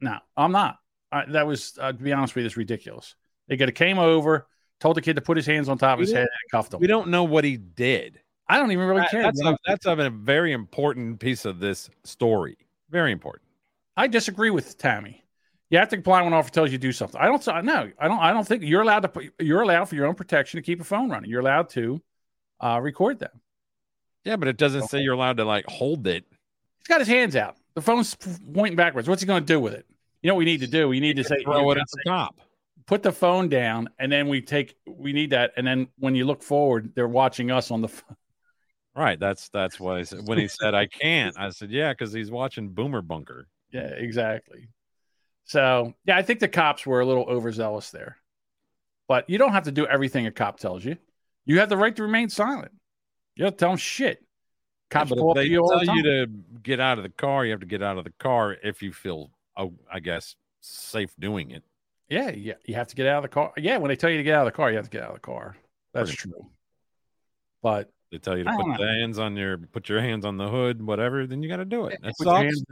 [0.00, 0.78] No, I'm not.
[1.10, 3.14] I, that was, uh, to be honest with you, it's ridiculous.
[3.48, 4.46] They could have came over,
[4.80, 6.80] told the kid to put his hands on top of his head, and cuffed him.
[6.80, 8.20] We don't know what he did.
[8.48, 9.22] I don't even really That- care.
[9.22, 12.56] That's a, that's a very important piece of this story.
[12.90, 13.44] Very important.
[13.96, 15.24] I disagree with Tammy.
[15.70, 17.20] You have to comply when an officer tells you to do something.
[17.20, 17.46] I don't.
[17.64, 18.18] No, I don't.
[18.18, 19.08] I don't think you're allowed to.
[19.08, 21.30] put- You're allowed for your own protection to keep a phone running.
[21.30, 22.00] You're allowed to
[22.60, 23.40] uh, record them.
[24.24, 26.24] Yeah, but it doesn't say you're allowed to like hold it.
[26.78, 27.56] He's got his hands out.
[27.74, 28.16] The phone's
[28.54, 29.08] pointing backwards.
[29.08, 29.86] What's he going to do with it?
[30.22, 30.88] You know what we need to do?
[30.88, 32.40] We need to say Throw it at the cop.
[32.86, 34.74] Put the phone down, and then we take.
[34.86, 38.16] We need that, and then when you look forward, they're watching us on the phone.
[38.96, 39.20] Right.
[39.20, 41.38] That's that's why I said, when he said I can't.
[41.38, 43.46] I said yeah, because he's watching Boomer Bunker.
[43.70, 44.66] Yeah, exactly.
[45.48, 48.18] So yeah, I think the cops were a little overzealous there,
[49.08, 50.96] but you don't have to do everything a cop tells you.
[51.46, 52.72] You have the right to remain silent.
[53.34, 54.22] You don't tell them shit.
[54.90, 56.26] Cops Yeah, pull if they you tell the you to
[56.62, 58.92] get out of the car, you have to get out of the car if you
[58.92, 61.62] feel, oh, I guess, safe doing it.
[62.10, 63.52] Yeah, yeah, you have to get out of the car.
[63.56, 65.02] Yeah, when they tell you to get out of the car, you have to get
[65.02, 65.56] out of the car.
[65.94, 66.46] That's Pretty true.
[67.62, 70.36] But They tell you to I put the hands on your, put your hands on
[70.36, 71.26] the hood, whatever.
[71.26, 71.98] Then you got to do it.
[72.02, 72.42] That your sucks.
[72.44, 72.64] hands-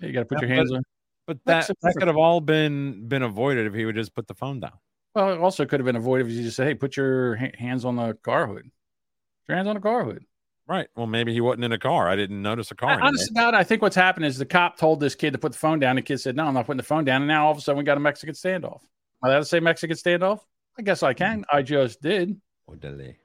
[0.00, 0.82] you got to put Yeah, your hands but- on.
[1.30, 4.34] But that, that could have all been been avoided if he would just put the
[4.34, 4.72] phone down.
[5.14, 7.84] Well, it also could have been avoided if you just said, "Hey, put your hands
[7.84, 10.24] on the car hood." Put your hands on the car hood.
[10.66, 10.88] Right.
[10.96, 12.08] Well, maybe he wasn't in a car.
[12.08, 12.90] I didn't notice a car.
[12.90, 13.06] anymore.
[13.08, 15.52] Honestly, about it, I think what's happened is the cop told this kid to put
[15.52, 15.94] the phone down.
[15.94, 17.60] The kid said, "No, I'm not putting the phone down." And now all of a
[17.60, 18.82] sudden, we got a Mexican standoff.
[18.82, 20.40] Am I allowed to say Mexican standoff?
[20.76, 21.44] I guess I can.
[21.52, 22.40] I just did.
[22.66, 23.18] Orderly.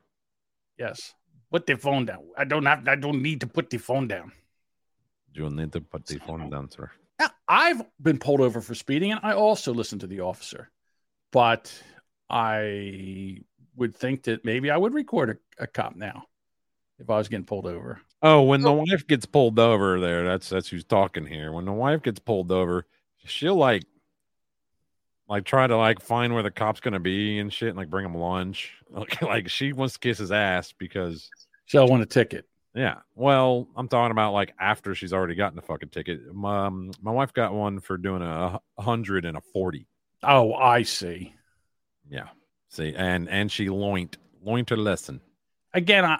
[0.77, 1.15] Yes.
[1.51, 2.21] Put the phone down.
[2.37, 2.87] I don't have.
[2.87, 4.31] I don't need to put the phone down.
[5.33, 6.91] You need to put the phone down, sir.
[7.19, 10.69] Now, I've been pulled over for speeding, and I also listened to the officer.
[11.31, 11.71] But
[12.29, 13.39] I
[13.75, 16.25] would think that maybe I would record a, a cop now
[16.99, 18.01] if I was getting pulled over.
[18.21, 20.25] Oh, when the wife gets pulled over, there.
[20.25, 21.51] That's that's who's talking here.
[21.51, 22.85] When the wife gets pulled over,
[23.25, 23.83] she'll like,
[25.27, 28.05] like try to like find where the cop's gonna be and shit, and like bring
[28.05, 28.73] him lunch.
[28.89, 31.29] Like, like she wants to kiss his ass because
[31.65, 32.47] she'll want a ticket.
[32.75, 32.99] Yeah.
[33.15, 36.33] Well, I'm talking about like after she's already gotten the fucking ticket.
[36.33, 39.87] My, um, my wife got one for doing a hu- hundred and a forty.
[40.21, 41.33] Oh, I see.
[42.09, 42.27] Yeah.
[42.69, 45.21] See, and and she loint loint her lesson.
[45.73, 46.17] Again, I,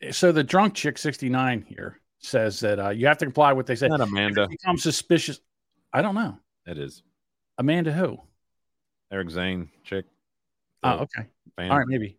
[0.00, 3.56] I so the drunk chick 69 here says that uh, you have to comply with
[3.56, 3.88] what they say.
[3.88, 4.48] Not Amanda.
[4.64, 5.40] I'm suspicious.
[5.92, 6.38] I don't know.
[6.66, 7.02] It is
[7.58, 8.18] Amanda who?
[9.12, 10.04] Eric Zane chick.
[10.82, 11.28] Oh, okay.
[11.56, 11.70] fan.
[11.70, 12.17] All right, maybe.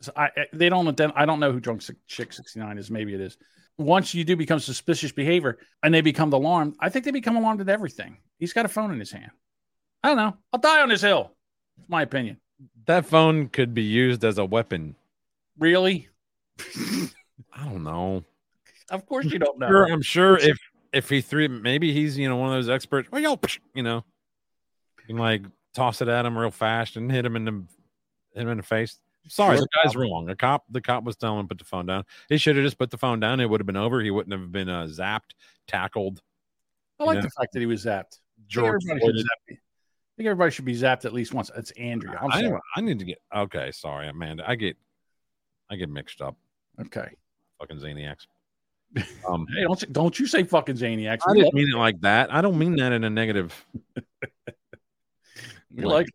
[0.00, 2.90] So I they don't I don't know who drunk chick 69 is.
[2.90, 3.36] Maybe it is.
[3.78, 7.60] Once you do become suspicious behavior and they become alarmed, I think they become alarmed
[7.60, 8.18] at everything.
[8.38, 9.30] He's got a phone in his hand.
[10.02, 10.36] I don't know.
[10.52, 11.32] I'll die on this hill.
[11.78, 12.38] It's my opinion.
[12.86, 14.96] That phone could be used as a weapon.
[15.58, 16.08] Really?
[16.60, 18.24] I don't know.
[18.90, 19.68] Of course you don't know.
[19.68, 20.58] Sure, I'm sure if
[20.92, 23.10] if he threw, maybe he's you know one of those experts.
[23.10, 23.38] Well, yo,
[23.74, 24.04] you know,
[25.06, 25.42] can like
[25.74, 27.64] toss it at him real fast and hit him in the
[28.32, 28.98] hit him in the face.
[29.28, 30.26] Sorry, the guy's wrong.
[30.26, 32.04] The cop, the cop was telling him to put the phone down.
[32.28, 33.40] He should have just put the phone down.
[33.40, 34.00] It would have been over.
[34.00, 35.34] He wouldn't have been uh, zapped,
[35.66, 36.22] tackled.
[37.00, 37.22] I like know?
[37.22, 38.18] the fact that he was zapped.
[38.46, 41.50] George I think, everybody should I think everybody should be zapped at least once.
[41.56, 42.18] It's Andrea.
[42.20, 42.60] I'm I, sorry.
[42.76, 43.70] I need to get okay.
[43.72, 44.48] Sorry, Amanda.
[44.48, 44.76] I get
[45.70, 46.36] I get mixed up.
[46.80, 47.08] Okay.
[47.60, 48.26] Fucking Zaniacs.
[49.28, 51.20] Um, Hey, don't you- don't you say fucking Zaniacs.
[51.26, 52.32] I didn't mean it like that.
[52.32, 53.66] I don't mean that in a negative.
[55.74, 56.06] we like.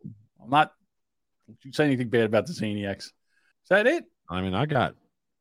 [0.42, 0.72] I'm not.
[1.62, 3.04] You say anything bad about the Zaniacs?
[3.04, 4.04] Is that it?
[4.28, 4.92] I mean, I got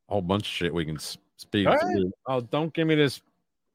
[0.10, 0.98] a whole bunch of shit we can
[1.38, 1.68] speak.
[1.68, 2.06] right.
[2.28, 3.22] Oh, don't give me this.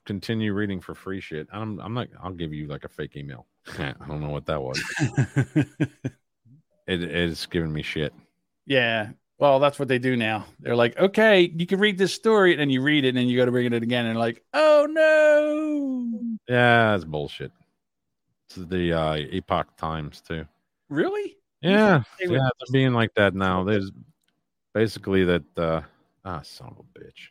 [0.04, 1.48] Continue reading for free shit.
[1.52, 1.80] I'm.
[1.80, 2.08] I'm not.
[2.22, 3.46] I'll give you like a fake email.
[3.78, 4.80] I don't know what that was.
[6.86, 8.12] it is giving me shit.
[8.66, 9.10] Yeah.
[9.38, 10.46] Well, that's what they do now.
[10.60, 13.28] They're like, okay, you can read this story, and then you read it, and then
[13.28, 17.52] you go to read it again, and like, oh no, Yeah, it's bullshit.
[18.48, 20.46] It's the uh, Epoch Times too.
[20.88, 21.36] really?
[21.70, 23.64] Yeah, yeah, they're being like that now.
[23.64, 23.90] There's
[24.74, 25.58] basically that.
[25.58, 25.82] uh
[26.28, 27.28] Ah, son of a bitch.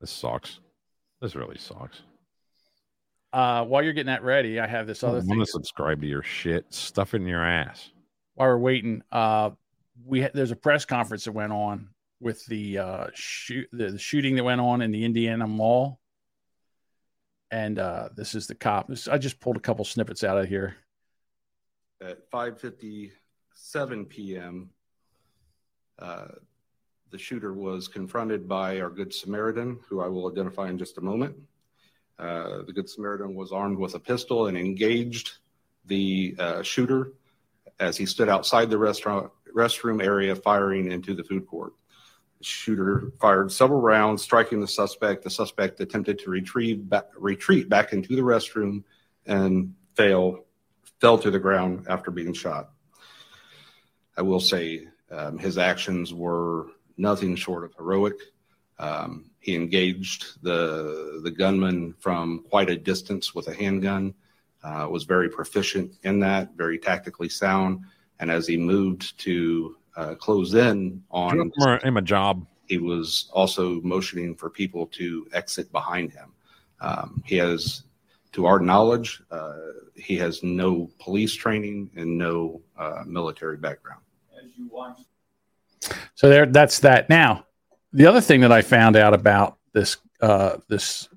[0.00, 0.60] This sucks.
[1.20, 2.02] This really sucks.
[3.32, 5.16] Uh, while you're getting that ready, I have this other.
[5.16, 5.44] I other want thing.
[5.46, 6.72] to subscribe to your shit.
[6.72, 7.90] Stuff in your ass.
[8.34, 9.50] While we're waiting, uh,
[10.04, 11.88] we ha- there's a press conference that went on
[12.20, 15.98] with the uh shoot the, the shooting that went on in the Indiana Mall,
[17.50, 18.86] and uh, this is the cop.
[18.86, 20.76] This, I just pulled a couple snippets out of here.
[22.04, 24.70] At 5:57 p.m.
[25.98, 26.26] Uh,
[27.10, 31.00] the shooter was confronted by our Good Samaritan, who I will identify in just a
[31.00, 31.36] moment.
[32.18, 35.38] Uh, the Good Samaritan was armed with a pistol and engaged
[35.86, 37.12] the uh, shooter
[37.80, 41.72] as he stood outside the restaurant restroom area, firing into the food court.
[42.38, 45.22] The shooter fired several rounds, striking the suspect.
[45.22, 48.82] The suspect attempted to retrieve retreat back into the restroom
[49.26, 50.44] and fail
[51.00, 52.70] fell to the ground after being shot.
[54.16, 58.14] I will say um, his actions were nothing short of heroic.
[58.78, 64.14] Um, he engaged the the gunman from quite a distance with a handgun.
[64.64, 67.84] uh, was very proficient in that, very tactically sound.
[68.18, 71.38] And as he moved to uh, close in on
[71.84, 76.32] him a job, he was also motioning for people to exit behind him.
[76.80, 77.84] Um, he has,
[78.34, 79.54] to our knowledge, uh,
[79.94, 84.00] he has no police training and no uh, military background.
[86.14, 87.08] So there, that's that.
[87.08, 87.46] Now,
[87.92, 91.08] the other thing that I found out about this uh, this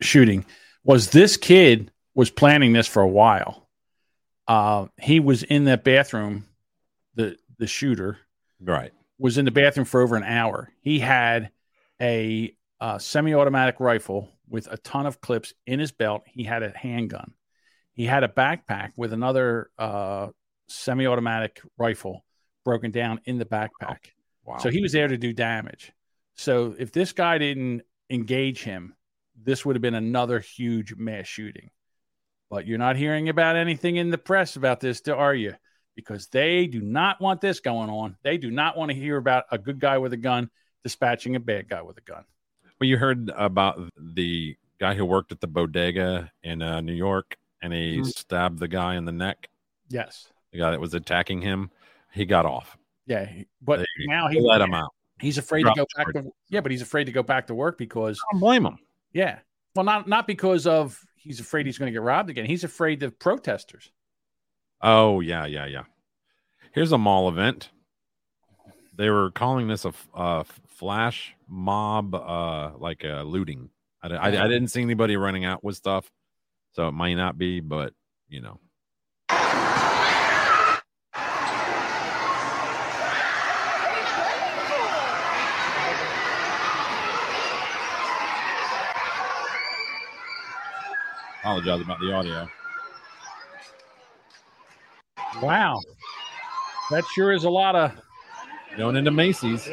[0.00, 0.44] shooting
[0.82, 3.68] was this kid was planning this for a while.
[4.48, 6.46] Uh, he was in that bathroom,
[7.14, 8.18] the the shooter,
[8.60, 10.72] right, was in the bathroom for over an hour.
[10.80, 11.50] He had
[12.00, 16.22] a uh, semi-automatic rifle with a ton of clips in his belt.
[16.26, 17.32] He had a handgun.
[17.92, 20.28] He had a backpack with another uh,
[20.68, 22.24] semi-automatic rifle
[22.64, 24.10] broken down in the backpack.
[24.44, 24.58] Wow.
[24.58, 25.92] So he was there to do damage.
[26.34, 28.94] So if this guy didn't engage him,
[29.42, 31.70] this would have been another huge mass shooting.
[32.50, 35.54] But you're not hearing about anything in the press about this, are you?
[35.94, 38.16] Because they do not want this going on.
[38.22, 40.50] They do not want to hear about a good guy with a gun
[40.82, 42.24] dispatching a bad guy with a gun.
[42.80, 47.36] Well, you heard about the guy who worked at the bodega in uh, New York
[47.62, 48.06] and he Mhm.
[48.06, 49.50] stabbed the guy in the neck.
[49.90, 50.32] Yes.
[50.52, 51.70] The guy that was attacking him,
[52.12, 52.78] he got off.
[53.06, 53.30] Yeah,
[53.60, 54.94] but They- now he let him out.
[55.20, 57.76] He's afraid to go back to yeah, but he's afraid to go back to work
[57.76, 58.78] because I don't blame him.
[59.12, 59.40] yeah.
[59.76, 62.46] Well, not not because of he's afraid he's going to get robbed again.
[62.46, 63.92] He's afraid of protesters.
[64.80, 65.84] Oh yeah, yeah, yeah.
[66.72, 67.70] Here's a mall event.
[69.00, 73.70] They were calling this a, uh, flash mob, uh, like uh, looting.
[74.02, 76.12] I, I, I didn't see anybody running out with stuff,
[76.72, 77.94] so it might not be, but
[78.28, 78.60] you know.
[91.40, 92.46] Apologize about the audio.
[95.40, 95.80] Wow,
[96.90, 97.98] that sure is a lot of
[98.76, 99.68] going into Macy's.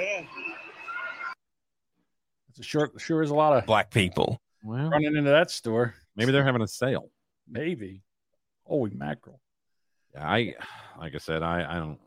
[2.49, 5.95] It's a sure sure is a lot of black people well, running into that store.
[6.15, 7.11] Maybe they're having a sale.
[7.47, 8.03] Maybe.
[8.65, 9.39] Holy mackerel!
[10.13, 10.55] Yeah, I
[10.99, 11.99] like I said, I I don't.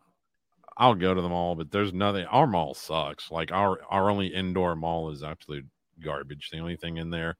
[0.77, 2.25] I'll go to the mall, but there's nothing.
[2.27, 3.31] Our mall sucks.
[3.31, 5.67] Like our our only indoor mall is absolute
[6.03, 6.51] garbage.
[6.51, 7.37] The only thing in there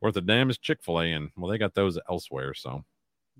[0.00, 2.54] worth a damn is Chick Fil A, and well, they got those elsewhere.
[2.54, 2.84] So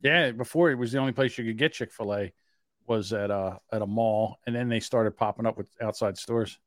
[0.02, 2.32] Yeah, before it was the only place you could get Chick Fil A
[2.88, 6.58] was at a at a mall, and then they started popping up with outside stores.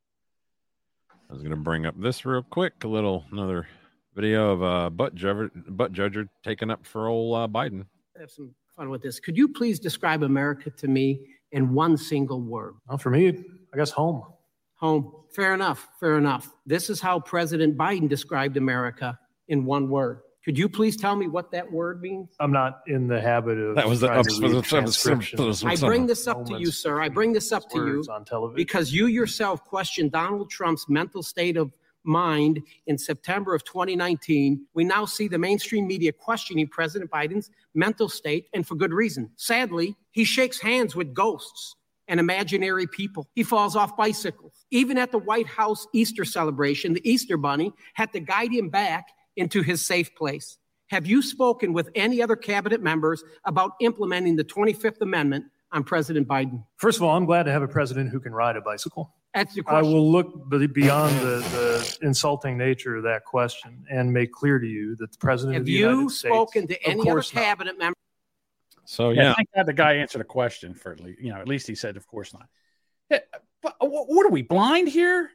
[1.30, 2.84] I was gonna bring up this real quick.
[2.84, 3.66] A little another
[4.14, 7.86] video of uh butt judger butt judger taking up for old uh, Biden.
[8.18, 9.20] have some fun with this.
[9.20, 11.20] Could you please describe America to me
[11.52, 12.74] in one single word?
[12.88, 13.28] Well, for me,
[13.72, 14.22] I guess home.
[14.76, 15.12] Home.
[15.34, 15.88] Fair enough.
[16.00, 16.50] Fair enough.
[16.66, 19.18] This is how President Biden described America
[19.48, 20.20] in one word.
[20.44, 22.28] Could you please tell me what that word means?
[22.40, 23.76] I'm not in the habit of.
[23.76, 25.38] That was the- trying to that read was the- that was the- transcriptions.
[25.40, 27.00] that was the- I bring this up to you, sir.
[27.00, 28.56] I bring this up to you on television.
[28.56, 31.72] because you yourself questioned Donald Trump's mental state of
[32.04, 34.66] mind in September of 2019.
[34.74, 39.30] We now see the mainstream media questioning President Biden's mental state, and for good reason.
[39.36, 41.76] Sadly, he shakes hands with ghosts
[42.08, 43.28] and imaginary people.
[43.36, 44.66] He falls off bicycles.
[44.72, 49.06] Even at the White House Easter celebration, the Easter Bunny had to guide him back
[49.36, 50.58] into his safe place.
[50.88, 56.28] Have you spoken with any other cabinet members about implementing the 25th Amendment on President
[56.28, 56.64] Biden?
[56.76, 59.14] First of all, I'm glad to have a president who can ride a bicycle.
[59.34, 59.86] That's the question.
[59.86, 64.66] I will look beyond the, the insulting nature of that question and make clear to
[64.66, 67.42] you that the president of Have the United you spoken to any other course not.
[67.42, 67.96] cabinet member?
[68.84, 71.48] So yeah, thank God the guy answered a question for at least, you know, at
[71.48, 72.46] least he said, of course not.
[73.08, 73.20] Yeah,
[73.62, 75.30] but uh, wh- what are we blind here?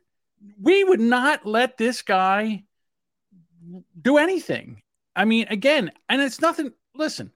[0.61, 2.65] We would not let this guy
[3.99, 4.81] do anything.
[5.15, 6.73] I mean, again, and it's nothing.
[6.95, 7.31] Listen,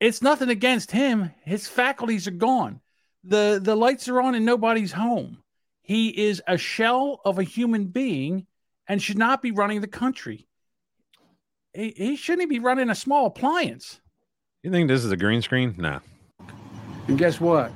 [0.00, 1.32] it's nothing against him.
[1.44, 2.80] His faculties are gone.
[3.24, 5.38] the The lights are on and nobody's home.
[5.82, 8.46] He is a shell of a human being
[8.86, 10.46] and should not be running the country.
[11.72, 14.00] He, he shouldn't be running a small appliance.
[14.62, 15.74] You think this is a green screen?
[15.78, 16.00] Nah.
[17.08, 17.72] And guess what?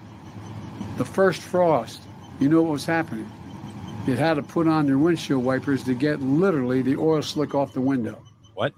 [0.96, 2.02] The first frost,
[2.40, 3.30] you know what was happening?
[4.06, 7.72] It had to put on their windshield wipers to get literally the oil slick off
[7.72, 8.22] the window.
[8.54, 8.74] What?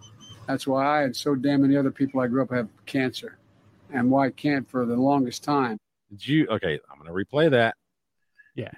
[0.46, 3.36] That's why I and so damn many other people I grew up have cancer,
[3.92, 5.78] and why I can't for the longest time.
[6.10, 6.46] Did you?
[6.46, 7.74] Okay, I'm gonna replay that.
[8.54, 8.70] Yeah.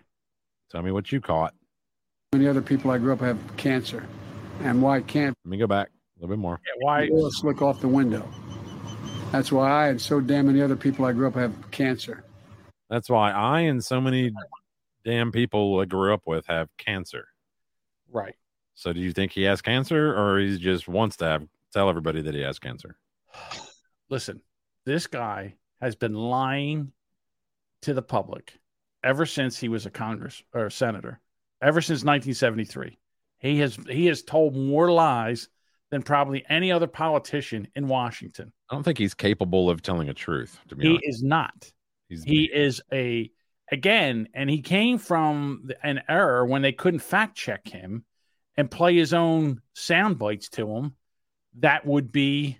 [0.70, 1.52] Tell me what you caught.
[2.32, 4.06] Many other people I grew up have cancer,
[4.62, 5.36] and why I can't.
[5.44, 6.60] Let me go back a little bit more.
[6.66, 7.06] Yeah, why?
[7.06, 8.26] The oil slick off the window.
[9.32, 12.24] That's why I and so damn many other people I grew up have cancer.
[12.88, 14.32] That's why I and so many
[15.08, 17.28] damn people I grew up with have cancer.
[18.10, 18.34] Right.
[18.74, 22.20] So do you think he has cancer or he just wants to have tell everybody
[22.20, 22.98] that he has cancer?
[24.10, 24.42] listen,
[24.84, 26.92] this guy has been lying
[27.82, 28.52] to the public
[29.02, 31.20] ever since he was a Congress or a senator,
[31.62, 32.98] ever since 1973.
[33.38, 35.48] He has he has told more lies
[35.90, 38.52] than probably any other politician in Washington.
[38.70, 40.58] I don't think he's capable of telling a truth.
[40.68, 41.72] To be He honest, is not.
[42.10, 43.30] He's- he is a
[43.70, 48.04] again, and he came from an error when they couldn't fact check him
[48.56, 50.94] and play his own sound bites to him.
[51.60, 52.58] That would be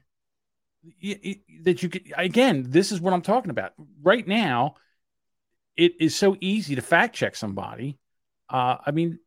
[1.63, 2.67] that you could again.
[2.69, 3.73] This is what I'm talking about
[4.03, 4.75] right now.
[5.77, 7.99] It is so easy to fact check somebody.
[8.49, 9.19] Uh, I mean,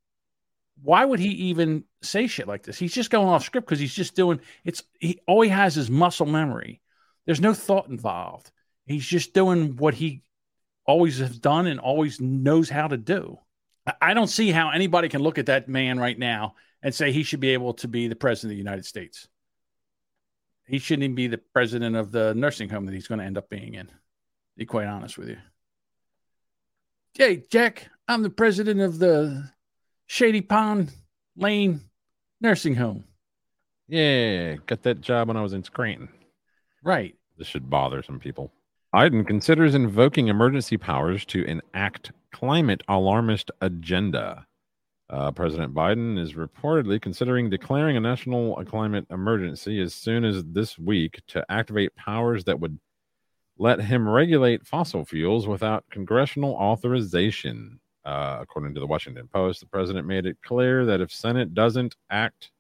[0.82, 2.78] why would he even say shit like this?
[2.78, 4.84] He's just going off script because he's just doing it's.
[5.00, 6.82] He all he has is muscle memory.
[7.26, 8.52] There's no thought involved.
[8.86, 10.24] He's just doing what he
[10.86, 13.38] always has done and always knows how to do.
[13.86, 17.12] I- I don't see how anybody can look at that man right now and say
[17.12, 19.28] he should be able to be the president of the United States.
[20.68, 23.38] He shouldn't even be the president of the nursing home that he's going to end
[23.38, 23.88] up being in.
[23.88, 23.94] To
[24.58, 25.38] be quite honest with you.
[27.14, 29.52] Hey, Jack, I'm the president of the
[30.08, 30.92] Shady Pond
[31.36, 31.82] Lane
[32.40, 33.04] Nursing Home.
[33.88, 36.10] yeah, got that job when I was in Scranton.
[36.84, 37.16] Right.
[37.38, 38.52] This should bother some people.
[38.94, 44.46] Biden considers invoking emergency powers to enact climate alarmist agenda.
[45.10, 50.78] Uh, President Biden is reportedly considering declaring a national climate emergency as soon as this
[50.78, 52.78] week to activate powers that would
[53.58, 57.80] let him regulate fossil fuels without congressional authorization.
[58.04, 61.96] Uh, according to the Washington Post, the president made it clear that if Senate doesn't
[62.10, 62.52] act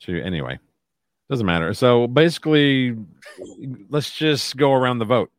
[0.00, 0.58] to anyway,
[1.28, 1.74] doesn't matter.
[1.74, 2.96] So basically,
[3.88, 5.30] let's just go around the vote.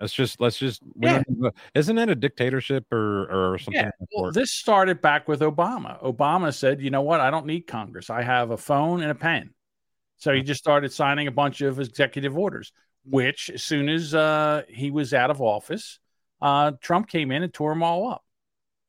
[0.00, 1.22] Let's just let's just Yeah.
[1.22, 3.84] don't need to- isn't that a dictatorship or or something?
[3.84, 6.02] Yeah, well, this started back with Obama.
[6.02, 7.20] Obama said, "You know what?
[7.20, 8.10] I don't need Congress.
[8.10, 9.54] I have a phone and a pen."
[10.16, 12.72] So he just started signing a bunch of executive orders.
[13.04, 15.98] Which, as soon as uh, he was out of office,
[16.40, 18.24] uh, Trump came in and tore them all up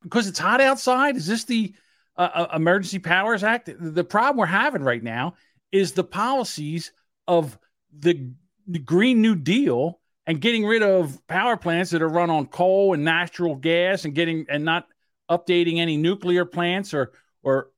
[0.02, 1.16] because it's hot outside.
[1.16, 1.74] Is this the
[2.16, 3.70] uh, uh, Emergency Powers Act?
[3.76, 5.34] The problem we're having right now
[5.74, 6.92] is the policies
[7.26, 7.58] of
[7.92, 8.30] the,
[8.82, 13.04] Green New Deal and getting rid of power plants that are run on coal and
[13.04, 14.86] natural gas and getting and not
[15.30, 17.68] updating any nuclear plants or or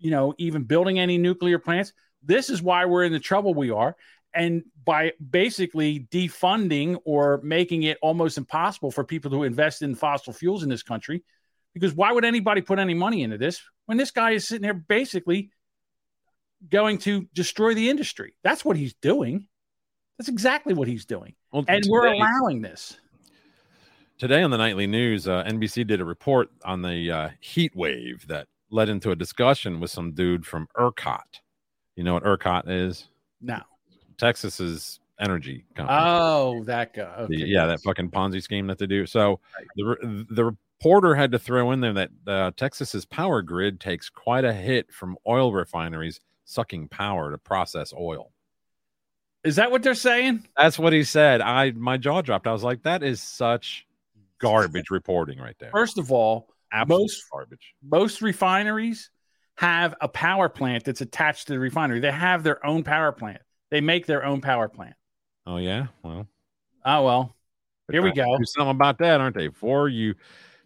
[0.00, 1.92] you know even building any nuclear plants.
[2.20, 3.94] This is why we're in the trouble we are.
[4.34, 10.32] And by basically defunding or making it almost impossible for people to invest in fossil
[10.32, 11.22] fuels in this country
[11.74, 14.74] because why would anybody put any money into this when this guy is sitting there
[14.74, 15.52] basically
[16.70, 19.46] going to destroy the industry that's what he's doing
[20.18, 22.98] that's exactly what he's doing Well, and we're allowing this
[24.16, 28.24] Today on the nightly news, uh, NBC did a report on the uh, heat wave
[28.28, 31.40] that led into a discussion with some dude from ERCOT.
[31.96, 33.08] You know what ERCOT is?
[33.40, 33.60] no
[34.16, 35.98] Texas's energy company.
[36.00, 39.04] oh that guy The- yeah, that fucking Ponzi scheme that they do.
[39.04, 39.40] So
[39.76, 44.44] the the reporter had to throw in there that uh, Texas's power grid takes quite
[44.44, 48.32] a hit from oil refineries sucking power to process oil.
[49.44, 51.40] is that what they're saying That's what he said.
[51.40, 52.46] I my jaw dropped.
[52.46, 53.86] I was like, that is such
[54.38, 55.70] garbage reporting right there.
[55.70, 57.74] First of all, Absolute most garbage.
[57.82, 59.10] most refineries
[59.56, 62.00] have a power plant that's attached to the refinery.
[62.00, 63.40] They have their own power plant.
[63.70, 64.94] They make their own power plant.
[65.46, 66.26] Oh yeah, well,
[66.84, 67.36] Oh well,
[67.90, 68.24] here we go.
[68.36, 69.48] Do something about that, aren't they?
[69.48, 70.14] Four U,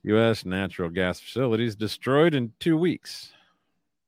[0.04, 0.44] U.S.
[0.44, 3.32] natural gas facilities destroyed in two weeks.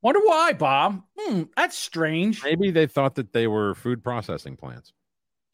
[0.02, 1.02] Wonder why, Bob?
[1.18, 2.43] Hmm, that's strange.
[2.43, 4.93] Maybe they thought that they were food processing plants.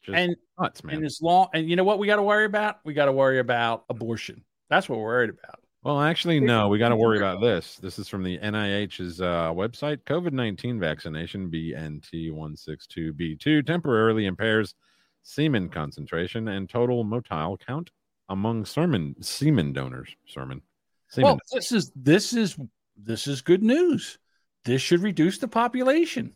[0.03, 0.97] Just And nuts, man.
[0.97, 2.79] and as long and you know what we got to worry about?
[2.85, 4.43] We got to worry about abortion.
[4.69, 5.59] That's what we're worried about.
[5.83, 6.67] Well, actually, no.
[6.69, 7.75] We got to worry about this.
[7.77, 9.99] This is from the NIH's uh, website.
[10.05, 14.75] COVID nineteen vaccination BNT one six two B two temporarily impairs
[15.23, 17.91] semen concentration and total motile count
[18.29, 20.15] among sermon semen donors.
[20.25, 20.61] Sermon.
[21.09, 21.25] Semen.
[21.25, 22.57] Well, this is this is
[22.97, 24.19] this is good news.
[24.67, 26.33] This should reduce the population.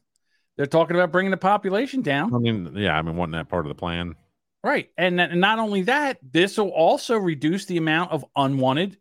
[0.55, 2.33] They're talking about bringing the population down.
[2.33, 4.15] I mean, yeah, I mean, wasn't that part of the plan?
[4.63, 4.89] Right.
[4.97, 8.97] And, th- and not only that, this will also reduce the amount of unwanted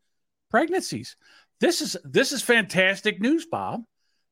[0.51, 1.16] pregnancies.
[1.61, 3.82] This is this is fantastic news, Bob.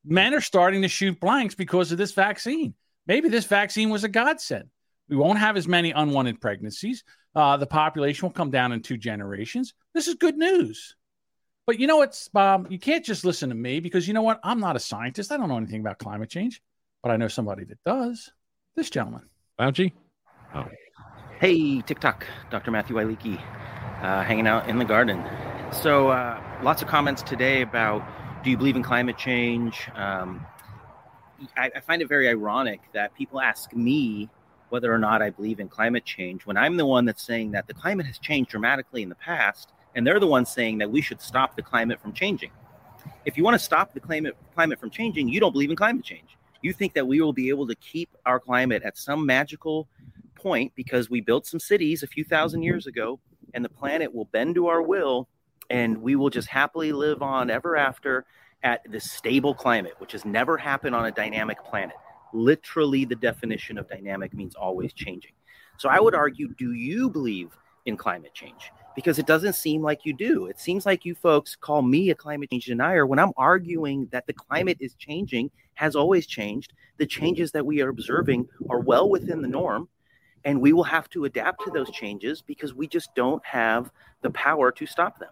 [0.03, 2.73] Men are starting to shoot blanks because of this vaccine.
[3.07, 4.69] Maybe this vaccine was a godsend.
[5.07, 7.05] We won't have as many unwanted pregnancies.
[7.33, 9.73] Uh, the population will come down in two generations.
[9.93, 10.95] This is good news.
[11.69, 12.71] But you know what, Bob?
[12.71, 14.39] You can't just listen to me because you know what?
[14.43, 15.31] I'm not a scientist.
[15.31, 16.63] I don't know anything about climate change,
[17.03, 18.31] but I know somebody that does.
[18.75, 19.29] This gentleman.
[19.59, 19.93] Fauci?
[20.55, 20.65] Oh.
[21.39, 22.71] Hey, TikTok, Dr.
[22.71, 23.39] Matthew Wielicki,
[24.01, 25.23] uh, hanging out in the garden.
[25.71, 28.03] So, uh, lots of comments today about
[28.43, 29.91] do you believe in climate change?
[29.93, 30.43] Um,
[31.55, 34.27] I, I find it very ironic that people ask me
[34.69, 37.67] whether or not I believe in climate change when I'm the one that's saying that
[37.67, 41.01] the climate has changed dramatically in the past, and they're the ones saying that we
[41.01, 42.51] should stop the climate from changing.
[43.25, 46.03] If you want to stop the climate climate from changing, you don't believe in climate
[46.03, 46.37] change.
[46.61, 49.87] You think that we will be able to keep our climate at some magical
[50.35, 53.19] point because we built some cities a few thousand years ago,
[53.53, 55.27] and the planet will bend to our will,
[55.69, 58.25] and we will just happily live on ever after
[58.63, 61.95] at this stable climate, which has never happened on a dynamic planet.
[62.33, 65.31] Literally, the definition of dynamic means always changing.
[65.77, 67.51] So I would argue, do you believe
[67.85, 68.71] in climate change?
[68.95, 70.47] Because it doesn't seem like you do.
[70.47, 74.27] It seems like you folks call me a climate change denier when I'm arguing that
[74.27, 76.73] the climate is changing, has always changed.
[76.97, 79.87] The changes that we are observing are well within the norm,
[80.43, 83.91] and we will have to adapt to those changes because we just don't have
[84.21, 85.29] the power to stop them.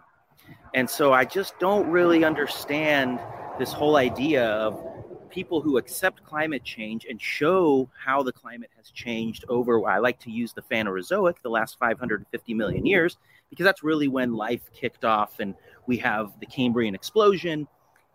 [0.73, 3.19] And so I just don't really understand
[3.59, 4.81] this whole idea of
[5.29, 10.19] people who accept climate change and show how the climate has changed over I like
[10.21, 13.17] to use the Phanerozoic, the last 550 million years,
[13.49, 15.55] because that's really when life kicked off and
[15.85, 17.67] we have the Cambrian explosion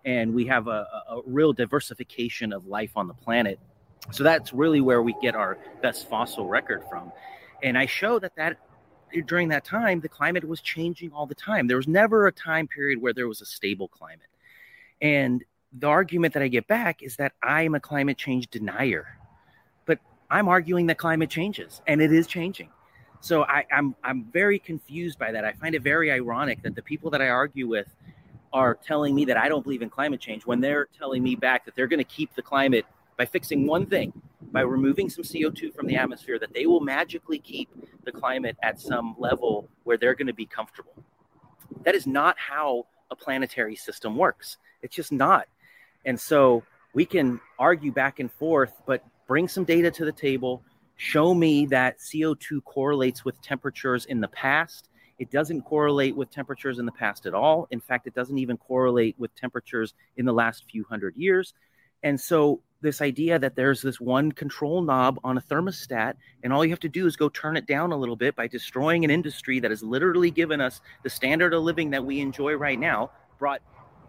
[0.04, 3.58] and we have a, a real diversification of life on the planet.
[4.10, 7.12] So that's really where we get our best fossil record from.
[7.62, 8.58] And I show that that
[9.26, 11.66] during that time, the climate was changing all the time.
[11.66, 14.26] There was never a time period where there was a stable climate.
[15.00, 19.18] And the argument that I get back is that I'm a climate change denier.
[19.86, 19.98] But
[20.30, 22.70] I'm arguing that climate changes and it is changing.
[23.22, 25.44] So I, I'm I'm very confused by that.
[25.44, 27.86] I find it very ironic that the people that I argue with
[28.52, 31.64] are telling me that I don't believe in climate change when they're telling me back
[31.64, 32.84] that they're going to keep the climate
[33.16, 34.12] by fixing one thing,
[34.50, 37.70] by removing some CO2 from the atmosphere, that they will magically keep
[38.04, 40.92] the climate at some level where they're going to be comfortable.
[41.84, 44.58] That is not how a planetary system works.
[44.82, 45.46] It's just not.
[46.04, 50.62] And so we can argue back and forth, but bring some data to the table.
[50.96, 54.88] Show me that CO2 correlates with temperatures in the past.
[55.18, 57.66] It doesn't correlate with temperatures in the past at all.
[57.70, 61.54] In fact, it doesn't even correlate with temperatures in the last few hundred years.
[62.02, 66.64] And so, this idea that there's this one control knob on a thermostat, and all
[66.64, 69.10] you have to do is go turn it down a little bit by destroying an
[69.10, 73.12] industry that has literally given us the standard of living that we enjoy right now,
[73.38, 73.62] brought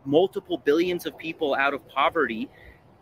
[0.05, 2.49] multiple billions of people out of poverty,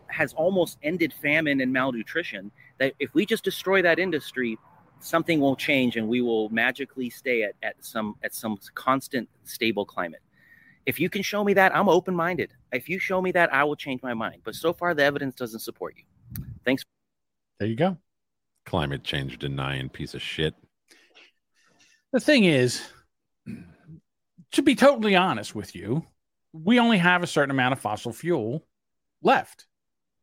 [0.08, 2.50] has almost ended famine and malnutrition.
[2.82, 4.58] That if we just destroy that industry,
[4.98, 9.84] something will change and we will magically stay at, at some at some constant stable
[9.84, 10.20] climate.
[10.84, 12.50] If you can show me that, I'm open minded.
[12.72, 14.42] If you show me that, I will change my mind.
[14.42, 16.02] But so far, the evidence doesn't support you.
[16.64, 16.82] Thanks.
[17.60, 17.98] There you go.
[18.66, 20.54] Climate change denying piece of shit.
[22.12, 22.82] The thing is,
[24.50, 26.04] to be totally honest with you,
[26.52, 28.66] we only have a certain amount of fossil fuel
[29.22, 29.68] left.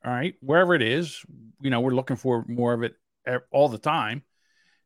[0.06, 0.36] All right.
[0.42, 1.24] Wherever it is,
[1.62, 2.96] you know, we're looking for more of it
[3.52, 4.24] all the time.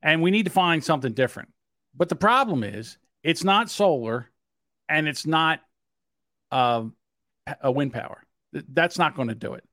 [0.01, 1.49] And we need to find something different.
[1.95, 4.29] But the problem is, it's not solar
[4.89, 5.61] and it's not
[6.51, 6.83] uh,
[7.61, 8.23] a wind power.
[8.51, 9.63] That's not going to do it.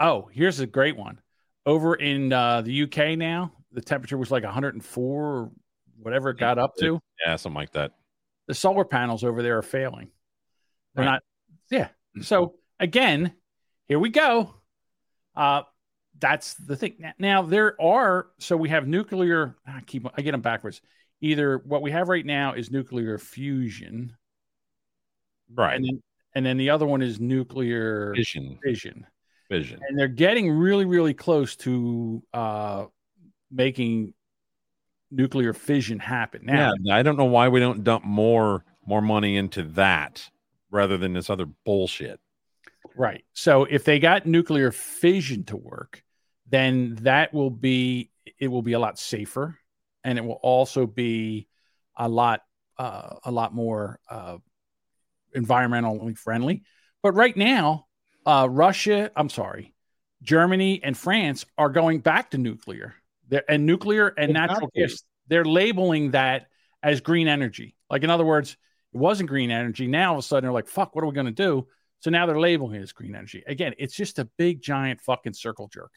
[0.00, 1.20] Oh, here's a great one.
[1.66, 5.50] Over in uh, the UK now, the temperature was like 104 or
[6.00, 6.98] whatever it got up to.
[7.24, 7.92] Yeah, something like that.
[8.48, 10.08] The solar panels over there are failing.
[10.94, 11.12] They're Right.
[11.12, 11.22] not.
[11.70, 11.88] Yeah.
[12.22, 13.32] So again,
[13.86, 14.54] here we go.
[15.36, 15.62] Uh,
[16.18, 17.12] that's the thing.
[17.18, 18.28] Now- there are.
[18.38, 19.56] So we have nuclear.
[19.66, 20.06] I keep.
[20.16, 20.80] I get them backwards.
[21.20, 24.14] Either what we have right now is nuclear fusion,
[25.54, 25.76] right?
[25.76, 26.02] And then,
[26.34, 28.58] and then the other one is nuclear Fission.
[28.62, 29.06] Fission.
[29.50, 29.80] Vision.
[29.88, 32.86] And they're getting really, really close to uh,
[33.50, 34.12] making
[35.10, 36.42] nuclear fission happen.
[36.44, 40.28] Now, yeah, I don't know why we don't dump more more money into that
[40.70, 42.20] rather than this other bullshit.
[42.96, 43.24] Right.
[43.34, 46.02] So if they got nuclear fission to work,
[46.48, 49.58] then that will be it will be a lot safer,
[50.04, 51.48] and it will also be
[51.96, 52.42] a lot
[52.78, 54.38] uh, a lot more uh,
[55.36, 56.62] environmentally friendly.
[57.02, 57.86] But right now,
[58.24, 59.74] uh, Russia, I'm sorry,
[60.22, 62.94] Germany and France are going back to nuclear.
[63.28, 65.02] They're, and nuclear and natural gas.
[65.28, 66.46] They're labeling that
[66.82, 67.76] as green energy.
[67.90, 68.56] Like in other words,
[68.92, 69.86] it wasn't green energy.
[69.86, 71.66] Now all of a sudden they're like, "Fuck, what are we going to do?"
[72.00, 73.42] So now they're labeling it as green energy.
[73.46, 75.92] Again, it's just a big giant fucking circle jerk.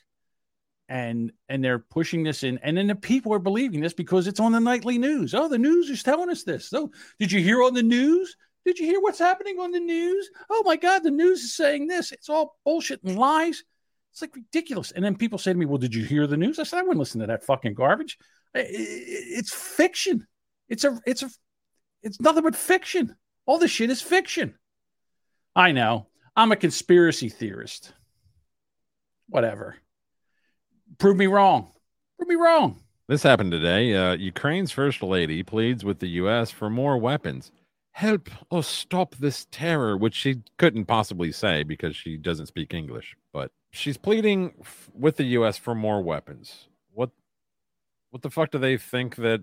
[0.87, 4.39] And and they're pushing this in, and then the people are believing this because it's
[4.39, 5.35] on the nightly news.
[5.35, 6.67] Oh, the news is telling us this.
[6.67, 6.89] So
[7.19, 8.35] did you hear on the news?
[8.65, 10.29] Did you hear what's happening on the news?
[10.49, 12.11] Oh my God, the news is saying this.
[12.11, 13.63] It's all bullshit and lies.
[14.11, 14.91] It's like ridiculous.
[14.91, 16.57] And then people say to me, Well, did you hear the news?
[16.59, 18.17] I said, I wouldn't listen to that fucking garbage.
[18.53, 20.25] It's fiction.
[20.67, 21.29] It's a it's a
[22.01, 23.15] it's nothing but fiction.
[23.45, 24.55] All this shit is fiction.
[25.55, 26.07] I know.
[26.35, 27.93] I'm a conspiracy theorist.
[29.27, 29.75] Whatever.
[30.97, 31.71] Prove me wrong.
[32.17, 32.79] Prove me wrong.
[33.07, 33.95] This happened today.
[33.95, 36.51] Uh, Ukraine's first lady pleads with the U.S.
[36.51, 37.51] for more weapons.
[37.91, 43.15] Help us stop this terror, which she couldn't possibly say because she doesn't speak English.
[43.33, 45.57] But she's pleading f- with the U.S.
[45.57, 46.67] for more weapons.
[46.93, 47.09] What,
[48.11, 49.41] what the fuck do they think that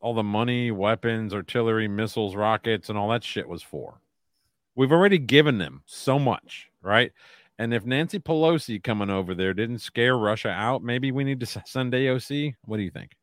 [0.00, 4.00] all the money, weapons, artillery, missiles, rockets, and all that shit was for?
[4.78, 7.10] We've already given them so much, right?
[7.58, 11.46] And if Nancy Pelosi coming over there didn't scare Russia out, maybe we need to
[11.46, 12.54] send AOC.
[12.64, 13.16] What do you think?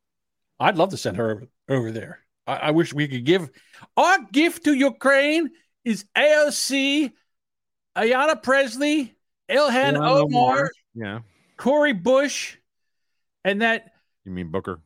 [0.59, 2.19] I'd love to send her over, over there.
[2.45, 3.49] I, I wish we could give
[3.95, 5.49] our gift to Ukraine
[5.85, 7.13] is AOC,
[7.95, 9.15] Ayanna Pressley,
[9.49, 10.71] Ilhan Ilhan Omar, Omar.
[10.93, 11.19] Yeah.
[11.55, 12.57] Cori Bush,
[13.45, 13.93] and that
[14.25, 14.81] You mean Booker?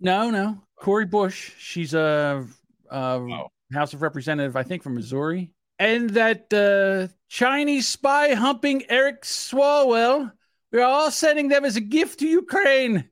[0.00, 1.52] no, no, Cori Bush.
[1.58, 2.46] She's a,
[2.90, 3.48] a Oh.
[3.70, 10.32] House of Representative, I think, from Missouri, and that uh, Chinese spy humping Eric Swalwell.
[10.72, 13.08] We're all sending them as a gift to Ukraine.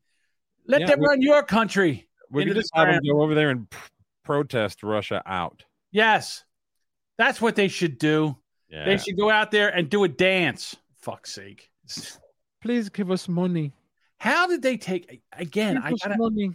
[0.67, 2.09] Let Yeah, them we- run your country.
[2.31, 3.89] We into could the just have them go over there and pr-
[4.25, 5.65] protest Russia out.
[5.93, 6.45] Yes,
[7.19, 8.37] that's what they should do.
[8.69, 8.85] Yeah.
[8.85, 10.75] They should go out there and do a dance.
[10.99, 11.71] Fuck's sake.
[12.63, 13.73] Please give us money.
[14.19, 15.75] How did they take again?
[15.77, 16.51] Give I gotta, money.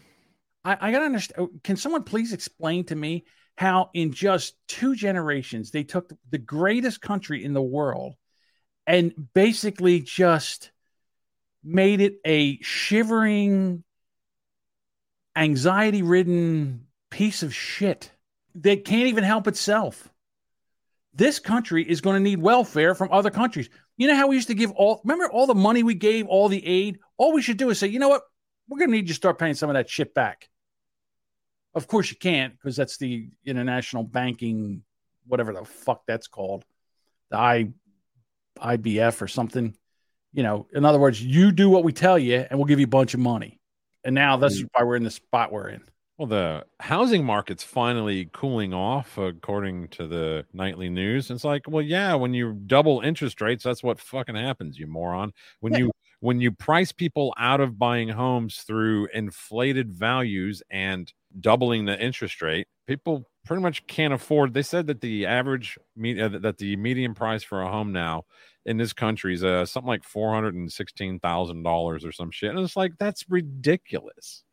[0.65, 1.47] I, I gotta understand.
[1.63, 3.23] Can someone please explain to me
[3.61, 8.15] how, in just two generations, they took the greatest country in the world
[8.87, 10.71] and basically just
[11.63, 13.83] made it a shivering,
[15.35, 18.11] anxiety-ridden piece of shit
[18.55, 20.09] that can't even help itself.
[21.13, 23.69] This country is going to need welfare from other countries.
[23.95, 26.49] You know how we used to give all, remember all the money we gave, all
[26.49, 26.97] the aid?
[27.17, 28.23] All we should do is say, you know what?
[28.67, 30.49] We're going to need you to start paying some of that shit back.
[31.73, 34.83] Of course, you can't because that's the international banking,
[35.27, 36.65] whatever the fuck that's called,
[37.29, 37.69] the I,
[38.59, 39.75] IBF or something.
[40.33, 42.85] You know, in other words, you do what we tell you, and we'll give you
[42.85, 43.59] a bunch of money.
[44.03, 44.67] And now that's mm.
[44.73, 45.81] why we're in the spot we're in.
[46.17, 51.31] Well, the housing market's finally cooling off, according to the nightly news.
[51.31, 55.33] It's like, well, yeah, when you double interest rates, that's what fucking happens, you moron.
[55.61, 55.79] When Yeah.
[55.79, 61.99] you when you price people out of buying homes through inflated values and doubling the
[61.99, 64.53] interest rate, people pretty much can't afford.
[64.53, 68.25] They said that the average uh, that the median price for a home now
[68.65, 72.31] in this country is uh, something like four hundred and sixteen thousand dollars or some
[72.31, 74.43] shit, and it's like that's ridiculous.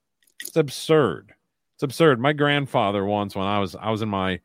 [0.43, 1.35] It's absurd.
[1.77, 2.21] It's absurd.
[2.21, 4.41] My grandfather once, when I was I was in my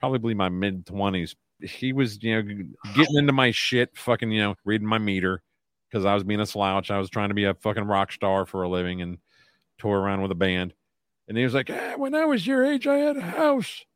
[0.00, 2.64] probably my mid twenties, he was you know
[2.94, 5.42] getting into my shit, fucking you know reading my meter
[5.90, 6.90] because I was being a slouch.
[6.90, 9.18] I was trying to be a fucking rock star for a living and
[9.78, 10.72] tour around with a band.
[11.32, 13.86] And he was like, "Ah, "When I was your age, I had a house."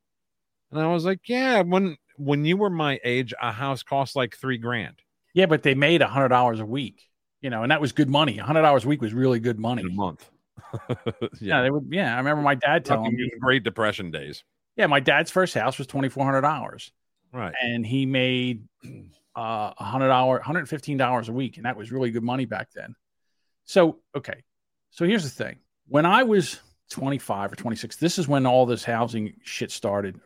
[0.72, 4.34] And I was like, "Yeah, when when you were my age, a house cost like
[4.34, 4.96] three grand
[5.34, 7.02] Yeah, but they made a hundred dollars a week,
[7.42, 8.38] you know, and that was good money.
[8.38, 9.82] A hundred dollars a week was really good money.
[9.82, 10.26] a month."
[11.42, 11.88] Yeah, they would.
[11.90, 13.30] Yeah, I remember my dad telling me.
[13.38, 14.42] Great Depression days.
[14.76, 16.90] Yeah, my dad's first house was twenty four hundred dollars,
[17.34, 17.52] Right.
[17.62, 18.64] and he made
[19.36, 22.46] uh, a hundred dollar, hundred fifteen dollars a week, and that was really good money
[22.46, 22.94] back then.
[23.64, 24.42] So okay,
[24.90, 26.60] so here's the thing: when I was
[26.90, 30.20] twenty five or twenty six, this is when all this housing shit started.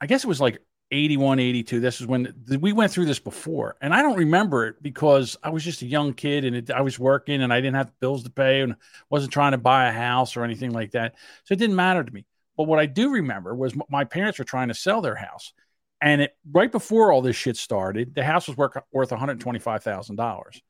[0.00, 0.60] I guess it was like
[0.90, 1.80] 81, 82.
[1.80, 5.50] This is when we went through this before, and I don't remember it because I
[5.50, 8.22] was just a young kid and it, I was working and I didn't have bills
[8.24, 8.76] to pay and
[9.10, 11.14] wasn't trying to buy a house or anything like that.
[11.44, 12.26] So it didn't matter to me.
[12.56, 15.52] But what I do remember was m- my parents were trying to sell their house,
[16.00, 19.40] and it right before all this shit started, the house was worth worth one hundred
[19.40, 20.62] twenty five thousand dollars.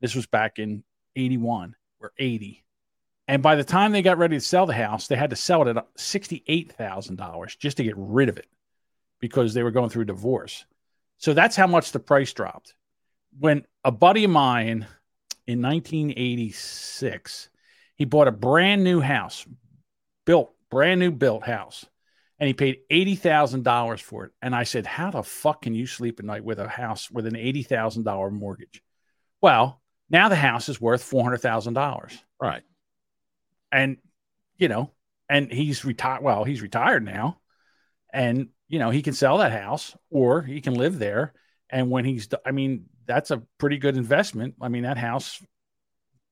[0.00, 0.84] This was back in
[1.16, 2.64] eighty one or eighty.
[3.30, 5.62] And by the time they got ready to sell the house, they had to sell
[5.62, 8.48] it at sixty-eight thousand dollars just to get rid of it
[9.20, 10.64] because they were going through divorce.
[11.18, 12.74] So that's how much the price dropped.
[13.38, 14.84] When a buddy of mine
[15.46, 17.50] in 1986,
[17.94, 19.46] he bought a brand new house,
[20.26, 21.86] built, brand new built house,
[22.40, 24.32] and he paid $80,000 for it.
[24.42, 27.28] And I said, How the fuck can you sleep at night with a house with
[27.28, 28.82] an $80,000 mortgage?
[29.40, 32.18] Well, now the house is worth $400,000.
[32.42, 32.64] Right.
[33.72, 33.98] And,
[34.56, 34.92] you know,
[35.28, 36.22] and he's retired.
[36.22, 37.38] Well, he's retired now.
[38.12, 41.32] And, you know, he can sell that house or he can live there.
[41.70, 44.54] And when he's, I mean, that's a pretty good investment.
[44.60, 45.42] I mean, that house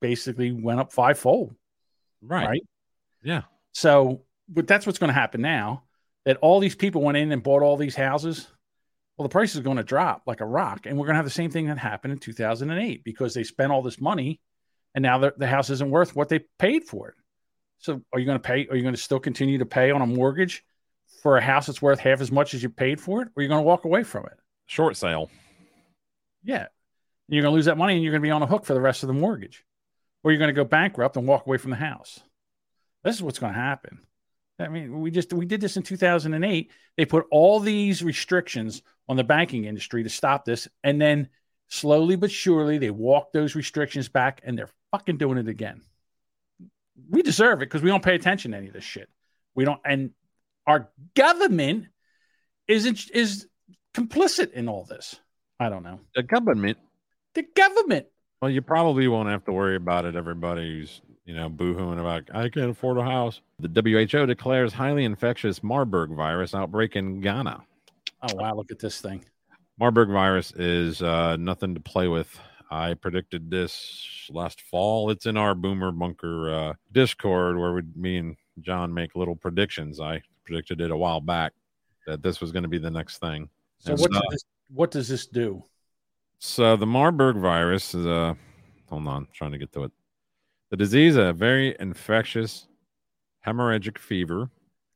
[0.00, 1.54] basically went up fivefold.
[2.20, 2.48] Right.
[2.48, 2.62] Right.
[3.22, 3.42] Yeah.
[3.72, 5.84] So, but that's what's going to happen now
[6.24, 8.48] that all these people went in and bought all these houses.
[9.16, 10.86] Well, the price is going to drop like a rock.
[10.86, 13.72] And we're going to have the same thing that happened in 2008 because they spent
[13.72, 14.40] all this money
[14.94, 17.14] and now the, the house isn't worth what they paid for it.
[17.78, 18.66] So, are you going to pay?
[18.68, 20.64] Are you going to still continue to pay on a mortgage
[21.22, 23.28] for a house that's worth half as much as you paid for it?
[23.28, 24.38] Or are you going to walk away from it?
[24.66, 25.30] Short sale.
[26.42, 26.66] Yeah.
[27.28, 28.74] You're going to lose that money and you're going to be on the hook for
[28.74, 29.64] the rest of the mortgage.
[30.22, 32.20] or you're going to go bankrupt and walk away from the house.
[33.04, 34.00] This is what's going to happen.
[34.58, 36.72] I mean, we just we did this in 2008.
[36.96, 41.28] They put all these restrictions on the banking industry to stop this, and then
[41.68, 45.82] slowly but surely they walk those restrictions back, and they're fucking doing it again.
[47.10, 49.08] We deserve it because we don't pay attention to any of this shit.
[49.54, 50.10] We don't, and
[50.66, 51.86] our government
[52.66, 53.46] isn't is
[53.94, 55.18] complicit in all this.
[55.58, 56.00] I don't know.
[56.14, 56.78] The government.
[57.34, 58.06] The government.
[58.40, 60.14] Well, you probably won't have to worry about it.
[60.14, 63.40] Everybody's you know boohooing about I can't afford a house.
[63.58, 67.62] The WHO declares highly infectious Marburg virus outbreak in Ghana.
[68.22, 68.54] Oh wow!
[68.54, 69.24] Look at this thing.
[69.78, 72.38] Marburg virus is uh, nothing to play with.
[72.70, 75.10] I predicted this last fall.
[75.10, 80.00] It's in our Boomer Bunker uh, Discord where we, me and John make little predictions.
[80.00, 81.52] I predicted it a while back
[82.06, 83.48] that this was going to be the next thing.
[83.78, 85.62] So And what so- does this, what does this do?
[86.40, 88.32] so the Marburg virus is uh
[88.88, 89.92] hold on, I'm trying to get to it.
[90.70, 92.68] The disease, a very infectious
[93.46, 94.50] hemorrhagic fever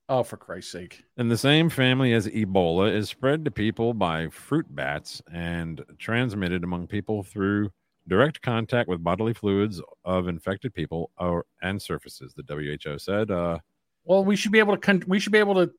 [0.08, 1.04] Oh, for Christ's sake!
[1.16, 6.64] in the same family as Ebola, is spread to people by fruit bats and transmitted
[6.64, 7.70] among people through
[8.08, 12.34] direct contact with bodily fluids of infected people or and surfaces.
[12.34, 12.42] The
[12.84, 13.58] WHO said, uh,
[14.04, 14.80] Well, we should be able to.
[14.80, 15.72] Con- we should be able to.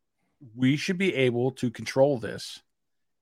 [0.55, 2.61] We should be able to control this,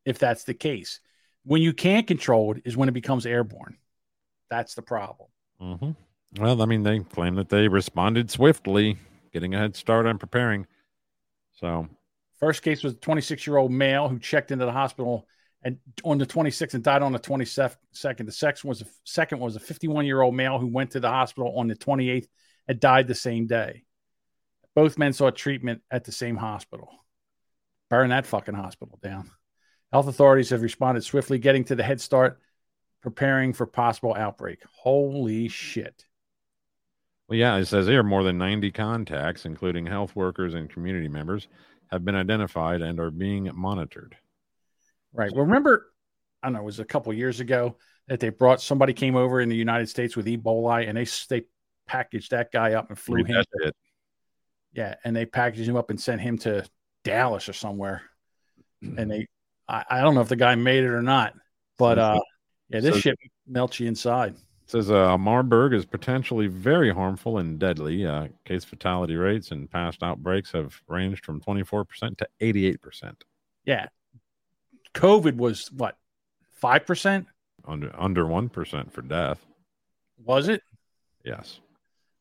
[0.06, 1.00] if that's the case.
[1.44, 3.78] When you can't control it, is when it becomes airborne.
[4.50, 5.30] That's the problem.
[5.60, 5.96] mhm.
[6.40, 8.98] "Well, I mean, they claim that they responded swiftly,
[9.34, 10.68] getting a head start on preparing."
[11.62, 11.88] So
[12.42, 15.28] First case was a 26 year old male who checked into the hospital
[15.64, 18.26] and on the 26th and died on the 22nd.
[18.26, 21.10] The second was a, second was a 51 year old male who went to the
[21.10, 22.28] hospital on the 28th
[22.68, 23.84] and died the same day.
[24.74, 26.90] Both men sought treatment at the same hospital.
[27.92, 29.30] Burn that fucking hospital down.
[29.92, 32.40] Health authorities have responded swiftly, getting to the head start,
[33.04, 34.64] preparing for possible outbreak.
[34.80, 36.06] Holy shit.
[37.32, 41.48] Well, yeah, it says here more than 90 contacts, including health workers and community members,
[41.90, 44.18] have been identified and are being monitored.
[45.14, 45.32] Right.
[45.34, 45.94] Well, remember,
[46.44, 47.78] I don't know, it was a couple years ago
[48.10, 51.46] that they brought somebody came over in the United States with Ebola and they they
[51.88, 53.42] packaged that guy up and flew him.
[53.64, 53.76] shit.
[54.74, 56.66] Yeah, and they packaged him up and sent him to
[57.06, 58.02] Dallas or somewhere.
[58.82, 59.28] And they,
[59.70, 61.34] I, I don't know if the guy made it or not,
[61.78, 62.20] but uh,
[62.68, 64.36] yeah, this So- shit melts you inside.
[64.72, 68.06] Says uh, Marburg is potentially very harmful and deadly.
[68.06, 73.16] Uh, case fatality rates in past outbreaks have ranged from 24% to 88%.
[73.66, 73.88] Yeah,
[74.94, 75.98] COVID was what
[76.54, 77.28] five percent?
[77.68, 79.46] Under under 1% for death.
[80.24, 80.62] Was it?
[81.26, 81.60] Yes.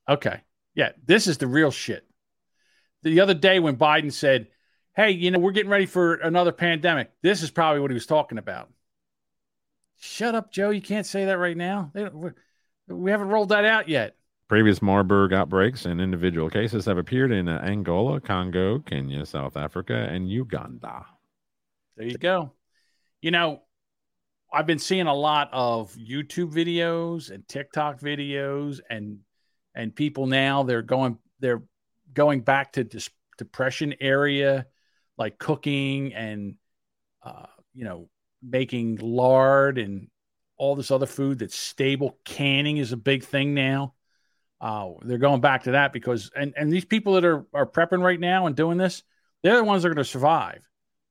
[0.09, 0.41] Okay.
[0.75, 2.05] Yeah, this is the real shit.
[3.05, 4.49] The other day when Biden said,
[4.97, 8.07] "Hey, you know, we're getting ready for another pandemic," this is probably what he was
[8.07, 8.71] talking about.
[10.01, 10.71] Shut up, Joe.
[10.71, 11.91] You can't say that right now.
[11.93, 12.35] They don't,
[12.89, 14.17] we- haven't rolled that out yet.
[14.49, 19.95] Previous Marburg outbreaks and individual cases have appeared in uh, Angola, Congo, Kenya, South Africa,
[19.95, 21.07] and Uganda.
[21.97, 22.53] There you go.
[23.21, 23.63] You know,
[24.53, 29.19] I've been seeing a lot of YouTube videos and TikTok videos and
[29.75, 31.63] and people now they're going they're
[32.13, 33.09] going back to this
[33.39, 34.67] depression area
[35.17, 36.57] like cooking and
[37.23, 38.09] uh, you know
[38.43, 40.09] making lard and
[40.57, 42.19] all this other food that's stable.
[42.25, 43.95] Canning is a big thing now.
[44.61, 48.03] Uh, they're going back to that because and and these people that are are prepping
[48.03, 49.03] right now and doing this
[49.43, 50.61] they're the ones that are going to survive.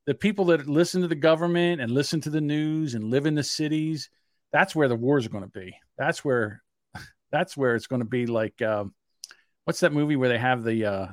[0.05, 3.33] The people that listen to the government and listen to the news and live in
[3.33, 4.09] the cities
[4.51, 5.75] that's where the wars are going to be.
[5.97, 6.63] That's where
[7.31, 8.93] that's where it's going to be like um,
[9.69, 11.07] what's that movie where they have the uh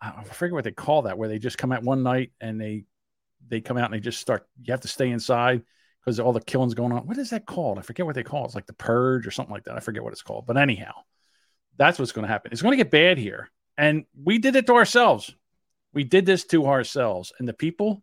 [0.00, 2.84] i forget what they call that where they just come out one night and they
[3.48, 5.62] they come out and they just start you have to stay inside
[6.00, 7.06] because all the killing's going on.
[7.06, 7.78] What is that called?
[7.78, 8.46] I forget what they call it.
[8.46, 9.76] It's like the purge or something like that.
[9.76, 10.46] I forget what it's called.
[10.46, 10.92] But anyhow
[11.76, 12.52] that's what's going to happen.
[12.52, 13.50] It's going to get bad here.
[13.76, 15.34] And we did it to ourselves.
[15.92, 17.32] We did this to ourselves.
[17.38, 18.02] And the people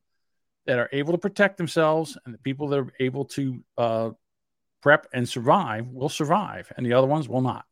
[0.65, 4.09] that are able to protect themselves and the people that are able to uh,
[4.81, 7.65] prep and survive will survive and the other ones will not.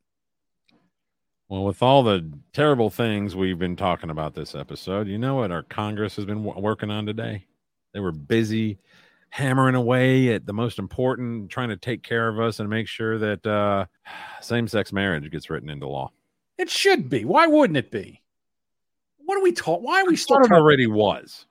[1.50, 5.52] Well, with all the terrible things we've been talking about this episode, you know what
[5.52, 7.46] our Congress has been w- working on today?
[7.94, 8.80] They were busy
[9.30, 13.18] hammering away at the most important, trying to take care of us and make sure
[13.20, 13.86] that uh,
[14.42, 16.12] same sex marriage gets written into law.
[16.58, 18.22] it should be why wouldn't it be
[19.18, 21.46] what are we taught why are we still Thought it already was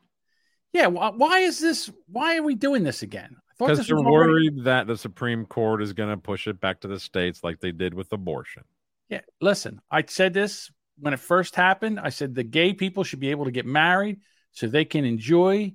[0.72, 4.64] yeah why, why is this why are we doing this again because they're already- worried
[4.64, 7.72] that the Supreme Court is going to push it back to the states like they
[7.72, 8.62] did with abortion.
[9.08, 11.98] Yeah, listen, I said this when it first happened.
[12.00, 14.20] I said the gay people should be able to get married
[14.52, 15.74] so they can enjoy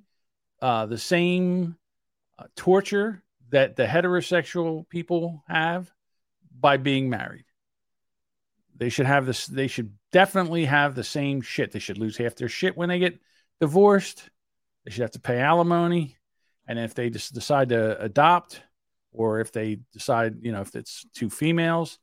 [0.64, 1.76] uh, the same
[2.38, 5.92] uh, torture that the heterosexual people have
[6.58, 7.44] by being married.
[8.74, 9.44] They should have this.
[9.46, 11.70] They should definitely have the same shit.
[11.70, 13.20] They should lose half their shit when they get
[13.60, 14.30] divorced.
[14.84, 16.16] They should have to pay alimony,
[16.66, 18.62] and if they just decide to adopt,
[19.12, 21.98] or if they decide, you know, if it's two females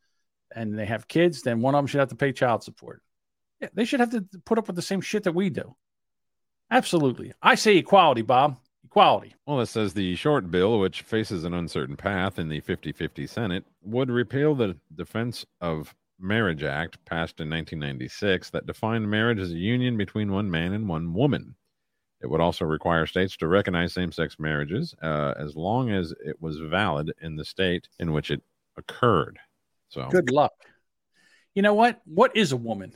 [0.55, 3.01] and they have kids, then one of them should have to pay child support.
[3.59, 5.75] Yeah, they should have to put up with the same shit that we do.
[6.71, 7.33] Absolutely.
[7.41, 8.57] I say equality, Bob.
[8.85, 9.35] Equality.
[9.45, 13.27] Well, it says the short bill, which faces an uncertain path in the 50 50
[13.27, 19.51] Senate, would repeal the Defense of Marriage Act passed in 1996 that defined marriage as
[19.51, 21.55] a union between one man and one woman.
[22.21, 26.39] It would also require states to recognize same sex marriages uh, as long as it
[26.39, 28.41] was valid in the state in which it
[28.77, 29.39] occurred.
[29.89, 30.53] So, Good luck.
[31.55, 31.99] You know what?
[32.05, 32.95] What is a woman?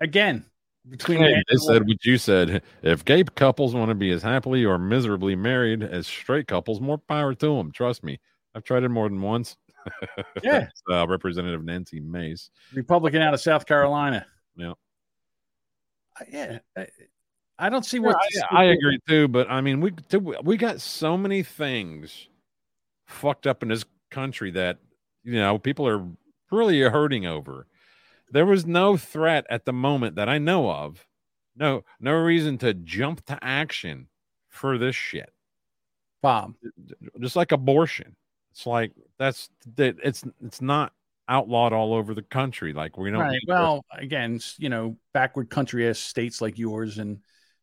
[0.00, 0.46] Again,
[0.88, 2.62] between Hey, they said what you said.
[2.82, 6.98] If gay couples want to be as happily or miserably married as straight couples, more
[6.98, 7.72] power to them.
[7.72, 8.18] Trust me,
[8.54, 9.56] I've tried it more than once.
[10.42, 10.68] Yeah.
[10.90, 12.48] Uh, Representative Nancy Mace.
[12.72, 14.24] Republican out of South Carolina.
[14.56, 14.72] Yeah.
[16.32, 16.58] Yeah.
[16.76, 16.86] I-
[17.56, 18.16] I don't see Yeah, what.
[18.50, 19.92] I, I agree too, but I mean, we
[20.42, 22.26] we got so many things
[23.06, 24.78] fucked up in this country that
[25.22, 26.04] you know people are
[26.50, 27.68] really hurting over.
[28.34, 31.06] There was no threat at the moment that I know of.
[31.54, 34.08] No, no reason to jump to action
[34.48, 35.32] for this shit.
[36.20, 36.54] Bob,
[37.20, 38.16] just like abortion.
[38.50, 38.90] It's like
[39.20, 39.98] that's that.
[40.02, 40.92] It's it's not
[41.28, 42.72] outlawed all over the country.
[42.72, 43.20] Like we don't.
[43.20, 43.40] right.
[43.46, 47.20] Well, again, you know, backward country as states like yours and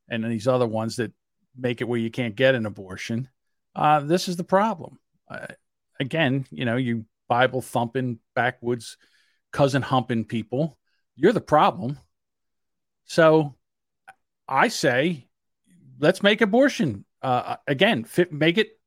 [0.10, 1.12] and these other ones that
[1.58, 3.28] make it where you can't get an abortion.
[3.76, 5.00] Uh, this is the problem.
[5.30, 5.48] Uh,
[6.00, 8.96] again, you know, you Bible thumping backwoods,
[9.52, 10.78] cousin humping people.
[11.16, 12.00] You're the problem.
[13.06, 13.56] So,
[14.48, 15.28] I say,
[16.00, 18.04] let's make abortion uh, again.
[18.04, 18.80] Fit, make it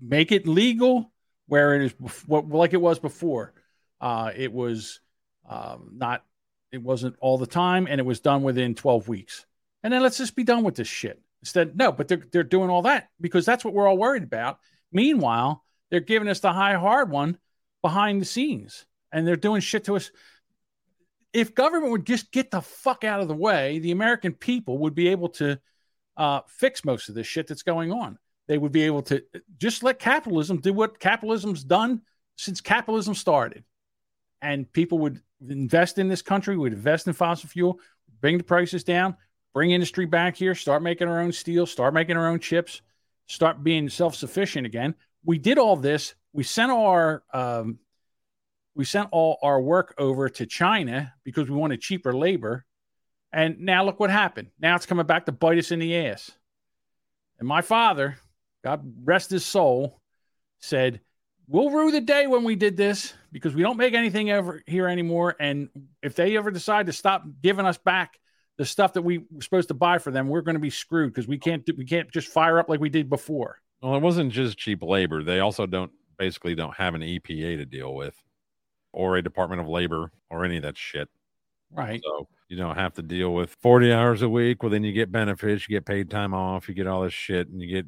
[0.00, 1.12] make it legal
[1.46, 3.54] where it is what like it was before.
[4.00, 5.00] Uh, it was
[5.48, 6.24] um, not
[6.72, 9.46] it wasn't all the time, and it was done within 12 weeks.
[9.82, 11.20] And then let's just be done with this shit.
[11.42, 14.58] Instead, no, but they're they're doing all that because that's what we're all worried about.
[14.90, 17.38] Meanwhile, they're giving us the high hard one
[17.82, 20.10] behind the scenes, and they're doing shit to us.
[21.32, 24.94] If government would just get the fuck out of the way, the American people would
[24.94, 25.60] be able to
[26.16, 28.18] uh, fix most of this shit that's going on.
[28.48, 29.22] They would be able to
[29.58, 32.02] just let capitalism do what capitalism's done
[32.36, 33.64] since capitalism started
[34.40, 37.80] and people would invest in this country, would invest in fossil fuel,
[38.20, 39.16] bring the prices down,
[39.52, 42.82] bring industry back here, start making our own steel, start making our own chips,
[43.26, 44.94] start being self-sufficient again.
[45.24, 46.14] We did all this.
[46.32, 47.78] We sent our um,
[48.76, 52.64] we sent all our work over to China because we wanted cheaper labor,
[53.32, 54.48] and now look what happened.
[54.60, 56.30] Now it's coming back to bite us in the ass.
[57.38, 58.18] And my father,
[58.62, 60.00] God rest his soul,
[60.60, 61.00] said,
[61.48, 64.88] We'll rue the day when we did this because we don't make anything ever here
[64.88, 65.36] anymore.
[65.38, 65.68] And
[66.02, 68.18] if they ever decide to stop giving us back
[68.58, 71.12] the stuff that we were supposed to buy for them, we're going to be screwed
[71.12, 73.60] because we can't do, we can't just fire up like we did before.
[73.80, 75.22] Well, it wasn't just cheap labor.
[75.22, 78.20] They also don't basically don't have an EPA to deal with,
[78.96, 81.10] or a Department of Labor, or any of that shit.
[81.70, 82.00] Right.
[82.02, 84.62] So you don't have to deal with 40 hours a week.
[84.62, 87.48] Well, then you get benefits, you get paid time off, you get all this shit,
[87.48, 87.86] and you get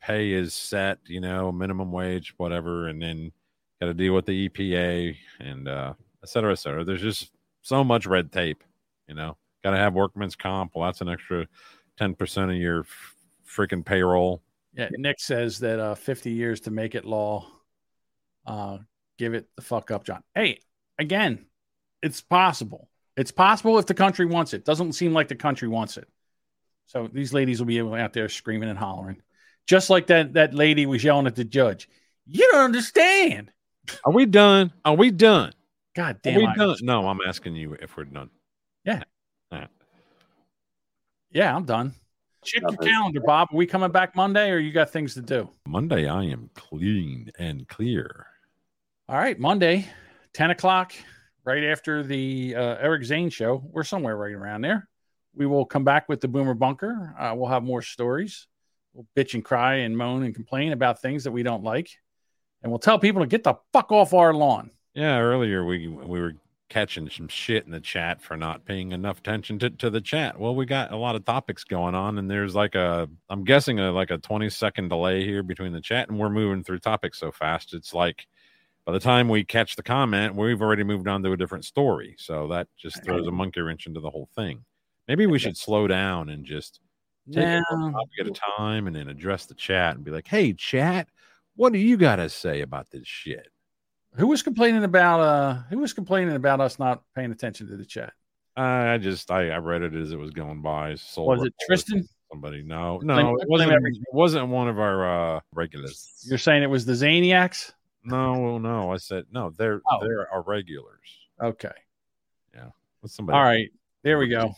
[0.00, 3.30] pay is set, you know, minimum wage, whatever, and then
[3.78, 5.92] got to deal with the EPA and uh,
[6.22, 6.82] et cetera, et cetera.
[6.82, 7.30] There's just
[7.60, 8.64] so much red tape,
[9.06, 9.36] you know.
[9.62, 10.72] Got to have workman's comp.
[10.74, 11.46] Well, that's an extra
[12.00, 13.16] 10% of your f-
[13.46, 14.40] freaking payroll.
[14.72, 17.46] Yeah, Nick says that uh, 50 years to make it law.
[18.46, 18.78] Uh,
[19.18, 20.22] give it the fuck up, John.
[20.34, 20.60] Hey,
[20.98, 21.46] again,
[22.02, 22.88] it's possible.
[23.16, 24.64] It's possible if the country wants it.
[24.64, 26.08] Doesn't seem like the country wants it.
[26.86, 29.20] So these ladies will be able out there screaming and hollering,
[29.66, 31.88] just like that that lady was yelling at the judge.
[32.26, 33.50] You don't understand.
[34.04, 34.72] Are we done?
[34.84, 35.52] Are we done?
[35.94, 36.36] God Are damn.
[36.38, 36.76] we I- done?
[36.82, 38.30] No, I'm asking you if we're done.
[38.84, 39.02] Yeah.
[39.50, 39.68] All right.
[41.30, 41.92] Yeah, I'm done.
[42.44, 43.48] Check your calendar, Bob.
[43.52, 45.50] Are we coming back Monday or you got things to do?
[45.66, 48.27] Monday, I am clean and clear.
[49.10, 49.86] All right, Monday,
[50.34, 50.92] 10 o'clock,
[51.42, 53.64] right after the uh, Eric Zane show.
[53.64, 54.86] We're somewhere right around there.
[55.34, 57.14] We will come back with the Boomer Bunker.
[57.18, 58.46] Uh, we'll have more stories.
[58.92, 61.88] We'll bitch and cry and moan and complain about things that we don't like.
[62.62, 64.72] And we'll tell people to get the fuck off our lawn.
[64.92, 66.34] Yeah, earlier we we were
[66.68, 70.38] catching some shit in the chat for not paying enough attention to, to the chat.
[70.38, 73.80] Well, we got a lot of topics going on, and there's like a I'm guessing
[73.80, 77.18] a like a 20 second delay here between the chat, and we're moving through topics
[77.18, 77.72] so fast.
[77.72, 78.26] It's like
[78.88, 82.14] by the time we catch the comment, we've already moved on to a different story.
[82.16, 84.64] So that just throws a monkey wrench into the whole thing.
[85.06, 86.80] Maybe we should slow down and just
[87.30, 87.90] take No.
[87.92, 91.06] topic at a time and then address the chat and be like, hey, chat,
[91.54, 93.48] what do you got to say about this shit?
[94.14, 97.84] Who was complaining about uh who was complaining about us not paying attention to the
[97.84, 98.14] chat?
[98.56, 100.94] I I just I, I read it as it was going by.
[100.94, 102.08] Soul Was it Tristan?
[102.32, 102.62] Somebody?
[102.62, 103.70] No, no, it wasn't.
[103.70, 106.24] It wasn't one of our uh regulars.
[106.24, 107.72] You're saying it was the Zaniacs?
[108.08, 108.92] No, no.
[108.92, 109.50] I said no.
[109.50, 109.98] They're Oh.
[110.00, 111.28] they're our regulars.
[111.40, 111.72] Okay.
[112.54, 112.68] Yeah.
[113.00, 113.36] What's somebody?
[113.36, 113.70] All right.
[114.02, 114.54] There we go.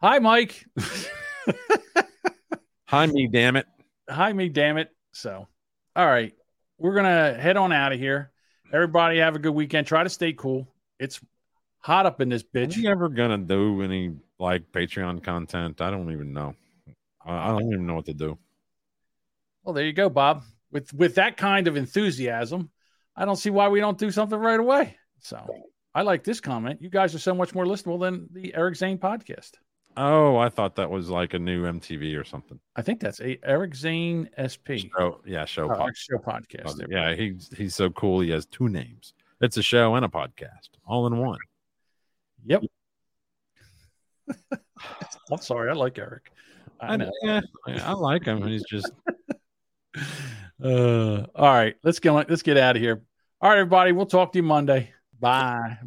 [0.00, 0.66] Hi, Mike.
[2.86, 3.66] Hi, me, damn it.
[4.08, 4.90] Hi, me, damn it.
[5.12, 5.46] So,
[5.96, 6.34] all right.
[6.78, 8.32] We're going to head on out of here.
[8.72, 9.86] Everybody have a good weekend.
[9.86, 10.66] Try to stay cool.
[10.98, 11.20] It's
[11.78, 12.76] hot up in this bitch.
[12.76, 15.80] Are you ever gonna do any like Patreon content?
[15.80, 16.54] I don't even know.
[17.24, 18.38] I don't even know what to do.
[19.62, 20.42] Well, there you go, Bob.
[20.72, 22.70] With with that kind of enthusiasm,
[23.14, 24.96] I don't see why we don't do something right away.
[25.20, 25.46] So,
[25.94, 26.82] I like this comment.
[26.82, 29.52] You guys are so much more listenable than the Eric Zane podcast.
[29.96, 32.58] Oh, I thought that was like a new MTV or something.
[32.74, 34.88] I think that's a Eric Zane SP.
[34.98, 35.70] Oh, yeah, show.
[35.70, 36.88] Oh, pod- show podcast.
[36.88, 38.20] We Yeah, he's he's so cool.
[38.20, 39.12] He has two names.
[39.42, 41.38] It's a show and a podcast, all in one.
[42.46, 42.62] Yep.
[45.30, 45.68] I'm sorry.
[45.70, 46.30] I like Eric.
[46.80, 47.10] I know.
[47.22, 48.46] Yeah, I like him.
[48.46, 48.90] He's just
[50.62, 51.74] Uh, all right.
[51.82, 53.02] Let's get let's get out of here.
[53.40, 53.90] All right, everybody.
[53.90, 54.92] We'll talk to you Monday.
[55.18, 55.78] Bye.